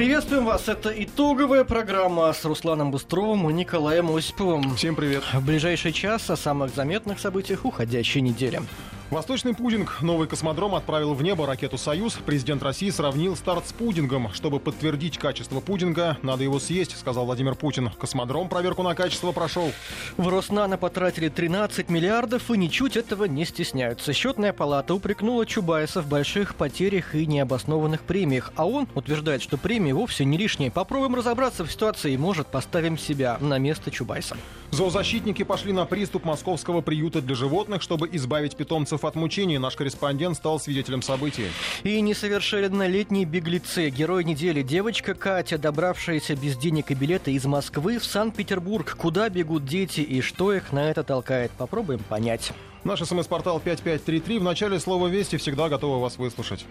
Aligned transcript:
Приветствуем 0.00 0.46
вас. 0.46 0.66
Это 0.66 0.88
итоговая 1.04 1.62
программа 1.62 2.32
с 2.32 2.42
Русланом 2.46 2.90
Быстровым 2.90 3.50
и 3.50 3.52
Николаем 3.52 4.10
Осиповым. 4.16 4.74
Всем 4.74 4.96
привет. 4.96 5.22
В 5.34 5.44
ближайший 5.44 5.92
час 5.92 6.30
о 6.30 6.38
самых 6.38 6.74
заметных 6.74 7.20
событиях 7.20 7.66
уходящей 7.66 8.22
недели. 8.22 8.62
Восточный 9.10 9.54
пудинг. 9.54 10.02
Новый 10.02 10.28
космодром 10.28 10.76
отправил 10.76 11.14
в 11.14 11.22
небо 11.24 11.44
ракету 11.44 11.76
«Союз». 11.76 12.16
Президент 12.24 12.62
России 12.62 12.90
сравнил 12.90 13.34
старт 13.34 13.66
с 13.66 13.72
пудингом. 13.72 14.32
Чтобы 14.32 14.60
подтвердить 14.60 15.18
качество 15.18 15.58
пудинга, 15.58 16.16
надо 16.22 16.44
его 16.44 16.60
съесть, 16.60 16.96
сказал 16.96 17.24
Владимир 17.24 17.56
Путин. 17.56 17.90
Космодром 17.98 18.48
проверку 18.48 18.84
на 18.84 18.94
качество 18.94 19.32
прошел. 19.32 19.72
В 20.16 20.28
Роснано 20.28 20.78
потратили 20.78 21.28
13 21.28 21.90
миллиардов 21.90 22.52
и 22.52 22.56
ничуть 22.56 22.96
этого 22.96 23.24
не 23.24 23.44
стесняются. 23.44 24.12
Счетная 24.12 24.52
палата 24.52 24.94
упрекнула 24.94 25.44
Чубайса 25.44 26.02
в 26.02 26.06
больших 26.06 26.54
потерях 26.54 27.16
и 27.16 27.26
необоснованных 27.26 28.02
премиях. 28.02 28.52
А 28.54 28.64
он 28.64 28.86
утверждает, 28.94 29.42
что 29.42 29.56
премии 29.56 29.90
вовсе 29.90 30.24
не 30.24 30.38
лишние. 30.38 30.70
Попробуем 30.70 31.16
разобраться 31.16 31.64
в 31.64 31.72
ситуации 31.72 32.12
и, 32.12 32.16
может, 32.16 32.46
поставим 32.46 32.96
себя 32.96 33.38
на 33.40 33.58
место 33.58 33.90
Чубайса. 33.90 34.36
Зоозащитники 34.70 35.42
пошли 35.42 35.72
на 35.72 35.84
приступ 35.84 36.24
московского 36.24 36.80
приюта 36.80 37.20
для 37.20 37.34
животных, 37.34 37.82
чтобы 37.82 38.08
избавить 38.12 38.54
питомцев 38.54 38.99
от 39.04 39.14
мучений. 39.14 39.58
Наш 39.58 39.76
корреспондент 39.76 40.36
стал 40.36 40.60
свидетелем 40.60 41.02
событий. 41.02 41.46
И 41.82 42.00
несовершеннолетние 42.00 43.24
беглецы. 43.24 43.90
Герой 43.90 44.24
недели 44.24 44.62
девочка 44.62 45.14
Катя, 45.14 45.58
добравшаяся 45.58 46.36
без 46.36 46.56
денег 46.56 46.90
и 46.90 46.94
билета 46.94 47.30
из 47.30 47.44
Москвы 47.44 47.98
в 47.98 48.04
Санкт-Петербург. 48.04 48.96
Куда 48.98 49.28
бегут 49.28 49.64
дети 49.64 50.00
и 50.00 50.20
что 50.20 50.52
их 50.52 50.72
на 50.72 50.90
это 50.90 51.02
толкает? 51.02 51.50
Попробуем 51.52 52.00
понять. 52.00 52.52
Наш 52.84 53.00
смс-портал 53.00 53.60
5533. 53.60 54.38
В 54.38 54.42
начале 54.42 54.80
слова 54.80 55.08
«Вести» 55.08 55.36
всегда 55.36 55.68
готовы 55.68 56.00
вас 56.00 56.16
выслушать. 56.16 56.64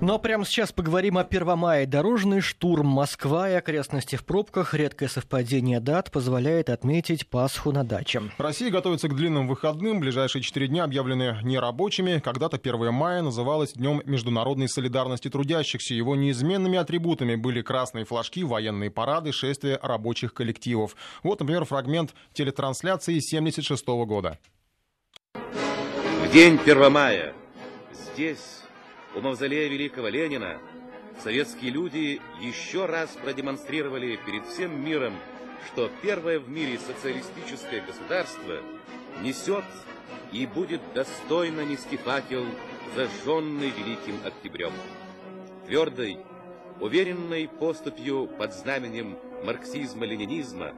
Но 0.00 0.20
прямо 0.20 0.44
сейчас 0.44 0.70
поговорим 0.70 1.18
о 1.18 1.24
Первомае. 1.24 1.84
Дорожный 1.84 2.40
штурм 2.40 2.86
Москва 2.86 3.50
и 3.50 3.54
окрестности 3.54 4.14
в 4.14 4.24
пробках. 4.24 4.72
Редкое 4.72 5.08
совпадение 5.08 5.80
дат 5.80 6.12
позволяет 6.12 6.70
отметить 6.70 7.26
Пасху 7.26 7.72
на 7.72 7.82
даче. 7.82 8.22
Россия 8.38 8.70
готовится 8.70 9.08
к 9.08 9.16
длинным 9.16 9.48
выходным. 9.48 9.98
Ближайшие 9.98 10.40
четыре 10.42 10.68
дня 10.68 10.84
объявлены 10.84 11.38
нерабочими. 11.42 12.20
Когда-то 12.20 12.58
1 12.58 12.94
мая 12.94 13.22
называлось 13.22 13.72
Днем 13.72 14.00
международной 14.04 14.68
солидарности 14.68 15.30
трудящихся. 15.30 15.94
Его 15.94 16.14
неизменными 16.14 16.78
атрибутами 16.78 17.34
были 17.34 17.60
красные 17.60 18.04
флажки, 18.04 18.44
военные 18.44 18.92
парады, 18.92 19.32
шествия 19.32 19.80
рабочих 19.82 20.32
коллективов. 20.32 20.94
Вот, 21.24 21.40
например, 21.40 21.64
фрагмент 21.64 22.14
телетрансляции 22.34 23.18
76 23.18 23.84
года. 24.06 24.38
В 25.34 26.32
день 26.32 26.56
1 26.64 26.92
мая 26.92 27.34
здесь 28.14 28.62
у 29.18 29.20
мавзолея 29.20 29.68
великого 29.68 30.06
Ленина 30.06 30.58
советские 31.24 31.72
люди 31.72 32.20
еще 32.40 32.86
раз 32.86 33.10
продемонстрировали 33.20 34.16
перед 34.24 34.46
всем 34.46 34.80
миром, 34.84 35.12
что 35.66 35.90
первое 36.02 36.38
в 36.38 36.48
мире 36.48 36.78
социалистическое 36.78 37.84
государство 37.84 38.60
несет 39.20 39.64
и 40.30 40.46
будет 40.46 40.80
достойно 40.94 41.64
нести 41.64 41.96
факел, 41.96 42.44
зажженный 42.94 43.70
Великим 43.70 44.24
Октябрем. 44.24 44.72
Твердой, 45.66 46.18
уверенной 46.80 47.48
поступью 47.48 48.28
под 48.28 48.54
знаменем 48.54 49.18
марксизма-ленинизма, 49.42 50.74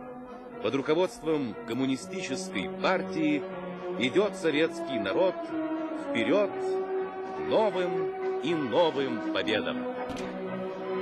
под 0.62 0.74
руководством 0.74 1.54
коммунистической 1.68 2.70
партии 2.80 3.42
идет 3.98 4.34
советский 4.34 4.98
народ 4.98 5.34
вперед 6.08 6.50
новым 7.50 8.19
и 8.42 8.54
новым 8.54 9.32
победам. 9.32 9.78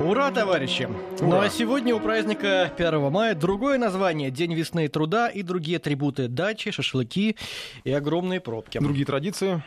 Ура, 0.00 0.30
товарищи! 0.30 0.84
Ура. 0.84 1.26
Ну 1.26 1.40
а 1.40 1.48
сегодня 1.50 1.94
у 1.94 2.00
праздника 2.00 2.72
1 2.76 3.10
мая 3.10 3.34
другое 3.34 3.78
название– 3.78 4.30
День 4.32 4.54
весны 4.54 4.84
и 4.84 4.88
труда 4.88 5.28
и 5.28 5.42
другие 5.42 5.78
атрибуты– 5.78 6.26
дачи, 6.28 6.70
шашлыки 6.70 7.36
и 7.82 7.92
огромные 7.92 8.40
пробки. 8.40 8.78
Другие 8.78 9.06
традиции? 9.06 9.62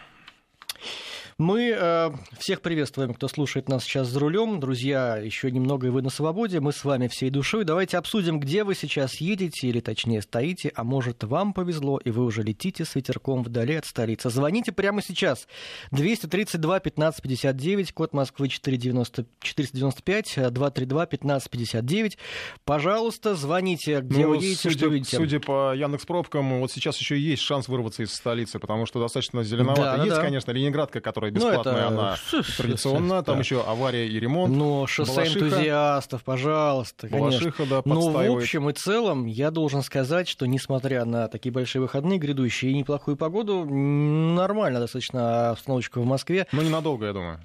Мы 1.38 1.76
э, 1.76 2.12
всех 2.38 2.62
приветствуем, 2.62 3.14
кто 3.14 3.28
слушает 3.28 3.70
нас 3.70 3.84
сейчас 3.84 4.08
за 4.08 4.20
рулем. 4.20 4.60
Друзья, 4.60 5.18
еще 5.18 5.52
немного 5.52 5.88
и 5.88 5.90
вы 5.90 6.02
на 6.02 6.10
свободе. 6.10 6.60
Мы 6.60 6.72
с 6.72 6.84
вами 6.84 7.08
всей 7.08 7.30
душой. 7.30 7.64
Давайте 7.64 7.98
обсудим, 7.98 8.40
где 8.40 8.64
вы 8.64 8.76
сейчас 8.76 9.22
едете, 9.22 9.68
или 9.68 9.80
точнее 9.80 10.22
стоите, 10.22 10.72
а 10.76 10.84
может 10.84 11.24
вам 11.24 11.54
повезло, 11.54 12.00
и 12.00 12.12
вы 12.12 12.26
уже 12.26 12.44
летите 12.44 12.86
с 12.86 12.96
ветерком 12.96 13.44
вдали 13.44 13.76
от 13.76 13.86
столицы. 13.86 14.30
Звоните 14.30 14.72
прямо 14.72 15.02
сейчас. 15.02 15.48
232 15.92 16.80
15 16.80 17.22
59, 17.22 17.94
код 17.94 18.14
Москвы 18.14 18.50
490, 18.50 19.26
495, 19.42 20.52
232 20.52 21.06
15 21.06 21.50
59. 21.50 22.18
Пожалуйста, 22.66 23.36
звоните, 23.36 24.02
где 24.02 24.24
ну, 24.24 24.30
вы 24.30 24.36
едете, 24.38 24.56
судя, 24.62 24.78
что 24.78 24.88
видите. 24.88 25.18
Судя 25.18 25.40
по 25.40 25.74
Яндекс 25.74 26.06
пробкам, 26.06 26.60
вот 26.60 26.72
сейчас 26.72 26.98
еще 26.98 27.18
есть 27.18 27.42
шанс 27.42 27.68
вырваться 27.68 28.04
из 28.04 28.14
столицы, 28.14 28.60
потому 28.60 28.86
что 28.86 29.00
достаточно 29.00 29.44
зеленовато. 29.44 29.82
Да, 29.82 30.04
есть, 30.04 30.16
да. 30.16 30.22
конечно, 30.22 30.52
Ленинградка, 30.52 31.02
которая 31.02 31.21
бесплатная 31.30 31.74
ну, 31.74 31.80
это... 31.80 31.88
она 31.88 32.18
традиционно. 32.58 33.24
Там 33.24 33.40
еще 33.40 33.62
авария 33.62 34.08
и 34.08 34.20
ремонт. 34.20 34.56
Но 34.56 34.88
шоссе 34.88 35.14
Балашиха. 35.14 35.46
энтузиастов, 35.46 36.24
пожалуйста, 36.24 37.08
конечно. 37.08 37.30
Балашиха, 37.30 37.66
да, 37.66 37.82
Но 37.86 38.10
в 38.10 38.38
общем 38.38 38.70
и 38.70 38.74
целом 38.74 39.26
я 39.26 39.52
должен 39.52 39.84
сказать, 39.84 40.28
что 40.28 40.46
несмотря 40.46 41.06
на 41.06 41.28
такие 41.28 41.52
большие 41.52 41.82
выходные 41.82 42.18
грядущие 42.18 42.72
и 42.72 42.76
неплохую 42.76 43.18
погоду, 43.18 43.66
нормально 43.66 44.80
достаточно 44.80 45.52
обстановочка 45.52 46.00
в 46.00 46.06
Москве. 46.06 46.48
Но 46.52 46.62
ненадолго, 46.62 47.06
я 47.06 47.14
думаю. 47.14 47.40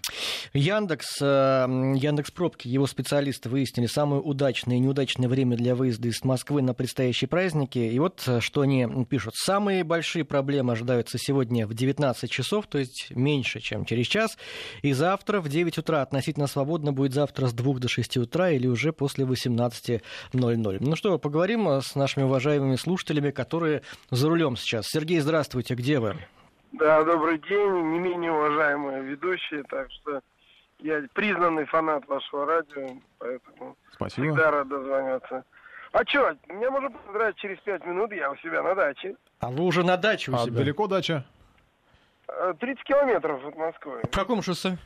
Яндекс, 0.55 1.19
э, 1.21 1.67
Яндекс 1.97 2.31
Пробки, 2.31 2.69
его 2.69 2.87
специалисты 2.87 3.49
выяснили 3.49 3.87
самое 3.87 4.23
удачное 4.23 4.77
и 4.77 4.81
неудачное 4.81 5.29
время 5.29 5.57
для 5.57 5.75
выезда 5.75 6.09
из 6.09 6.23
Москвы 6.25 6.63
на 6.63 6.75
предстоящие 6.75 7.29
праздники. 7.29 7.79
И 7.79 7.99
вот 7.99 8.23
э, 8.27 8.41
что 8.41 8.63
они 8.63 8.87
пишут. 9.09 9.35
Самые 9.35 9.85
большие 9.85 10.25
проблемы 10.25 10.73
ожидаются 10.73 11.19
сегодня 11.19 11.67
в 11.67 11.75
19 11.75 12.31
часов, 12.31 12.67
то 12.67 12.79
есть 12.79 13.09
меньше, 13.11 13.61
чем 13.66 13.84
через 13.84 14.06
час. 14.06 14.38
И 14.82 14.93
завтра 14.93 15.41
в 15.41 15.49
9 15.49 15.78
утра 15.78 16.03
относительно 16.03 16.47
свободно 16.47 16.93
будет 16.93 17.12
завтра 17.12 17.47
с 17.47 17.53
2 17.53 17.78
до 17.81 17.88
6 17.88 18.16
утра 18.19 18.50
или 18.50 18.66
уже 18.66 18.93
после 18.93 19.25
18.00. 19.25 20.77
Ну 20.81 20.97
что, 20.97 21.19
поговорим 21.19 21.69
с 21.69 21.94
нашими 21.94 22.25
уважаемыми 22.25 22.77
слушателями, 22.77 23.31
которые 23.31 23.82
за 24.10 24.28
рулем 24.28 24.56
сейчас. 24.56 24.87
Сергей, 24.87 25.21
здравствуйте, 25.21 25.75
где 25.75 25.99
вы? 25.99 26.16
Да, 26.72 27.04
добрый 27.04 27.38
день, 27.38 27.93
не 27.93 27.99
менее 27.99 28.32
уважаемые 28.32 29.03
ведущие, 29.03 29.62
так 29.65 29.91
что 29.91 30.21
я 30.81 31.03
признанный 31.15 31.65
фанат 31.65 32.06
вашего 32.06 32.44
радио, 32.44 32.88
поэтому 33.19 33.77
Спасибо. 33.93 34.27
всегда 34.27 34.50
рад 34.50 34.69
дозвониться. 34.69 35.44
А 35.93 36.04
что, 36.06 36.37
меня 36.48 36.71
можно 36.71 36.91
поздравить 36.91 37.37
через 37.37 37.59
пять 37.60 37.84
минут, 37.87 38.12
я 38.12 38.31
у 38.31 38.37
себя 38.37 38.62
на 38.62 38.75
даче. 38.75 39.16
А 39.41 39.50
вы 39.50 39.65
уже 39.65 39.84
на 39.84 39.97
даче 39.97 40.31
у 40.31 40.34
а 40.34 40.38
себя? 40.44 40.59
далеко 40.59 40.87
дача? 40.87 41.25
30 42.27 42.63
э, 42.63 42.85
километров 42.85 43.45
от 43.45 43.57
Москвы. 43.57 44.01
По 44.03 44.21
какому 44.21 44.43
шоссе? 44.43 44.79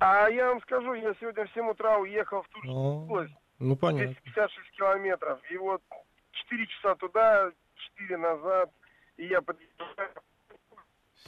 А 0.00 0.28
я 0.28 0.48
вам 0.48 0.60
скажу, 0.62 0.94
я 0.94 1.14
сегодня 1.20 1.46
в 1.46 1.52
7 1.52 1.68
утра 1.68 1.98
уехал 1.98 2.42
в 2.42 2.48
Тульскую 2.48 2.76
область. 2.76 3.34
Ну, 3.58 3.76
понятно. 3.76 4.14
256 4.22 4.70
километров. 4.76 5.40
И 5.50 5.56
вот 5.56 5.82
4 6.32 6.66
часа 6.66 6.94
туда, 6.96 7.50
4 7.96 8.16
назад. 8.16 8.70
И 9.16 9.26
я 9.26 9.42
подъезжаю 9.42 10.10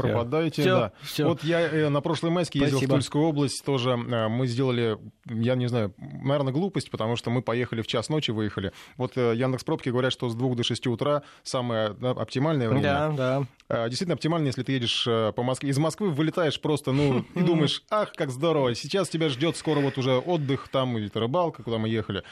Пропадаете, 0.01 0.63
все, 0.63 0.75
да. 0.75 0.93
Все. 1.03 1.27
Вот 1.27 1.45
я 1.45 1.61
э, 1.61 1.89
на 1.89 2.01
прошлой 2.01 2.31
майске 2.31 2.59
ездил 2.59 2.79
Спасибо. 2.79 2.93
в 2.93 2.95
Тульскую 2.97 3.25
область, 3.25 3.65
тоже 3.65 3.91
э, 3.91 4.29
мы 4.29 4.47
сделали, 4.47 4.99
я 5.27 5.55
не 5.55 5.69
знаю, 5.69 5.95
наверное, 5.99 6.53
глупость, 6.53 6.91
потому 6.91 7.17
что 7.17 7.31
мы 7.31 7.43
поехали 7.43 7.83
в 7.83 7.87
час 7.87 8.09
ночи, 8.09 8.31
выехали. 8.31 8.73
Вот 8.97 9.13
э, 9.17 9.35
Яндекс 9.37 9.65
Пробки 9.65 9.89
говорят, 9.89 10.13
что 10.13 10.29
с 10.29 10.35
2 10.35 10.55
до 10.55 10.63
6 10.63 10.87
утра 10.89 11.23
самое 11.43 11.91
да, 11.91 12.11
оптимальное 12.11 12.69
время. 12.69 12.83
Да, 12.83 13.47
да. 13.69 13.87
Действительно 13.89 14.15
оптимально, 14.15 14.49
если 14.49 14.65
ты 14.65 14.73
едешь 14.73 15.05
по 15.05 15.43
Москве. 15.45 15.71
Из 15.71 15.79
Москвы 15.79 16.11
вылетаешь 16.11 16.61
просто, 16.61 16.91
ну, 16.91 17.25
и 17.37 17.41
думаешь, 17.41 17.85
ах, 17.91 18.13
как 18.13 18.31
здорово, 18.31 18.75
сейчас 18.75 19.09
тебя 19.09 19.29
ждет 19.29 19.57
скоро 19.57 19.79
вот 19.79 19.97
уже 19.97 20.19
отдых, 20.19 20.69
там 20.69 20.99
или 20.99 21.09
рыбалка, 21.15 21.63
куда 21.63 21.79
мы 21.79 21.89
ехали. 21.89 22.25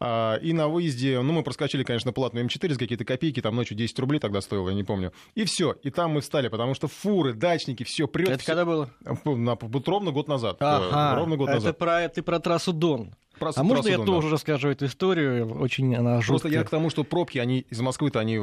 А, 0.00 0.36
и 0.36 0.52
на 0.52 0.68
выезде, 0.68 1.20
ну, 1.20 1.32
мы 1.32 1.42
проскочили, 1.42 1.82
конечно, 1.82 2.12
платную 2.12 2.46
М4 2.46 2.72
за 2.72 2.78
какие-то 2.78 3.04
копейки, 3.04 3.40
там 3.40 3.56
ночью 3.56 3.76
10 3.76 3.98
рублей 3.98 4.18
тогда 4.18 4.40
стоило, 4.40 4.68
я 4.68 4.74
не 4.74 4.84
помню. 4.84 5.12
И 5.34 5.44
все, 5.44 5.76
и 5.82 5.90
там 5.90 6.12
мы 6.12 6.20
встали, 6.20 6.48
потому 6.48 6.74
что 6.74 6.88
фуры, 7.14 7.32
дачники, 7.32 7.84
все 7.84 8.08
прет. 8.08 8.28
Это 8.28 8.38
все... 8.38 8.46
когда 8.46 8.64
было? 8.64 8.90
На, 9.24 9.56
вот 9.60 9.88
ровно 9.88 10.10
год 10.10 10.28
назад. 10.28 10.56
Ага, 10.60 11.16
ровно 11.16 11.36
год 11.36 11.48
это 11.48 11.56
назад. 11.56 11.78
Про, 11.78 12.08
ты 12.08 12.22
про 12.22 12.40
трассу 12.40 12.72
Дон. 12.72 13.14
Про, 13.38 13.50
а 13.54 13.62
можно 13.64 13.88
я 13.88 13.96
Дон, 13.96 14.06
тоже 14.06 14.28
да. 14.28 14.34
расскажу 14.34 14.68
эту 14.68 14.86
историю? 14.86 15.60
Очень 15.60 15.94
она 15.94 16.20
жуткая. 16.20 16.26
Просто 16.26 16.48
я 16.48 16.64
к 16.64 16.70
тому, 16.70 16.90
что 16.90 17.04
пробки, 17.04 17.38
они 17.38 17.66
из 17.70 17.80
Москвы-то 17.80 18.20
они 18.20 18.36
э, 18.36 18.38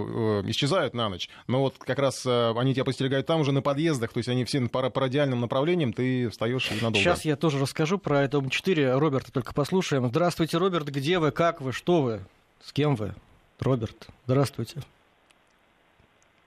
исчезают 0.48 0.94
на 0.94 1.10
ночь, 1.10 1.30
но 1.48 1.62
вот 1.62 1.76
как 1.80 2.00
раз 2.00 2.26
э, 2.26 2.54
они 2.58 2.74
тебя 2.74 2.84
подстерегают 2.84 3.26
там 3.26 3.40
уже 3.42 3.52
на 3.52 3.62
подъездах, 3.62 4.12
то 4.12 4.18
есть 4.18 4.28
они 4.28 4.44
все 4.44 4.62
по, 4.68 4.90
по 4.90 5.02
радиальным 5.02 5.40
направлениям, 5.40 5.94
ты 5.94 6.30
встаешь 6.30 6.70
и 6.72 6.76
надолго. 6.76 6.98
Сейчас 6.98 7.24
я 7.24 7.38
тоже 7.38 7.60
расскажу 7.60 7.98
про 7.98 8.24
это 8.24 8.38
М4. 8.38 8.98
Роберта 8.98 9.32
только 9.32 9.54
послушаем. 9.54 10.08
Здравствуйте, 10.08 10.58
Роберт, 10.58 10.90
где 10.90 11.20
вы, 11.20 11.32
как 11.32 11.62
вы, 11.62 11.72
что 11.72 12.02
вы, 12.02 12.22
с 12.62 12.74
кем 12.74 12.96
вы? 12.96 13.14
Роберт, 13.60 14.08
здравствуйте. 14.26 14.82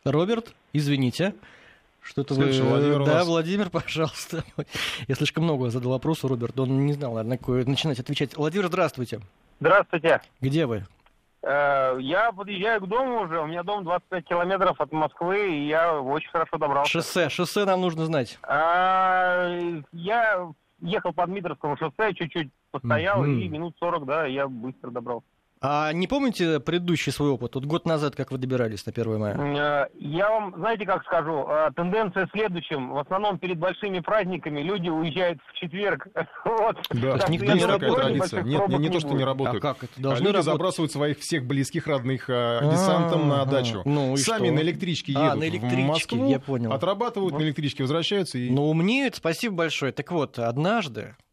Роберт, 0.05 0.53
извините. 0.75 1.35
Что-то 2.05 2.35
вы... 2.35 2.53
Владимир 2.53 3.05
да, 3.05 3.15
нас... 3.15 3.27
Владимир, 3.27 3.71
пожалуйста. 3.73 4.45
Я 5.09 5.15
слишком 5.15 5.45
много 5.45 5.71
задал 5.71 5.93
вопросов, 5.93 6.31
Роберт. 6.31 6.59
Он 6.61 6.85
не 6.85 6.93
знал, 6.93 7.15
наверное, 7.15 7.39
какое 7.39 7.65
начинать 7.65 7.99
отвечать. 7.99 8.37
Владимир, 8.37 8.67
здравствуйте. 8.67 9.21
Здравствуйте. 9.59 10.21
Где 10.41 10.67
вы? 10.67 10.85
Э, 11.43 11.97
я 11.99 12.31
подъезжаю 12.33 12.83
к 12.83 12.89
дому 12.89 13.23
уже, 13.23 13.41
у 13.41 13.47
меня 13.47 13.63
дом 13.63 13.85
25 13.85 14.27
километров 14.27 14.81
от 14.81 14.93
Москвы, 14.93 15.57
и 15.57 15.67
я 15.67 15.99
очень 15.99 16.29
хорошо 16.31 16.59
добрался. 16.59 16.91
Шоссе, 16.91 17.31
шоссе 17.31 17.65
нам 17.65 17.81
нужно 17.81 18.05
знать. 18.05 18.39
А, 18.43 19.59
я 19.93 20.47
ехал 20.81 21.13
по 21.15 21.27
Дмитровскому 21.27 21.79
шоссе, 21.79 22.13
чуть-чуть 22.15 22.51
постоял, 22.71 23.25
mm-hmm. 23.25 23.41
и 23.41 23.49
минут 23.49 23.77
40, 23.79 24.05
да, 24.05 24.27
я 24.27 24.47
быстро 24.47 24.91
добрался. 24.91 25.27
А 25.67 25.95
не 25.95 26.07
помните 26.07 26.61
предыдущий 26.61 27.11
свой 27.11 27.31
опыт? 27.31 27.55
Вот 27.55 27.65
год 27.65 27.87
назад, 27.87 28.15
как 28.15 28.31
вы 28.31 28.37
добирались 28.37 28.85
на 28.85 28.93
1 28.93 29.19
мая? 29.19 29.35
Э, 29.35 29.89
я 29.99 30.29
вам, 30.29 30.55
знаете, 30.59 30.85
как 30.85 31.03
скажу, 31.05 31.47
э, 31.49 31.71
тенденция 31.75 32.27
в 32.27 32.31
следующем. 32.33 32.93
В 32.93 32.99
основном 32.99 33.39
перед 33.39 33.59
большими 33.59 34.01
праздниками 34.01 34.61
люди 34.61 34.91
уезжают 34.91 35.39
в 35.47 35.55
четверг. 35.55 36.07
Вот. 36.45 36.77
Да, 36.91 37.19
так, 37.19 37.31
никто 37.31 37.53
не 37.53 37.65
работает. 37.65 37.95
Традиция. 37.95 38.43
Нет, 38.43 38.69
не, 38.69 38.77
не 38.77 38.89
то, 38.91 39.01
что 39.01 39.15
не 39.15 39.25
работают. 39.25 39.65
А 39.65 39.75
как 39.75 39.85
это? 39.85 39.93
А 39.97 40.01
Должны 40.01 40.25
а 40.25 40.27
люди 40.27 40.37
работать. 40.37 40.53
забрасывают 40.53 40.93
своих 40.93 41.19
всех 41.19 41.47
близких, 41.47 41.87
родных 41.87 42.27
а, 42.29 42.71
десантом 42.71 43.29
на 43.29 43.45
дачу. 43.45 43.83
Ну, 43.85 44.17
Сами 44.17 44.51
на 44.51 44.61
электричке 44.61 45.13
едут 45.13 45.33
а, 45.33 45.35
на 45.37 45.49
электричке, 45.49 45.83
в 45.83 45.87
Москву, 45.87 46.29
я 46.29 46.39
понял. 46.39 46.73
отрабатывают 46.73 47.39
на 47.39 47.43
электричке, 47.43 47.83
возвращаются. 47.83 48.39
И... 48.39 48.51
Ну, 48.51 48.69
умеют, 48.69 49.17
спасибо 49.17 49.57
большое. 49.57 49.93
Так 49.93 50.13
вот, 50.13 50.39
однажды 50.39 51.17
Э, 51.19 51.24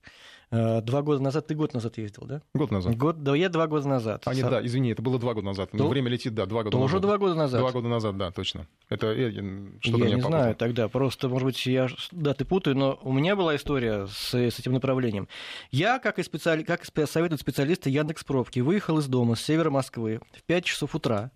два 0.52 1.02
года 1.02 1.24
назад, 1.24 1.48
ты 1.48 1.56
год 1.56 1.74
назад 1.74 1.98
ездил, 1.98 2.26
да? 2.26 2.42
Год 2.54 2.72
назад. 2.72 2.96
Год, 2.98 3.24
да, 3.24 3.36
я 3.36 3.48
два 3.50 3.68
года 3.68 3.88
назад. 3.88 4.24
А, 4.26 4.34
нет, 4.34 4.50
да, 4.50 4.66
извини, 4.66 4.92
это 4.92 5.02
было 5.02 5.18
два 5.18 5.34
года 5.34 5.48
назад. 5.48 5.72
То... 5.72 5.88
Время 5.88 6.10
летит, 6.10 6.36
да, 6.36 6.46
два 6.46 6.64
года 6.64 6.78
Тоже 6.78 6.96
назад. 6.96 7.02
два 7.02 7.18
года 7.18 7.36
назад? 7.36 7.62
Два 7.62 7.72
года 7.72 7.88
назад, 7.88 8.18
да, 8.18 8.32
точно. 8.32 8.68
Это 8.90 9.08
э, 9.08 9.32
что-то 9.80 10.04
Я 10.04 10.16
не 10.16 10.22
знаю 10.22 10.56
тогда, 10.56 10.90
просто, 10.90 11.30
может 11.30 11.46
быть, 11.46 11.66
я 11.66 11.88
даты 12.12 12.44
путаю, 12.44 12.76
но 12.76 13.00
у 13.02 13.14
меня 13.14 13.36
была 13.36 13.56
история 13.56 14.08
с, 14.08 14.34
с 14.34 14.60
этим 14.60 14.74
направлением. 14.74 15.30
Я, 15.72 16.00
как 16.00 16.20
и, 16.20 16.24
специали... 16.24 16.64
как 16.64 16.84
и 16.84 17.06
советуют 17.06 17.40
специалисты 17.40 17.90
Яндекс 17.90 18.24
Пробки, 18.26 18.60
выехал 18.60 19.00
из 19.00 19.08
дома 19.08 19.36
с 19.36 19.42
севера 19.42 19.70
Москвы 19.70 20.20
в 20.34 20.44
5 20.44 20.66
часов 20.66 20.96
утра. 20.96 21.32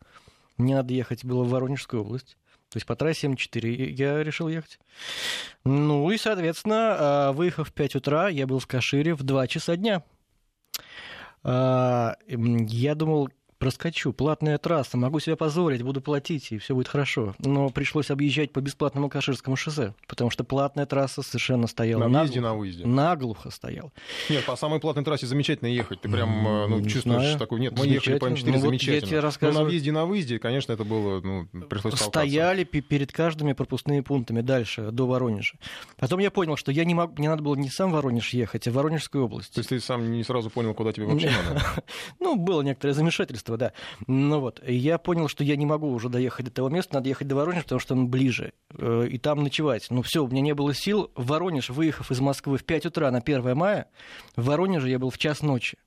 Мне 0.57 0.75
надо 0.75 0.93
ехать 0.93 1.23
было 1.23 1.43
в 1.43 1.49
Воронежскую 1.49 2.01
область. 2.01 2.37
То 2.75 2.77
есть 2.77 2.87
по 2.87 2.97
трассе 2.97 3.27
М4 3.27 3.91
я 3.91 4.21
решил 4.21 4.49
ехать. 4.49 4.79
Ну 5.63 6.11
и, 6.11 6.17
соответственно, 6.17 6.97
а, 6.99 7.31
выехав 7.31 7.69
в 7.69 7.71
5 7.71 7.95
утра, 7.95 8.27
я 8.27 8.45
был 8.47 8.59
в 8.59 8.67
Кашире 8.67 9.13
в 9.13 9.23
2 9.23 9.47
часа 9.47 9.77
дня. 9.77 10.03
А, 11.41 12.17
я 12.27 12.95
думал, 12.95 13.29
проскочу, 13.65 14.13
платная 14.13 14.59
трасса, 14.59 14.95
могу 14.95 15.19
себя 15.19 15.35
позорить, 15.35 15.81
буду 15.81 15.99
платить, 15.99 16.51
и 16.51 16.59
все 16.59 16.75
будет 16.75 16.87
хорошо. 16.87 17.33
Но 17.39 17.71
пришлось 17.71 18.11
объезжать 18.11 18.51
по 18.51 18.61
бесплатному 18.61 19.09
Каширскому 19.09 19.55
шоссе, 19.55 19.95
потому 20.05 20.29
что 20.29 20.43
платная 20.43 20.85
трасса 20.85 21.23
совершенно 21.23 21.65
стояла. 21.65 22.07
На 22.07 22.19
въезде, 22.19 22.41
на 22.41 22.53
выезде. 22.53 22.85
Наглухо 22.85 23.49
стояла. 23.49 23.91
Нет, 24.29 24.45
по 24.45 24.55
самой 24.55 24.79
платной 24.79 25.03
трассе 25.03 25.25
замечательно 25.25 25.67
ехать. 25.67 26.01
Ты 26.01 26.09
прям 26.09 26.47
э, 26.47 26.67
ну, 26.67 26.81
чувствуешь 26.85 27.23
знаю. 27.23 27.39
такой, 27.39 27.59
нет, 27.59 27.75
мы 27.75 27.87
ехали 27.87 28.19
по 28.19 28.25
М4 28.25 28.51
ну, 28.51 28.59
замечательно. 28.59 28.69
Вот 28.69 29.01
я 29.01 29.01
тебе 29.01 29.19
рассказываю. 29.19 29.53
Но 29.55 29.63
на 29.63 29.67
въезде, 29.67 29.91
на 29.91 30.05
выезде, 30.05 30.37
конечно, 30.37 30.71
это 30.71 30.83
было, 30.83 31.21
ну, 31.21 31.47
пришлось 31.67 31.95
Стояли 31.95 32.65
перед 32.65 33.11
каждыми 33.11 33.53
пропускными 33.53 34.01
пунктами 34.01 34.41
дальше, 34.41 34.91
до 34.91 35.07
Воронежа. 35.07 35.55
Потом 35.97 36.19
я 36.19 36.29
понял, 36.29 36.55
что 36.55 36.71
я 36.71 36.85
не 36.85 36.93
могу, 36.93 37.15
мне 37.17 37.29
надо 37.29 37.41
было 37.41 37.55
не 37.55 37.69
сам 37.69 37.91
Воронеж 37.91 38.29
ехать, 38.29 38.67
а 38.67 38.71
в 38.71 38.75
Воронежскую 38.75 39.25
область. 39.25 39.55
То 39.55 39.59
есть 39.61 39.69
ты 39.69 39.79
сам 39.79 40.11
не 40.11 40.23
сразу 40.23 40.51
понял, 40.51 40.75
куда 40.75 40.91
тебе 40.91 41.07
вообще 41.07 41.31
надо? 41.49 41.83
Ну, 42.19 42.35
было 42.35 42.61
некоторое 42.61 42.93
замешательство, 42.93 43.54
да. 43.57 43.73
Ну 44.07 44.39
вот, 44.39 44.61
я 44.67 44.97
понял, 44.97 45.27
что 45.27 45.43
я 45.43 45.55
не 45.55 45.65
могу 45.65 45.91
уже 45.91 46.09
доехать 46.09 46.45
до 46.45 46.51
того 46.51 46.69
места, 46.69 46.95
надо 46.95 47.09
ехать 47.09 47.27
до 47.27 47.35
Воронежа, 47.35 47.63
потому 47.63 47.79
что 47.79 47.93
он 47.93 48.07
ближе, 48.07 48.53
э, 48.77 49.07
и 49.09 49.17
там 49.17 49.43
ночевать. 49.43 49.87
Ну 49.89 50.01
все, 50.01 50.23
у 50.23 50.27
меня 50.27 50.41
не 50.41 50.53
было 50.53 50.73
сил. 50.73 51.11
В 51.15 51.27
Воронеж, 51.27 51.69
выехав 51.69 52.11
из 52.11 52.19
Москвы 52.19 52.57
в 52.57 52.63
5 52.63 52.87
утра 52.87 53.11
на 53.11 53.19
1 53.19 53.55
мая, 53.55 53.87
в 54.35 54.45
Воронеже 54.45 54.89
я 54.89 54.99
был 54.99 55.09
в 55.09 55.17
час 55.17 55.41
ночи. 55.41 55.77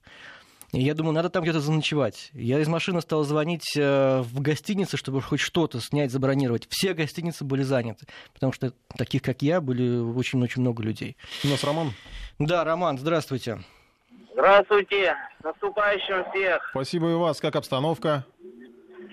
И 0.71 0.81
я 0.81 0.93
думаю, 0.93 1.13
надо 1.13 1.29
там 1.29 1.41
где-то 1.41 1.61
заночевать. 1.61 2.29
Я 2.33 2.59
из 2.59 2.67
машины 2.67 3.01
стал 3.01 3.23
звонить 3.23 3.75
э, 3.75 4.21
в 4.21 4.39
гостиницы, 4.39 4.97
чтобы 4.97 5.21
хоть 5.21 5.39
что-то 5.39 5.81
снять, 5.81 6.11
забронировать. 6.11 6.67
Все 6.69 6.93
гостиницы 6.93 7.43
были 7.43 7.63
заняты, 7.63 8.05
потому 8.33 8.53
что 8.53 8.73
таких, 8.95 9.23
как 9.23 9.41
я, 9.41 9.61
были 9.61 9.97
очень-очень 9.97 10.61
много 10.61 10.83
людей. 10.83 11.17
У 11.43 11.47
нас 11.47 11.63
Роман. 11.63 11.93
Да, 12.37 12.63
Роман, 12.63 12.99
здравствуйте. 12.99 13.51
Здравствуйте, 13.53 13.78
с 14.39 15.43
наступающим 15.43 16.29
всех. 16.31 16.67
Спасибо 16.71 17.11
и 17.11 17.15
вас. 17.15 17.39
Как 17.39 17.55
обстановка? 17.55 18.25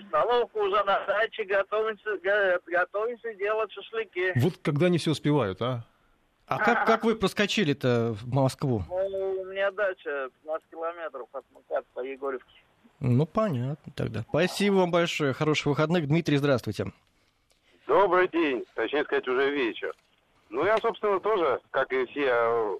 Обстановка 0.03 0.57
уже 0.57 0.83
на 0.83 1.05
даче, 1.05 1.43
готовимся, 1.43 2.17
готовимся 2.65 3.33
делать 3.33 3.71
шашлыки. 3.71 4.31
Вот 4.35 4.53
когда 4.61 4.85
они 4.87 4.97
все 4.97 5.11
успевают, 5.11 5.61
а? 5.61 5.85
А 6.47 6.59
как, 6.59 6.85
как 6.85 7.03
вы 7.03 7.15
проскочили-то 7.15 8.15
в 8.21 8.33
Москву? 8.33 8.83
Ну, 8.87 9.41
у 9.41 9.45
меня 9.45 9.69
дача 9.71 10.29
15 10.43 10.69
километров 10.71 11.27
от 11.33 11.43
МКАД 11.51 11.85
по 11.93 11.99
Егорьевке. 11.99 12.61
Ну, 13.01 13.25
понятно 13.25 13.91
тогда. 13.93 14.21
Спасибо 14.29 14.75
вам 14.75 14.91
большое. 14.91 15.33
Хороших 15.33 15.65
выходных. 15.67 16.07
Дмитрий, 16.07 16.37
здравствуйте. 16.37 16.93
Добрый 17.85 18.29
день. 18.29 18.63
Точнее 18.75 19.03
сказать, 19.03 19.27
уже 19.27 19.51
вечер. 19.51 19.93
Ну, 20.49 20.65
я, 20.65 20.77
собственно, 20.77 21.19
тоже, 21.19 21.59
как 21.71 21.91
и 21.91 22.05
все 22.05 22.79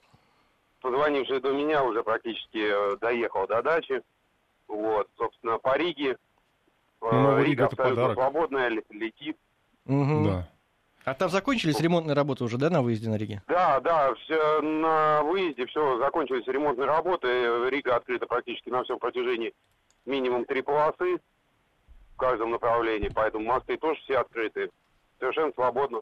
позвонивший 0.88 1.42
до 1.42 1.52
меня, 1.52 1.84
уже 1.84 2.02
практически 2.02 2.94
э, 2.94 2.98
доехал 3.02 3.46
до 3.48 3.62
дачи. 3.62 4.02
Вот, 4.68 5.08
собственно, 5.18 5.58
по 5.58 5.78
Риге. 5.78 6.12
Э, 7.02 7.10
ну, 7.12 7.38
Рига, 7.40 7.46
Рига 7.46 7.66
абсолютно 7.66 8.14
свободная, 8.14 8.70
летит. 8.70 9.38
Угу. 9.86 10.26
Да. 10.26 10.50
А 11.04 11.14
там 11.14 11.30
закончились 11.30 11.80
ремонтные 11.80 12.16
работы 12.16 12.44
уже, 12.44 12.58
да, 12.58 12.70
на 12.70 12.82
выезде 12.82 13.10
на 13.10 13.18
Риге? 13.18 13.42
Да, 13.48 13.80
да, 13.82 14.14
все, 14.16 14.62
на 14.62 15.24
выезде 15.24 15.66
все 15.66 15.98
закончились 16.00 16.48
ремонтные 16.48 16.88
работы. 16.88 17.70
Рига 17.70 17.96
открыта 17.96 18.26
практически 18.26 18.70
на 18.70 18.84
всем 18.84 18.98
протяжении 19.00 19.54
минимум 20.06 20.46
три 20.46 20.62
полосы 20.62 21.18
в 22.14 22.18
каждом 22.18 22.52
направлении, 22.52 23.12
поэтому 23.14 23.46
мосты 23.46 23.78
тоже 23.78 24.00
все 24.02 24.20
открыты. 24.20 24.70
Совершенно 25.20 25.52
свободно. 25.54 26.00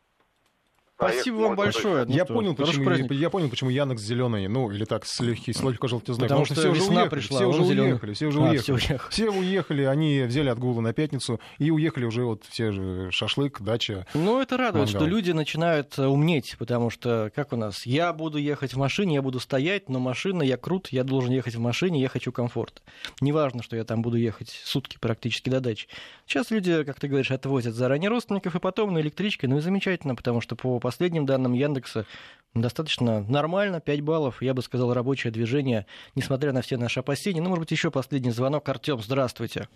Спасибо 0.97 1.35
вам 1.35 1.55
большое. 1.55 2.05
Ну 2.05 2.13
я, 2.13 2.25
понял, 2.25 2.55
почему, 2.55 2.89
я 3.13 3.29
понял, 3.29 3.49
почему 3.49 3.69
Янок 3.69 3.99
зеленый, 3.99 4.47
ну, 4.47 4.71
или 4.71 4.85
так, 4.85 5.05
с 5.05 5.19
легкий, 5.19 5.51
с 5.51 5.61
легкой 5.61 5.89
желтизной. 5.89 6.29
Потому, 6.29 6.45
что, 6.45 6.55
все 6.55 6.71
уже 6.71 6.83
уехали, 6.83 7.09
пришла, 7.09 7.37
все 7.37 7.47
уже 7.47 7.61
уехали, 7.63 8.13
все 8.13 8.27
уже 8.27 8.39
а, 8.39 8.43
уехали. 8.43 8.61
Все, 8.61 8.73
уехали. 8.73 9.09
все 9.09 9.29
уехали, 9.29 9.83
они 9.83 10.21
взяли 10.21 10.47
отгулы 10.47 10.81
на 10.81 10.93
пятницу 10.93 11.41
и 11.57 11.69
уехали 11.69 12.05
уже 12.05 12.23
вот 12.23 12.43
все 12.49 12.71
же 12.71 13.11
шашлык, 13.11 13.59
дача. 13.61 14.07
Ну, 14.13 14.41
это 14.41 14.55
радует, 14.55 14.85
мангал. 14.85 15.01
что 15.01 15.09
люди 15.09 15.31
начинают 15.31 15.99
э, 15.99 16.05
умнеть, 16.05 16.55
потому 16.57 16.89
что, 16.89 17.29
как 17.35 17.51
у 17.51 17.57
нас, 17.57 17.85
я 17.85 18.13
буду 18.13 18.37
ехать 18.37 18.73
в 18.73 18.77
машине, 18.77 19.15
я 19.15 19.21
буду 19.21 19.41
стоять, 19.41 19.89
но 19.89 19.99
машина, 19.99 20.43
я 20.43 20.55
крут, 20.55 20.87
я 20.89 21.03
должен 21.03 21.31
ехать 21.31 21.55
в 21.55 21.59
машине, 21.59 22.01
я 22.01 22.07
хочу 22.07 22.31
комфорт. 22.31 22.81
Неважно, 23.19 23.63
что 23.63 23.75
я 23.75 23.83
там 23.83 24.01
буду 24.01 24.15
ехать 24.15 24.49
сутки 24.63 24.97
практически 24.97 25.49
до 25.49 25.59
дачи. 25.59 25.89
Сейчас 26.25 26.51
люди, 26.51 26.83
как 26.85 27.01
ты 27.01 27.09
говоришь, 27.09 27.31
отвозят 27.31 27.75
заранее 27.75 28.09
родственников 28.09 28.55
и 28.55 28.59
потом 28.59 28.93
на 28.93 28.99
электричке, 28.99 29.49
ну 29.49 29.57
и 29.57 29.61
замечательно, 29.61 30.15
потому 30.15 30.39
что 30.39 30.55
по 30.55 30.79
последним 30.85 31.25
данным 31.25 31.53
Яндекса 31.53 32.05
достаточно 32.53 33.21
нормально, 33.21 33.81
5 33.81 34.01
баллов, 34.01 34.39
я 34.43 34.53
бы 34.53 34.61
сказал, 34.61 34.93
рабочее 34.93 35.31
движение, 35.31 35.87
несмотря 36.13 36.53
на 36.53 36.61
все 36.61 36.77
наши 36.77 36.99
опасения. 36.99 37.41
Ну, 37.41 37.49
может 37.49 37.61
быть, 37.61 37.71
еще 37.71 37.89
последний 37.89 38.29
звонок. 38.29 38.69
Артем, 38.69 38.99
здравствуйте. 38.99 39.67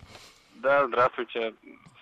Да, 0.62 0.86
здравствуйте. 0.86 1.54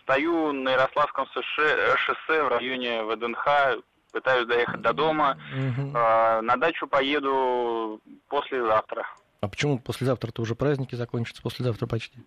Стою 0.02 0.52
на 0.52 0.72
Ярославском 0.72 1.26
шоссе 1.26 2.42
в 2.44 2.48
районе 2.48 3.02
ВДНХ, 3.04 3.82
пытаюсь 4.12 4.46
доехать 4.46 4.82
до 4.82 4.92
дома. 4.92 5.38
Угу. 5.54 5.90
На 5.92 6.56
дачу 6.58 6.86
поеду 6.86 8.02
послезавтра. 8.28 9.06
А 9.40 9.48
почему 9.48 9.78
послезавтра-то 9.78 10.42
уже 10.42 10.54
праздники 10.54 10.94
закончатся, 10.96 11.42
послезавтра 11.42 11.86
почти? 11.86 12.18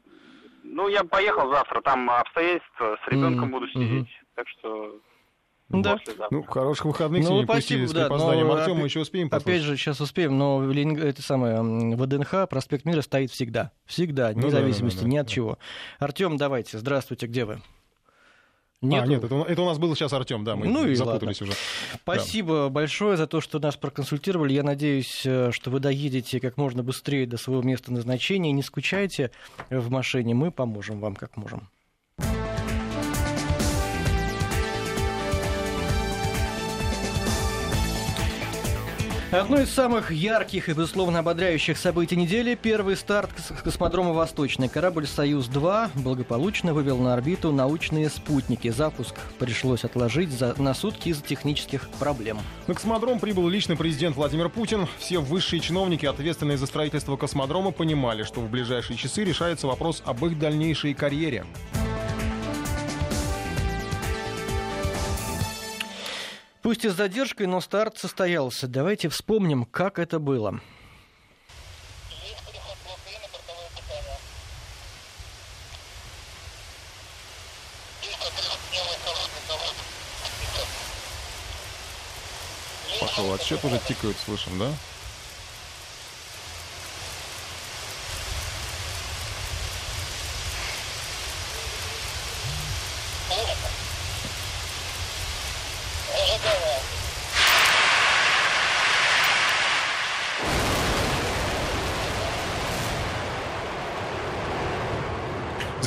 Ну, 0.64 0.88
я 0.88 1.04
поехал 1.04 1.52
завтра, 1.52 1.82
там 1.82 2.10
обстоятельства, 2.10 2.98
с 3.06 3.08
ребенком 3.08 3.50
mm 3.50 3.52
буду 3.52 3.68
сидеть, 3.68 4.08
mm 4.08 4.26
так 4.34 4.48
что 4.48 5.00
да. 5.72 6.00
Ну, 6.30 6.44
хороших 6.44 6.86
выходных 6.86 7.24
ну, 7.24 7.44
спасибо, 7.44 7.54
пустили 7.54 7.86
да, 7.88 8.08
с 8.08 8.10
Но, 8.10 8.54
Артем, 8.54 8.78
мы 8.78 8.86
еще 8.86 9.00
успеем 9.02 9.30
послушать. 9.30 9.48
Опять 9.48 9.62
же, 9.64 9.78
сейчас 9.78 10.02
успеем, 10.02 10.38
но 10.38 10.64
Ленинг... 10.66 11.00
это 11.00 11.22
самое, 11.22 11.62
ВДНХ, 11.96 12.50
проспект 12.50 12.86
Мира 12.86 13.02
стоит 13.02 13.32
всегда. 13.32 13.72
Всегда, 13.86 14.32
вне 14.32 14.44
ну, 14.44 14.50
зависимости 14.50 14.98
да, 14.98 15.04
да, 15.04 15.08
да, 15.08 15.14
ни 15.14 15.18
от 15.18 15.28
чего. 15.28 15.58
Артем, 16.00 16.38
давайте, 16.38 16.78
здравствуйте, 16.78 17.28
где 17.28 17.46
вы? 17.46 17.62
Нет, 18.82 19.04
а, 19.04 19.06
нет 19.06 19.24
это, 19.24 19.46
это 19.48 19.62
у 19.62 19.66
нас 19.66 19.78
был 19.78 19.96
сейчас 19.96 20.12
Артем, 20.12 20.44
да, 20.44 20.56
мы 20.56 20.68
ну 20.68 20.94
запутались 20.96 21.40
ладно. 21.40 21.54
уже. 21.54 21.58
Спасибо 22.02 22.64
да. 22.64 22.70
большое 22.70 23.16
за 23.16 23.28
то, 23.28 23.40
что 23.40 23.60
нас 23.60 23.78
проконсультировали. 23.78 24.54
Я 24.54 24.64
надеюсь, 24.64 25.22
э, 25.24 25.52
что 25.52 25.70
вы 25.70 25.80
доедете 25.80 26.40
как 26.40 26.58
можно 26.58 26.82
быстрее 26.82 27.28
до 27.28 27.38
своего 27.38 27.62
места 27.62 27.94
назначения. 27.94 28.52
Не 28.52 28.64
скучайте 28.64 29.30
в 29.70 29.92
машине, 29.92 30.34
мы 30.34 30.50
поможем 30.50 31.00
вам 31.00 31.16
как 31.16 31.38
можем. 31.38 31.70
Одно 39.32 39.62
из 39.62 39.70
самых 39.70 40.12
ярких 40.12 40.68
и, 40.68 40.74
безусловно, 40.74 41.20
ободряющих 41.20 41.78
событий 41.78 42.18
недели– 42.18 42.54
первый 42.62 42.98
старт 42.98 43.30
космодрома 43.64 44.12
«Восточный». 44.12 44.68
Корабль 44.68 45.08
«Союз-2» 45.08 45.92
благополучно 45.96 46.74
вывел 46.74 46.98
на 46.98 47.14
орбиту 47.14 47.54
научные 47.54 48.10
спутники. 48.10 48.68
Запуск 48.68 49.16
пришлось 49.40 49.86
отложить 49.86 50.32
за, 50.32 50.54
на 50.62 50.74
сутки 50.74 51.10
из-за 51.10 51.24
технических 51.24 51.90
проблем. 51.92 52.40
На 52.68 52.74
космодром 52.74 53.20
прибыл 53.20 53.48
лично 53.48 53.78
президент 53.78 54.18
Владимир 54.18 54.50
Путин. 54.50 54.86
Все 55.00 55.20
высшие 55.20 55.62
чиновники, 55.62 56.06
ответственные 56.06 56.58
за 56.58 56.66
строительство 56.66 57.16
космодрома, 57.16 57.72
понимали, 57.72 58.24
что 58.24 58.42
в 58.42 58.50
ближайшие 58.50 58.98
часы 58.98 59.24
решается 59.24 59.66
вопрос 59.66 60.04
об 60.06 60.26
их 60.26 60.38
дальнейшей 60.38 60.94
карьере. 60.94 61.46
Пусть 66.62 66.86
и 66.86 66.90
с 66.90 66.94
задержкой, 66.94 67.48
но 67.48 67.60
старт 67.60 67.98
состоялся. 67.98 68.68
Давайте 68.68 69.10
вспомним, 69.10 69.66
как 69.66 69.98
это 69.98 70.20
было. 70.20 70.62
Пошел 83.00 83.34
отсчет, 83.34 83.66
уже 83.66 83.80
тикают, 83.80 84.16
слышим, 84.24 84.60
да? 84.60 84.72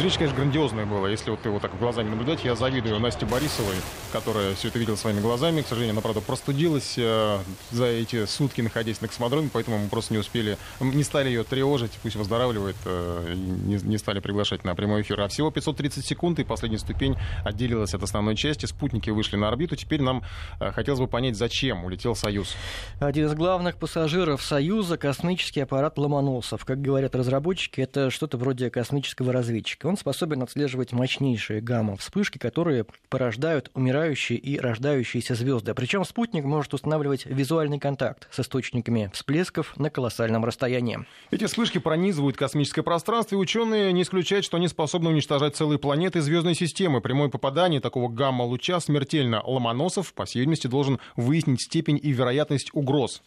Зрелище, 0.05 0.19
конечно, 0.19 0.37
грандиозное 0.37 0.85
было. 0.85 1.07
Если 1.07 1.31
вот 1.31 1.43
его 1.47 1.59
так 1.61 1.79
глазами 1.79 2.11
наблюдать, 2.11 2.45
я 2.45 2.55
завидую 2.55 3.01
Насте 3.01 3.25
Борисовой, 3.25 3.77
которая 4.13 4.55
все 4.55 4.69
это 4.69 4.79
видела 4.79 4.97
своими 4.97 5.21
глазами. 5.21 5.63
К 5.63 5.67
сожалению, 5.67 5.95
она, 5.95 6.03
правда, 6.03 6.21
простудилась 6.21 6.97
э, 6.99 7.39
за 7.71 7.87
эти 7.87 8.27
сутки, 8.27 8.61
находясь 8.61 9.01
на 9.01 9.09
космодроме, 9.09 9.49
поэтому 9.51 9.79
мы 9.79 9.89
просто 9.89 10.13
не 10.13 10.19
успели, 10.19 10.59
не 10.79 11.03
стали 11.05 11.29
ее 11.29 11.43
тревожить, 11.43 11.93
пусть 12.03 12.17
выздоравливает, 12.17 12.77
э, 12.85 13.35
не, 13.35 13.77
не 13.77 13.97
стали 13.97 14.21
приглашать 14.21 14.63
на 14.63 14.75
прямой 14.75 15.01
эфир. 15.01 15.23
А 15.23 15.29
всего 15.29 15.51
530 15.51 16.05
секунд, 16.05 16.39
и 16.39 16.45
последняя 16.45 16.81
ступень 16.81 17.17
отделилась 17.43 17.95
от 17.95 18.03
основной 18.03 18.37
части. 18.37 18.67
Спутники 18.67 19.09
вышли 19.09 19.37
на 19.37 19.49
орбиту. 19.49 19.75
Теперь 19.75 20.03
нам 20.03 20.23
э, 20.61 20.71
хотелось 20.73 21.01
бы 21.01 21.07
понять, 21.07 21.39
зачем 21.39 21.83
улетел 21.83 22.15
«Союз». 22.15 22.55
Один 23.01 23.25
из 23.25 23.33
главных 23.33 23.79
пассажиров 23.79 24.43
«Союза»— 24.43 24.97
космический 24.99 25.61
аппарат 25.61 25.97
«Ломоносов». 25.97 26.67
Как 26.67 26.83
говорят 26.83 27.15
разработчики, 27.15 27.81
это 27.81 28.11
что-то 28.11 28.37
вроде 28.37 28.69
космического 28.69 29.33
разведчика 29.33 29.94
он 29.94 29.94
способен 29.97 30.43
отслеживать 30.43 30.93
мощнейшие 30.93 31.61
гамма-вспышки, 31.61 32.39
которые 32.39 32.87
порождают 33.09 33.71
умирающие 33.75 34.39
и 34.39 34.59
рождающиеся 34.59 35.35
звезды. 35.35 35.75
Причем 35.75 36.05
спутник 36.05 36.45
может 36.45 36.75
устанавливать 36.75 37.27
визуальный 37.27 37.79
контакт 37.79 38.29
с 38.31 38.41
источниками 38.41 39.11
всплесков 39.13 39.77
на 39.77 39.91
колоссальном 39.91 40.45
расстоянии. 40.45 41.07
Эти 41.31 41.47
вспышки 41.47 41.79
пронизывают 41.79 42.37
космическое 42.37 42.83
пространство, 42.83 43.37
и 43.37 43.39
ученые 43.39 43.93
не 43.93 44.03
исключают, 44.03 44.45
что 44.45 44.57
они 44.57 44.69
способны 44.69 45.11
уничтожать 45.11 45.57
целые 45.57 45.79
планеты 45.79 46.21
звездной 46.21 46.55
системы. 46.55 47.01
Прямое 47.01 47.29
попадание 47.29 47.81
такого 47.81 48.09
гамма-луча 48.09 48.81
смертельно. 48.81 49.43
Ломоносов, 49.45 50.13
по 50.15 50.25
всей 50.25 50.41
видимости, 50.41 50.67
должен 50.67 50.99
выяснить 51.17 51.63
степень 51.63 51.99
и 52.03 52.13
вероятность 52.13 52.71
угроз. 52.73 53.23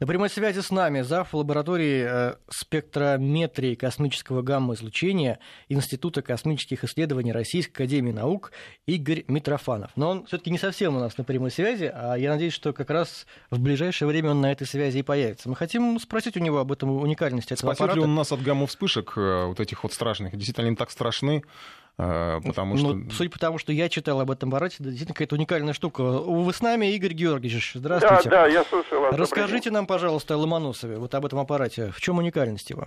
На 0.00 0.06
прямой 0.06 0.28
связи 0.28 0.60
с 0.60 0.70
нами 0.70 1.02
зав. 1.02 1.32
лаборатории 1.32 2.06
э, 2.08 2.34
спектрометрии 2.48 3.74
космического 3.74 4.42
гамма-излучения 4.42 5.38
Института 5.68 6.22
космических 6.22 6.84
исследований 6.84 7.32
Российской 7.32 7.72
Академии 7.72 8.12
Наук 8.12 8.52
Игорь 8.86 9.24
Митрофанов. 9.28 9.92
Но 9.96 10.10
он 10.10 10.26
все-таки 10.26 10.50
не 10.50 10.58
совсем 10.58 10.96
у 10.96 10.98
нас 10.98 11.16
на 11.16 11.24
прямой 11.24 11.50
связи, 11.50 11.90
а 11.94 12.16
я 12.16 12.30
надеюсь, 12.30 12.52
что 12.52 12.72
как 12.72 12.90
раз 12.90 13.26
в 13.50 13.60
ближайшее 13.60 14.08
время 14.08 14.30
он 14.30 14.40
на 14.40 14.50
этой 14.50 14.66
связи 14.66 14.98
и 14.98 15.02
появится. 15.02 15.48
Мы 15.48 15.56
хотим 15.56 16.00
спросить 16.00 16.36
у 16.36 16.40
него 16.40 16.58
об 16.58 16.72
этом 16.72 16.90
уникальности 16.90 17.52
этого 17.52 17.68
Спасет 17.68 17.80
аппарата. 17.80 17.98
ли 18.00 18.04
он 18.04 18.14
нас 18.14 18.32
от 18.32 18.42
гамма-вспышек, 18.42 19.12
э, 19.16 19.46
вот 19.46 19.60
этих 19.60 19.84
вот 19.84 19.92
страшных? 19.92 20.34
Действительно, 20.34 20.66
они 20.66 20.76
так 20.76 20.90
страшны? 20.90 21.44
Э, 21.98 22.40
потому 22.44 22.76
что... 22.76 22.94
Ну, 22.94 23.10
судя 23.10 23.30
по 23.30 23.38
тому, 23.38 23.58
что 23.58 23.72
я 23.72 23.88
читал 23.88 24.20
об 24.20 24.30
этом 24.30 24.48
аппарате, 24.48 24.76
действительно 24.80 25.14
какая-то 25.14 25.36
уникальная 25.36 25.72
штука. 25.72 26.02
Вы 26.02 26.52
с 26.52 26.60
нами, 26.60 26.86
Игорь 26.94 27.12
Георгиевич, 27.12 27.72
здравствуйте. 27.74 28.28
Да, 28.28 28.42
да, 28.42 28.46
я 28.48 28.64
слушаю 28.64 29.00
вас. 29.00 29.16
Расскажите 29.16 29.70
нам, 29.70 29.86
пожалуйста, 29.86 30.34
о 30.34 30.38
Ломоносове, 30.38 30.98
вот 30.98 31.14
об 31.14 31.26
этом 31.26 31.38
аппарате. 31.38 31.90
В 31.90 32.00
чем 32.00 32.18
уникальность 32.18 32.70
его? 32.70 32.84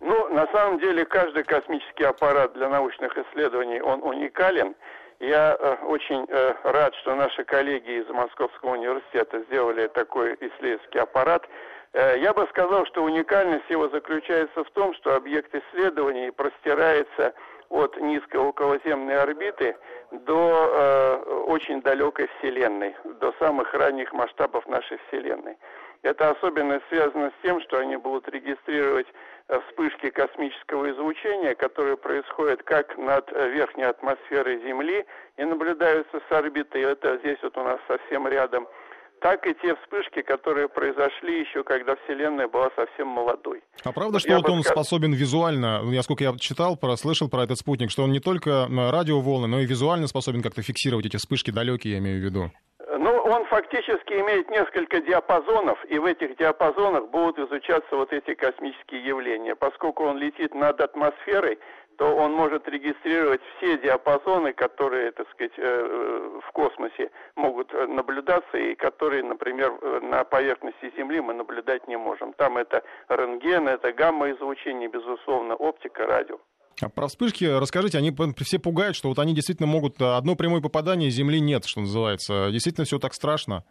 Ну, 0.00 0.28
на 0.28 0.46
самом 0.52 0.78
деле, 0.78 1.06
каждый 1.06 1.44
космический 1.44 2.04
аппарат 2.04 2.52
для 2.52 2.68
научных 2.68 3.16
исследований, 3.16 3.80
он 3.80 4.02
уникален. 4.02 4.74
Я 5.18 5.56
э, 5.58 5.76
очень 5.86 6.26
э, 6.28 6.54
рад, 6.64 6.94
что 6.96 7.14
наши 7.14 7.42
коллеги 7.44 8.02
из 8.02 8.08
Московского 8.10 8.72
университета 8.72 9.40
сделали 9.48 9.86
такой 9.86 10.34
исследовательский 10.34 11.00
аппарат. 11.00 11.48
Э, 11.94 12.18
я 12.20 12.34
бы 12.34 12.46
сказал, 12.50 12.84
что 12.84 13.02
уникальность 13.02 13.64
его 13.70 13.88
заключается 13.88 14.62
в 14.62 14.70
том, 14.72 14.94
что 14.94 15.16
объект 15.16 15.54
исследований 15.54 16.30
простирается 16.30 17.32
от 17.68 17.96
низкой 18.00 18.38
околоземной 18.38 19.18
орбиты 19.20 19.76
до 20.10 20.70
э, 20.72 21.32
очень 21.46 21.82
далекой 21.82 22.28
Вселенной, 22.38 22.94
до 23.20 23.32
самых 23.38 23.72
ранних 23.74 24.12
масштабов 24.12 24.66
нашей 24.66 24.98
Вселенной. 25.08 25.56
Это 26.02 26.30
особенно 26.30 26.80
связано 26.88 27.30
с 27.30 27.42
тем, 27.42 27.60
что 27.62 27.78
они 27.78 27.96
будут 27.96 28.28
регистрировать 28.28 29.06
э, 29.48 29.60
вспышки 29.68 30.10
космического 30.10 30.90
излучения, 30.90 31.54
которые 31.54 31.96
происходят 31.96 32.62
как 32.62 32.96
над 32.96 33.30
э, 33.32 33.48
верхней 33.50 33.84
атмосферой 33.84 34.60
Земли 34.62 35.04
и 35.36 35.44
наблюдаются 35.44 36.20
с 36.28 36.32
орбиты. 36.32 36.82
Это 36.82 37.18
здесь 37.18 37.38
вот 37.42 37.56
у 37.56 37.62
нас 37.62 37.80
совсем 37.88 38.28
рядом– 38.28 38.68
так 39.20 39.46
и 39.46 39.54
те 39.54 39.74
вспышки, 39.76 40.22
которые 40.22 40.68
произошли 40.68 41.40
еще, 41.40 41.64
когда 41.64 41.96
Вселенная 42.04 42.48
была 42.48 42.70
совсем 42.76 43.08
молодой. 43.08 43.62
А 43.84 43.92
правда, 43.92 44.18
что 44.18 44.36
вот 44.36 44.48
он 44.48 44.62
сказ... 44.62 44.72
способен 44.72 45.12
визуально, 45.12 45.82
я 45.90 46.02
сколько 46.02 46.24
я 46.24 46.34
читал, 46.38 46.76
прослышал 46.76 47.28
про 47.28 47.44
этот 47.44 47.58
спутник, 47.58 47.90
что 47.90 48.02
он 48.02 48.12
не 48.12 48.20
только 48.20 48.66
радиоволны, 48.68 49.46
но 49.46 49.60
и 49.60 49.66
визуально 49.66 50.06
способен 50.06 50.42
как-то 50.42 50.62
фиксировать 50.62 51.06
эти 51.06 51.16
вспышки 51.16 51.50
далекие, 51.50 51.94
я 51.94 51.98
имею 51.98 52.20
в 52.20 52.24
виду? 52.24 52.50
Ну, 52.98 53.10
он 53.10 53.44
фактически 53.46 54.14
имеет 54.14 54.48
несколько 54.50 55.00
диапазонов, 55.00 55.84
и 55.88 55.98
в 55.98 56.04
этих 56.06 56.36
диапазонах 56.36 57.10
будут 57.10 57.38
изучаться 57.38 57.96
вот 57.96 58.12
эти 58.12 58.34
космические 58.34 59.04
явления. 59.04 59.54
Поскольку 59.54 60.04
он 60.04 60.18
летит 60.18 60.54
над 60.54 60.80
атмосферой, 60.80 61.58
то 61.96 62.14
он 62.14 62.32
может 62.32 62.68
регистрировать 62.68 63.40
все 63.56 63.78
диапазоны, 63.78 64.52
которые, 64.52 65.12
так 65.12 65.28
сказать, 65.30 65.52
э, 65.56 66.40
в 66.46 66.52
космосе 66.52 67.10
могут 67.34 67.72
наблюдаться 67.72 68.56
и 68.56 68.74
которые, 68.74 69.22
например, 69.22 69.72
на 70.02 70.24
поверхности 70.24 70.92
Земли 70.96 71.20
мы 71.20 71.34
наблюдать 71.34 71.88
не 71.88 71.96
можем. 71.96 72.32
Там 72.34 72.58
это 72.58 72.82
рентген, 73.08 73.68
это 73.68 73.92
гамма-излучение, 73.92 74.88
безусловно, 74.88 75.54
оптика, 75.54 76.06
радио. 76.06 76.38
А 76.82 76.90
про 76.90 77.06
вспышки 77.06 77.44
расскажите, 77.44 77.96
они 77.96 78.14
все 78.44 78.58
пугают, 78.58 78.96
что 78.96 79.08
вот 79.08 79.18
они 79.18 79.34
действительно 79.34 79.66
могут... 79.66 80.00
Одно 80.00 80.36
прямое 80.36 80.60
попадание 80.60 81.08
Земли 81.10 81.40
нет, 81.40 81.64
что 81.64 81.80
называется. 81.80 82.50
Действительно 82.50 82.84
все 82.84 82.98
так 82.98 83.14
страшно? 83.14 83.64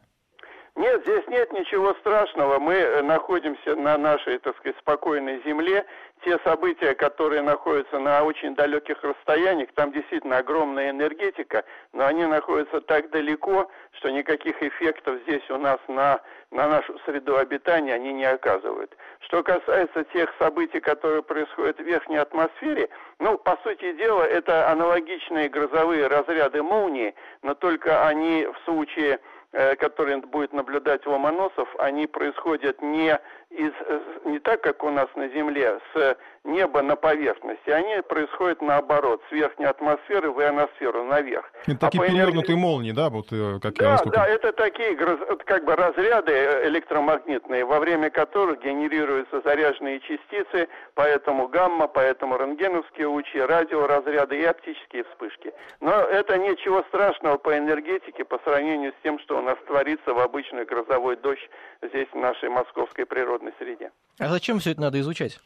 Нет, 0.76 1.04
здесь 1.04 1.24
нет 1.28 1.54
ничего 1.54 1.94
страшного. 2.02 2.60
Мы 2.60 3.02
находимся 3.02 3.76
на 3.76 3.98
нашей, 3.98 4.40
так 4.40 4.58
сказать, 4.58 4.78
спокойной 4.80 5.42
земле 5.46 5.86
те 6.26 6.40
события, 6.40 6.96
которые 6.96 7.44
находятся 7.44 8.00
на 8.00 8.24
очень 8.24 8.56
далеких 8.56 9.02
расстояниях, 9.04 9.70
там 9.76 9.92
действительно 9.92 10.40
огромная 10.40 10.90
энергетика, 10.90 11.64
но 11.94 12.08
они 12.08 12.26
находятся 12.26 12.82
так 12.82 13.12
далеко, 13.12 13.70
что 13.92 14.10
никаких 14.10 14.62
эффектов 14.62 15.22
здесь 15.22 15.48
у 15.52 15.58
нас 15.58 15.78
на, 15.88 16.20
на 16.50 16.68
нашу 16.68 16.98
среду 17.06 17.38
обитания 17.38 17.94
они 17.94 18.12
не 18.12 18.26
оказывают. 18.26 18.98
Что 19.20 19.44
касается 19.44 20.04
тех 20.06 20.34
событий, 20.40 20.80
которые 20.80 21.22
происходят 21.22 21.78
в 21.78 21.84
верхней 21.84 22.18
атмосфере, 22.18 22.90
ну, 23.20 23.38
по 23.38 23.58
сути 23.64 23.94
дела, 23.94 24.24
это 24.24 24.70
аналогичные 24.72 25.48
грозовые 25.48 26.08
разряды 26.08 26.64
молнии, 26.64 27.14
но 27.44 27.54
только 27.54 28.08
они 28.08 28.48
в 28.48 28.66
случае 28.66 29.20
Э, 29.58 29.74
которые 29.78 30.18
будет 30.18 30.52
наблюдать 30.52 31.06
Ломоносов, 31.06 31.74
они 31.80 32.08
происходят 32.08 32.82
не, 32.82 33.18
из, 33.56 33.72
э, 33.88 34.00
не 34.26 34.40
так, 34.40 34.62
как 34.62 34.84
у 34.84 34.90
нас 34.90 35.08
на 35.16 35.30
Земле, 35.30 35.80
с 35.94 36.18
неба 36.44 36.82
на 36.82 36.96
поверхности. 36.96 37.70
Они 37.70 38.02
происходят 38.02 38.62
наоборот, 38.62 39.22
с 39.30 39.32
верхней 39.32 39.66
атмосферы 39.66 40.32
в 40.32 40.42
ионосферу, 40.42 41.04
наверх. 41.06 41.50
Это 41.66 41.80
такие 41.80 42.04
а 42.04 42.08
перевернутые 42.08 42.56
энерги... 42.56 42.62
молнии, 42.62 42.92
да? 42.92 43.10
Вот, 43.10 43.28
э, 43.32 43.60
как 43.62 43.76
да, 43.76 43.94
я 44.04 44.12
да, 44.12 44.28
это 44.28 44.52
такие 44.52 44.96
как 45.46 45.64
бы 45.64 45.76
разряды 45.76 46.34
электромагнитные, 46.66 47.66
во 47.66 47.80
время 47.80 48.10
которых 48.10 48.62
генерируются 48.62 49.42
заряженные 49.42 50.02
частицы, 50.02 50.68
поэтому 50.94 51.48
гамма, 51.48 51.88
поэтому 51.88 52.38
рентгеновские 52.38 53.08
лучи, 53.08 53.40
радиоразряды 53.40 54.38
и 54.38 54.44
оптические 54.44 55.06
вспышки. 55.06 55.54
Но 55.80 55.92
это 55.92 56.38
ничего 56.38 56.84
страшного 56.90 57.38
по 57.38 57.58
энергетике 57.58 58.26
по 58.26 58.38
сравнению 58.44 58.92
с 58.92 59.04
тем, 59.04 59.18
что 59.20 59.40
у 59.40 59.46
должен 59.46 59.48
раствориться 59.48 60.14
в 60.14 60.20
обычный 60.20 60.66
грозовой 60.66 61.16
дождь 61.18 61.50
здесь, 61.82 62.08
в 62.12 62.18
нашей 62.18 62.50
московской 62.50 63.06
природной 63.46 63.54
среде. 63.58 63.92
А 64.20 64.28
зачем 64.30 64.60
все 64.60 64.72
это 64.72 64.82
надо 64.82 65.00
изучать? 65.00 65.40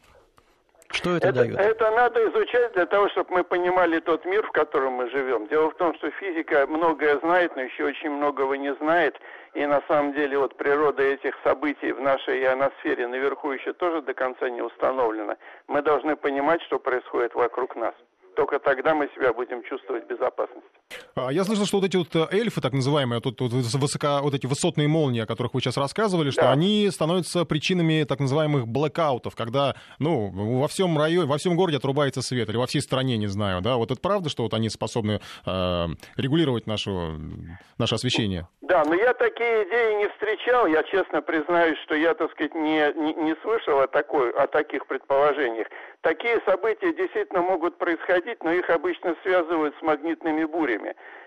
Что 0.92 1.16
это, 1.16 1.28
это 1.28 1.38
дает? 1.40 1.56
Это 1.56 1.90
надо 1.92 2.20
изучать 2.30 2.72
для 2.72 2.84
того, 2.84 3.08
чтобы 3.10 3.32
мы 3.32 3.44
понимали 3.44 4.00
тот 4.00 4.24
мир, 4.24 4.44
в 4.44 4.50
котором 4.50 4.94
мы 4.94 5.08
живем. 5.10 5.46
Дело 5.46 5.70
в 5.70 5.76
том, 5.76 5.94
что 5.94 6.10
физика 6.10 6.66
многое 6.66 7.18
знает, 7.20 7.54
но 7.54 7.62
еще 7.62 7.84
очень 7.84 8.10
многого 8.10 8.56
не 8.56 8.74
знает. 8.74 9.16
И 9.54 9.64
на 9.66 9.82
самом 9.86 10.14
деле 10.14 10.38
вот 10.38 10.56
природа 10.56 11.02
этих 11.02 11.36
событий 11.44 11.92
в 11.92 12.00
нашей 12.00 12.42
ионосфере 12.44 13.06
наверху 13.06 13.52
еще 13.52 13.72
тоже 13.72 14.02
до 14.02 14.14
конца 14.14 14.50
не 14.50 14.62
установлена. 14.62 15.36
Мы 15.68 15.80
должны 15.82 16.16
понимать, 16.16 16.60
что 16.62 16.80
происходит 16.80 17.34
вокруг 17.34 17.76
нас. 17.76 17.94
Только 18.34 18.58
тогда 18.58 18.94
мы 18.94 19.08
себя 19.14 19.32
будем 19.32 19.62
чувствовать 19.62 20.04
в 20.04 20.08
безопасности. 20.08 20.79
А, 21.14 21.30
я 21.30 21.44
слышал, 21.44 21.66
что 21.66 21.78
вот 21.78 21.86
эти 21.86 21.96
вот 21.96 22.14
э, 22.14 22.26
эльфы, 22.30 22.60
так 22.60 22.72
называемые, 22.72 23.20
тут 23.20 23.40
вот, 23.40 23.52
высоко, 23.52 24.20
вот 24.22 24.34
эти 24.34 24.46
высотные 24.46 24.88
молнии, 24.88 25.20
о 25.20 25.26
которых 25.26 25.54
вы 25.54 25.60
сейчас 25.60 25.76
рассказывали, 25.76 26.30
что 26.30 26.42
да. 26.42 26.52
они 26.52 26.88
становятся 26.90 27.44
причинами 27.44 28.04
так 28.04 28.20
называемых 28.20 28.66
блэкаутов, 28.66 29.34
когда, 29.34 29.74
ну, 29.98 30.30
во 30.30 30.68
всем 30.68 30.96
районе, 30.98 31.28
во 31.28 31.38
всем 31.38 31.56
городе 31.56 31.78
отрубается 31.78 32.22
свет, 32.22 32.48
или 32.48 32.56
во 32.56 32.66
всей 32.66 32.80
стране, 32.80 33.16
не 33.16 33.26
знаю, 33.26 33.60
да, 33.60 33.76
вот 33.76 33.90
это 33.90 34.00
правда, 34.00 34.28
что 34.28 34.44
вот 34.44 34.54
они 34.54 34.68
способны 34.68 35.20
э, 35.46 35.86
регулировать 36.16 36.66
нашу, 36.66 37.18
наше 37.78 37.94
освещение? 37.94 38.48
Да, 38.62 38.84
но 38.84 38.94
я 38.94 39.12
такие 39.14 39.64
идеи 39.68 39.98
не 39.98 40.08
встречал, 40.10 40.66
я 40.66 40.82
честно 40.84 41.22
признаюсь, 41.22 41.78
что 41.80 41.94
я, 41.94 42.14
так 42.14 42.30
сказать, 42.30 42.54
не, 42.54 42.92
не, 42.94 43.14
не 43.14 43.34
слышал 43.42 43.80
о, 43.80 43.86
такой, 43.88 44.30
о 44.30 44.46
таких 44.46 44.86
предположениях. 44.86 45.66
Такие 46.02 46.40
события 46.46 46.94
действительно 46.94 47.42
могут 47.42 47.76
происходить, 47.76 48.42
но 48.42 48.52
их 48.52 48.70
обычно 48.70 49.14
связывают 49.22 49.74
с 49.78 49.82
магнитными 49.82 50.44
бурями. 50.44 50.79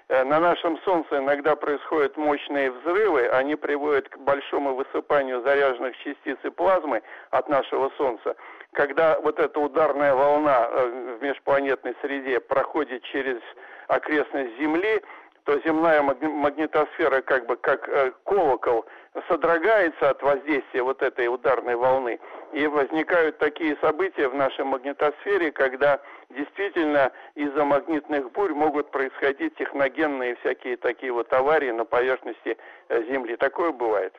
Э, 0.10 0.24
на 0.24 0.40
нашем 0.40 0.78
Солнце 0.80 1.18
иногда 1.18 1.56
происходят 1.56 2.18
мощные 2.18 2.72
взрывы, 2.72 3.28
они 3.28 3.56
приводят 3.56 4.10
к 4.10 4.18
большому 4.18 4.76
высыпанию 4.76 5.42
заряженных 5.42 5.96
частиц 5.98 6.38
и 6.44 6.50
плазмы 6.50 7.02
от 7.32 7.48
нашего 7.50 7.90
Солнца. 7.98 8.36
Когда 8.74 9.20
вот 9.22 9.40
эта 9.40 9.60
ударная 9.60 10.14
волна 10.14 10.68
э, 10.70 11.18
в 11.20 11.24
межпланетной 11.24 11.96
среде 12.02 12.40
проходит 12.40 13.04
через 13.04 13.40
окрестность 13.88 14.58
Земли, 14.60 15.02
то 15.46 15.60
земная 15.66 16.02
магнитосфера 16.02 17.22
как 17.22 17.46
бы 17.46 17.56
как 17.58 17.88
э, 17.90 18.12
колокол 18.24 18.86
содрогается 19.28 20.10
от 20.10 20.22
воздействия 20.22 20.84
вот 20.84 21.02
этой 21.02 21.28
ударной 21.28 21.76
волны. 21.76 22.20
И 22.52 22.66
возникают 22.68 23.38
такие 23.38 23.78
события 23.82 24.28
в 24.28 24.36
нашей 24.36 24.66
магнитосфере, 24.66 25.52
когда 25.52 26.00
действительно 26.30 27.12
из-за 27.36 27.64
магнитных 27.66 28.32
бурь 28.32 28.54
могут 28.54 28.92
происходить 28.92 29.56
техногенные 29.56 30.36
всякие 30.38 30.78
такие 30.78 31.12
вот 31.12 31.32
аварии 31.34 31.72
на 31.72 31.86
поверхности 31.86 32.58
э, 32.90 33.04
Земли. 33.04 33.36
Такое 33.36 33.72
бывает. 33.72 34.14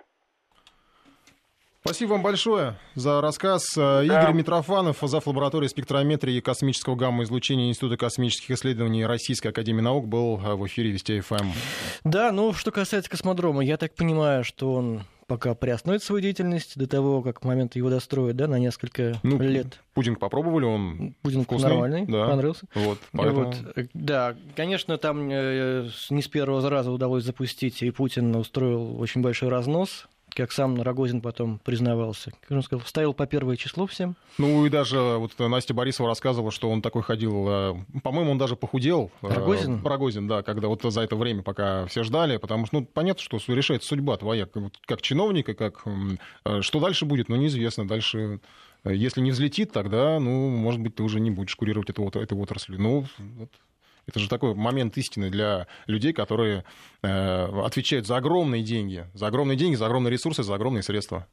Спасибо 1.86 2.12
вам 2.12 2.22
большое 2.22 2.76
за 2.94 3.20
рассказ. 3.20 3.74
Да. 3.76 4.02
Игорь 4.02 4.32
Митрофанов, 4.32 4.96
зав. 5.02 5.26
лаборатории 5.26 5.68
спектрометрии 5.68 6.36
и 6.36 6.40
космического 6.40 6.96
гамма-излучения 6.96 7.68
Института 7.68 7.98
космических 7.98 8.52
исследований 8.52 9.04
Российской 9.04 9.48
Академии 9.48 9.82
Наук 9.82 10.08
был 10.08 10.40
э, 10.42 10.54
в 10.54 10.66
эфире 10.66 10.92
Вести 10.92 11.20
ФМ. 11.20 11.34
Эм. 11.34 11.52
Да, 12.02 12.32
ну, 12.32 12.54
что 12.54 12.70
касается 12.70 13.10
космодрома, 13.10 13.62
я 13.62 13.76
так 13.76 13.94
понимаю, 13.94 14.44
что 14.44 14.72
он 14.72 15.02
пока 15.26 15.54
приостановит 15.54 16.02
свою 16.02 16.22
деятельность 16.22 16.78
до 16.78 16.86
того, 16.86 17.20
как 17.20 17.42
в 17.42 17.44
момент 17.44 17.76
его 17.76 17.90
достроят, 17.90 18.36
да, 18.36 18.46
на 18.46 18.58
несколько 18.58 19.18
ну, 19.22 19.38
лет. 19.38 19.80
Пудинг 19.92 20.18
попробовали, 20.18 20.64
он 20.64 21.14
Пудинг 21.20 21.44
вкусный, 21.44 21.68
нормальный, 21.68 22.06
да. 22.06 22.28
понравился. 22.28 22.66
Вот, 22.74 22.98
поэтому... 23.12 23.44
вот, 23.44 23.56
э, 23.76 23.86
да, 23.92 24.34
конечно, 24.56 24.96
там 24.96 25.28
э, 25.30 25.90
не 26.08 26.22
с 26.22 26.28
первого 26.28 26.66
раза 26.70 26.90
удалось 26.90 27.24
запустить, 27.24 27.82
и 27.82 27.90
Путин 27.90 28.34
устроил 28.36 28.98
очень 28.98 29.20
большой 29.20 29.50
разнос 29.50 30.08
как 30.34 30.52
сам 30.52 30.80
Рогозин 30.80 31.20
потом 31.20 31.60
признавался. 31.64 32.32
Как 32.40 32.50
он 32.50 32.62
сказал, 32.62 32.84
ставил 32.86 33.14
по 33.14 33.26
первое 33.26 33.56
число 33.56 33.86
всем. 33.86 34.16
Ну 34.38 34.66
и 34.66 34.70
даже 34.70 34.98
вот 34.98 35.38
Настя 35.38 35.74
Борисова 35.74 36.08
рассказывала, 36.08 36.50
что 36.50 36.70
он 36.70 36.82
такой 36.82 37.02
ходил, 37.02 37.46
э, 37.48 37.74
по-моему, 38.02 38.32
он 38.32 38.38
даже 38.38 38.56
похудел. 38.56 39.10
Э, 39.22 39.28
Рогозин? 39.28 39.84
Рогозин, 39.84 40.28
да, 40.28 40.42
когда 40.42 40.68
вот 40.68 40.82
за 40.82 41.00
это 41.00 41.16
время, 41.16 41.42
пока 41.42 41.86
все 41.86 42.02
ждали, 42.02 42.36
потому 42.36 42.66
что, 42.66 42.80
ну, 42.80 42.84
понятно, 42.86 43.22
что 43.22 43.38
решает 43.52 43.84
судьба 43.84 44.16
твоя, 44.16 44.48
как 44.86 45.02
чиновника, 45.02 45.54
как... 45.54 45.84
Э, 46.44 46.60
что 46.60 46.80
дальше 46.80 47.04
будет, 47.04 47.28
ну, 47.28 47.36
неизвестно. 47.36 47.86
Дальше 47.86 48.40
если 48.84 49.22
не 49.22 49.30
взлетит, 49.30 49.72
тогда, 49.72 50.18
ну, 50.20 50.50
может 50.50 50.80
быть, 50.80 50.96
ты 50.96 51.02
уже 51.02 51.18
не 51.18 51.30
будешь 51.30 51.56
курировать 51.56 51.88
эту, 51.88 52.06
эту 52.06 52.36
отрасль. 52.36 52.76
Ну, 52.76 53.06
вот 53.18 53.50
это 54.06 54.18
же 54.20 54.28
такой 54.28 54.54
момент 54.54 54.96
истины 54.98 55.30
для 55.30 55.66
людей, 55.86 56.12
которые 56.12 56.64
э, 57.02 57.62
отвечают 57.64 58.06
за 58.06 58.16
огромные 58.16 58.62
деньги, 58.62 59.06
за 59.14 59.26
огромные 59.26 59.56
деньги, 59.56 59.76
за 59.76 59.86
огромные 59.86 60.10
ресурсы, 60.10 60.42
за 60.42 60.54
огромные 60.54 60.82
средства. 60.82 61.26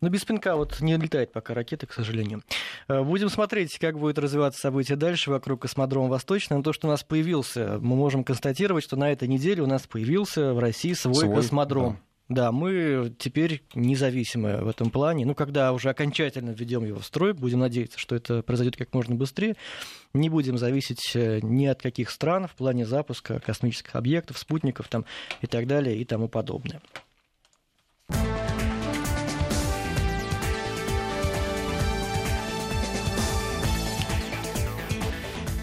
Но 0.00 0.08
без 0.08 0.24
пинка 0.24 0.56
вот 0.56 0.80
не 0.80 0.96
летает 0.96 1.32
пока 1.32 1.54
ракеты, 1.54 1.86
к 1.86 1.92
сожалению. 1.92 2.42
Э, 2.88 3.02
будем 3.02 3.28
смотреть, 3.28 3.78
как 3.78 3.98
будет 3.98 4.18
развиваться 4.18 4.60
события 4.60 4.96
дальше 4.96 5.30
вокруг 5.30 5.62
космодрома 5.62 6.08
Восточный. 6.08 6.56
Но 6.56 6.62
то, 6.62 6.72
что 6.72 6.88
у 6.88 6.90
нас 6.90 7.04
появился, 7.04 7.78
мы 7.80 7.96
можем 7.96 8.24
констатировать, 8.24 8.84
что 8.84 8.96
на 8.96 9.12
этой 9.12 9.28
неделе 9.28 9.62
у 9.62 9.66
нас 9.66 9.86
появился 9.86 10.54
в 10.54 10.58
России 10.58 10.92
свой, 10.94 11.14
свой 11.14 11.34
космодром. 11.34 11.94
Да. 11.94 12.07
Да, 12.28 12.52
мы 12.52 13.14
теперь 13.18 13.62
независимы 13.74 14.58
в 14.58 14.68
этом 14.68 14.90
плане. 14.90 15.24
Ну, 15.24 15.34
когда 15.34 15.72
уже 15.72 15.88
окончательно 15.88 16.50
введем 16.50 16.84
его 16.84 17.00
в 17.00 17.04
строй, 17.04 17.32
будем 17.32 17.60
надеяться, 17.60 17.98
что 17.98 18.14
это 18.14 18.42
произойдет 18.42 18.76
как 18.76 18.92
можно 18.92 19.14
быстрее, 19.14 19.56
не 20.12 20.28
будем 20.28 20.58
зависеть 20.58 21.12
э, 21.14 21.40
ни 21.42 21.64
от 21.64 21.80
каких 21.80 22.10
стран 22.10 22.46
в 22.46 22.54
плане 22.54 22.84
запуска 22.84 23.40
космических 23.40 23.96
объектов, 23.96 24.36
спутников 24.36 24.88
там, 24.88 25.06
и 25.40 25.46
так 25.46 25.66
далее 25.66 25.96
и 25.96 26.04
тому 26.04 26.28
подобное. 26.28 26.82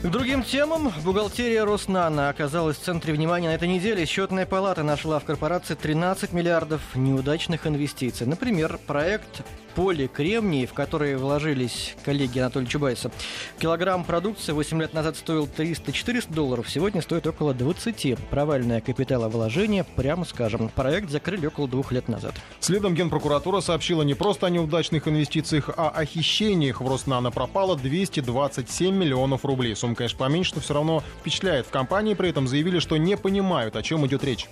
К 0.06 0.10
другим 0.12 0.44
темам. 0.44 0.94
Бухгалтерия 1.04 1.66
Роснана 1.66 2.30
оказалась 2.30 2.78
в 2.78 2.82
центре 2.82 3.12
внимания 3.12 3.50
на 3.50 3.56
этой 3.56 3.68
неделе. 3.68 4.06
Счетная 4.06 4.46
палата 4.46 4.84
нашла 4.84 5.18
в 5.18 5.26
корпорации 5.26 5.74
13 5.74 6.32
миллиардов 6.32 6.82
неудачных 6.94 7.66
инвестиций. 7.66 8.28
Например, 8.28 8.80
проект 8.86 9.42
поле 9.76 10.08
кремний, 10.08 10.66
в 10.66 10.74
которые 10.74 11.18
вложились 11.18 11.96
коллеги 12.04 12.40
Анатолия 12.40 12.66
Чубайса. 12.66 13.12
Килограмм 13.60 14.06
продукции 14.06 14.54
8 14.54 14.82
лет 14.82 14.94
назад 14.94 15.18
стоил 15.18 15.46
300-400 15.46 16.34
долларов, 16.34 16.70
сегодня 16.70 17.02
стоит 17.02 17.28
около 17.28 17.54
20. 17.54 18.18
Провальное 18.30 18.82
капиталовложение, 18.82 19.84
прямо 19.84 20.26
скажем. 20.26 20.70
Проект 20.70 21.10
закрыли 21.10 21.48
около 21.48 21.68
двух 21.68 21.92
лет 21.92 22.08
назад. 22.08 22.34
Следом 22.60 22.96
Генпрокуратура 22.96 23.60
сообщила 23.60 24.04
не 24.04 24.14
просто 24.14 24.48
о 24.48 24.50
неудачных 24.50 25.08
инвестициях, 25.08 25.70
а 25.76 25.90
о 25.90 26.06
хищениях 26.06 26.80
в 26.80 26.88
Роснано 26.88 27.32
пропало 27.32 27.76
227 27.76 28.96
миллионов 28.96 29.44
рублей. 29.44 29.76
Сумма, 29.76 29.96
конечно, 29.96 30.18
поменьше, 30.18 30.54
но 30.56 30.62
все 30.62 30.74
равно 30.74 31.04
впечатляет. 31.20 31.68
В 31.68 31.70
компании 31.70 32.14
при 32.14 32.30
этом 32.30 32.48
заявили, 32.48 32.80
что 32.80 32.96
не 32.96 33.18
понимают, 33.18 33.76
о 33.76 33.84
чем 33.84 34.06
идет 34.08 34.24
речь. 34.24 34.48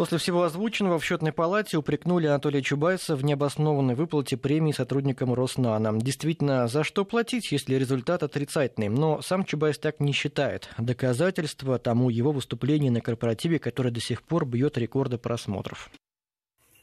После 0.00 0.16
всего 0.16 0.44
озвученного 0.44 0.98
в 0.98 1.04
счетной 1.04 1.30
палате 1.30 1.76
упрекнули 1.76 2.26
Анатолия 2.26 2.62
Чубайса 2.62 3.16
в 3.16 3.22
необоснованной 3.22 3.94
выплате 3.94 4.38
премии 4.38 4.72
сотрудникам 4.72 5.34
Роснана. 5.34 5.92
Действительно, 6.00 6.68
за 6.68 6.84
что 6.84 7.04
платить, 7.04 7.52
если 7.52 7.74
результат 7.74 8.22
отрицательный? 8.22 8.88
Но 8.88 9.20
сам 9.20 9.44
Чубайс 9.44 9.78
так 9.78 10.00
не 10.00 10.12
считает. 10.12 10.70
Доказательство 10.78 11.78
тому 11.78 12.08
его 12.08 12.32
выступление 12.32 12.90
на 12.90 13.02
корпоративе, 13.02 13.58
которое 13.58 13.90
до 13.90 14.00
сих 14.00 14.22
пор 14.22 14.46
бьет 14.46 14.78
рекорды 14.78 15.18
просмотров. 15.18 15.90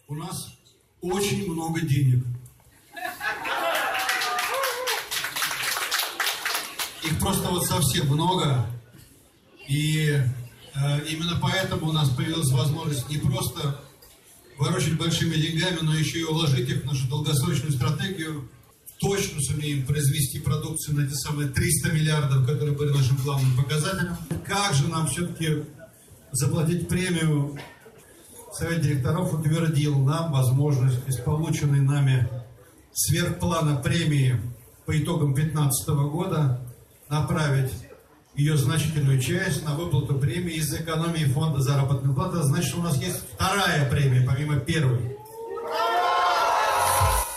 У 0.08 0.14
нас 0.14 0.56
очень 1.02 1.52
много 1.52 1.82
денег. 1.82 2.24
Их 7.04 7.20
просто 7.20 7.50
вот 7.50 7.66
совсем 7.66 8.14
много. 8.14 8.68
И 9.68 10.20
именно 11.10 11.40
поэтому 11.42 11.90
у 11.90 11.92
нас 11.92 12.10
появилась 12.10 12.52
возможность 12.52 13.10
не 13.10 13.18
просто 13.18 13.82
ворочать 14.58 14.98
большими 14.98 15.36
деньгами, 15.36 15.80
но 15.82 15.96
еще 15.96 16.20
и 16.20 16.24
уложить 16.24 16.70
их 16.70 16.84
в 16.84 16.86
нашу 16.86 17.08
долгосрочную 17.08 17.74
стратегию. 17.74 18.50
Точно 19.00 19.40
сумеем 19.42 19.86
произвести 19.86 20.40
продукцию 20.40 20.98
на 20.98 21.08
те 21.08 21.14
самые 21.14 21.50
300 21.50 21.92
миллиардов, 21.92 22.48
которые 22.48 22.76
были 22.76 22.92
нашим 22.92 23.16
главным 23.18 23.56
показателем. 23.56 24.18
Как 24.46 24.74
же 24.74 24.88
нам 24.88 25.08
все-таки 25.08 25.66
заплатить 26.32 26.88
премию? 26.88 27.60
Совет 28.54 28.82
директоров 28.82 29.34
утвердил 29.34 30.00
нам 30.00 30.32
возможность 30.32 31.08
из 31.08 31.18
полученной 31.18 31.82
нами 31.82 32.28
сверхплана 32.92 33.76
премии 33.76 34.42
по 34.88 34.98
итогам 34.98 35.36
2015 35.36 35.90
года 35.90 36.60
направить 37.10 37.72
ее 38.38 38.56
значительную 38.56 39.20
часть 39.20 39.66
на 39.66 39.76
выплату 39.76 40.14
премии 40.14 40.54
из 40.54 40.72
экономии 40.74 41.26
фонда 41.26 41.60
заработной 41.60 42.14
платы. 42.14 42.38
Значит, 42.44 42.76
у 42.76 42.82
нас 42.82 43.02
есть 43.02 43.20
вторая 43.34 43.90
премия, 43.90 44.26
помимо 44.26 44.58
первой. 44.58 45.18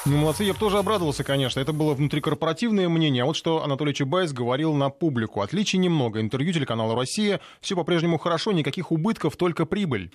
Ну, 0.06 0.16
молодцы, 0.16 0.44
я 0.44 0.52
бы 0.52 0.58
тоже 0.58 0.78
обрадовался, 0.78 1.24
конечно. 1.24 1.60
Это 1.60 1.72
было 1.72 1.94
внутрикорпоративное 1.94 2.88
мнение. 2.88 3.22
А 3.22 3.26
вот 3.26 3.36
что 3.36 3.62
Анатолий 3.62 3.94
Чубайс 3.94 4.32
говорил 4.32 4.74
на 4.74 4.90
публику. 4.90 5.40
Отличий 5.40 5.78
немного. 5.78 6.20
Интервью 6.20 6.52
телеканала 6.52 6.94
«Россия». 6.94 7.40
Все 7.60 7.76
по-прежнему 7.76 8.18
хорошо, 8.18 8.52
никаких 8.52 8.92
убытков, 8.92 9.36
только 9.36 9.66
прибыль. 9.66 10.10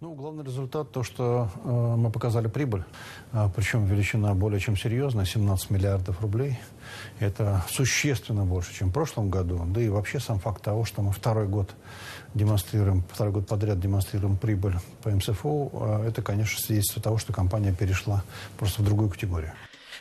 Ну, 0.00 0.14
главный 0.14 0.44
результат 0.44 0.92
то, 0.92 1.02
что 1.02 1.50
э, 1.64 1.68
мы 1.68 2.12
показали 2.12 2.46
прибыль, 2.46 2.84
э, 3.32 3.48
причем 3.56 3.84
величина 3.84 4.32
более 4.32 4.60
чем 4.60 4.76
серьезная, 4.76 5.24
17 5.24 5.70
миллиардов 5.70 6.20
рублей. 6.20 6.56
Это 7.18 7.64
существенно 7.68 8.44
больше, 8.44 8.72
чем 8.72 8.90
в 8.90 8.92
прошлом 8.92 9.28
году. 9.28 9.60
Да 9.66 9.80
и 9.80 9.88
вообще 9.88 10.20
сам 10.20 10.38
факт 10.38 10.62
того, 10.62 10.84
что 10.84 11.02
мы 11.02 11.10
второй 11.10 11.48
год 11.48 11.74
демонстрируем, 12.32 13.02
второй 13.12 13.32
год 13.32 13.48
подряд 13.48 13.80
демонстрируем 13.80 14.36
прибыль 14.36 14.76
по 15.02 15.10
МСФО, 15.10 15.70
э, 15.72 16.08
это, 16.10 16.22
конечно, 16.22 16.60
свидетельство 16.60 17.02
того, 17.02 17.18
что 17.18 17.32
компания 17.32 17.74
перешла 17.74 18.22
просто 18.56 18.82
в 18.82 18.84
другую 18.84 19.10
категорию. 19.10 19.50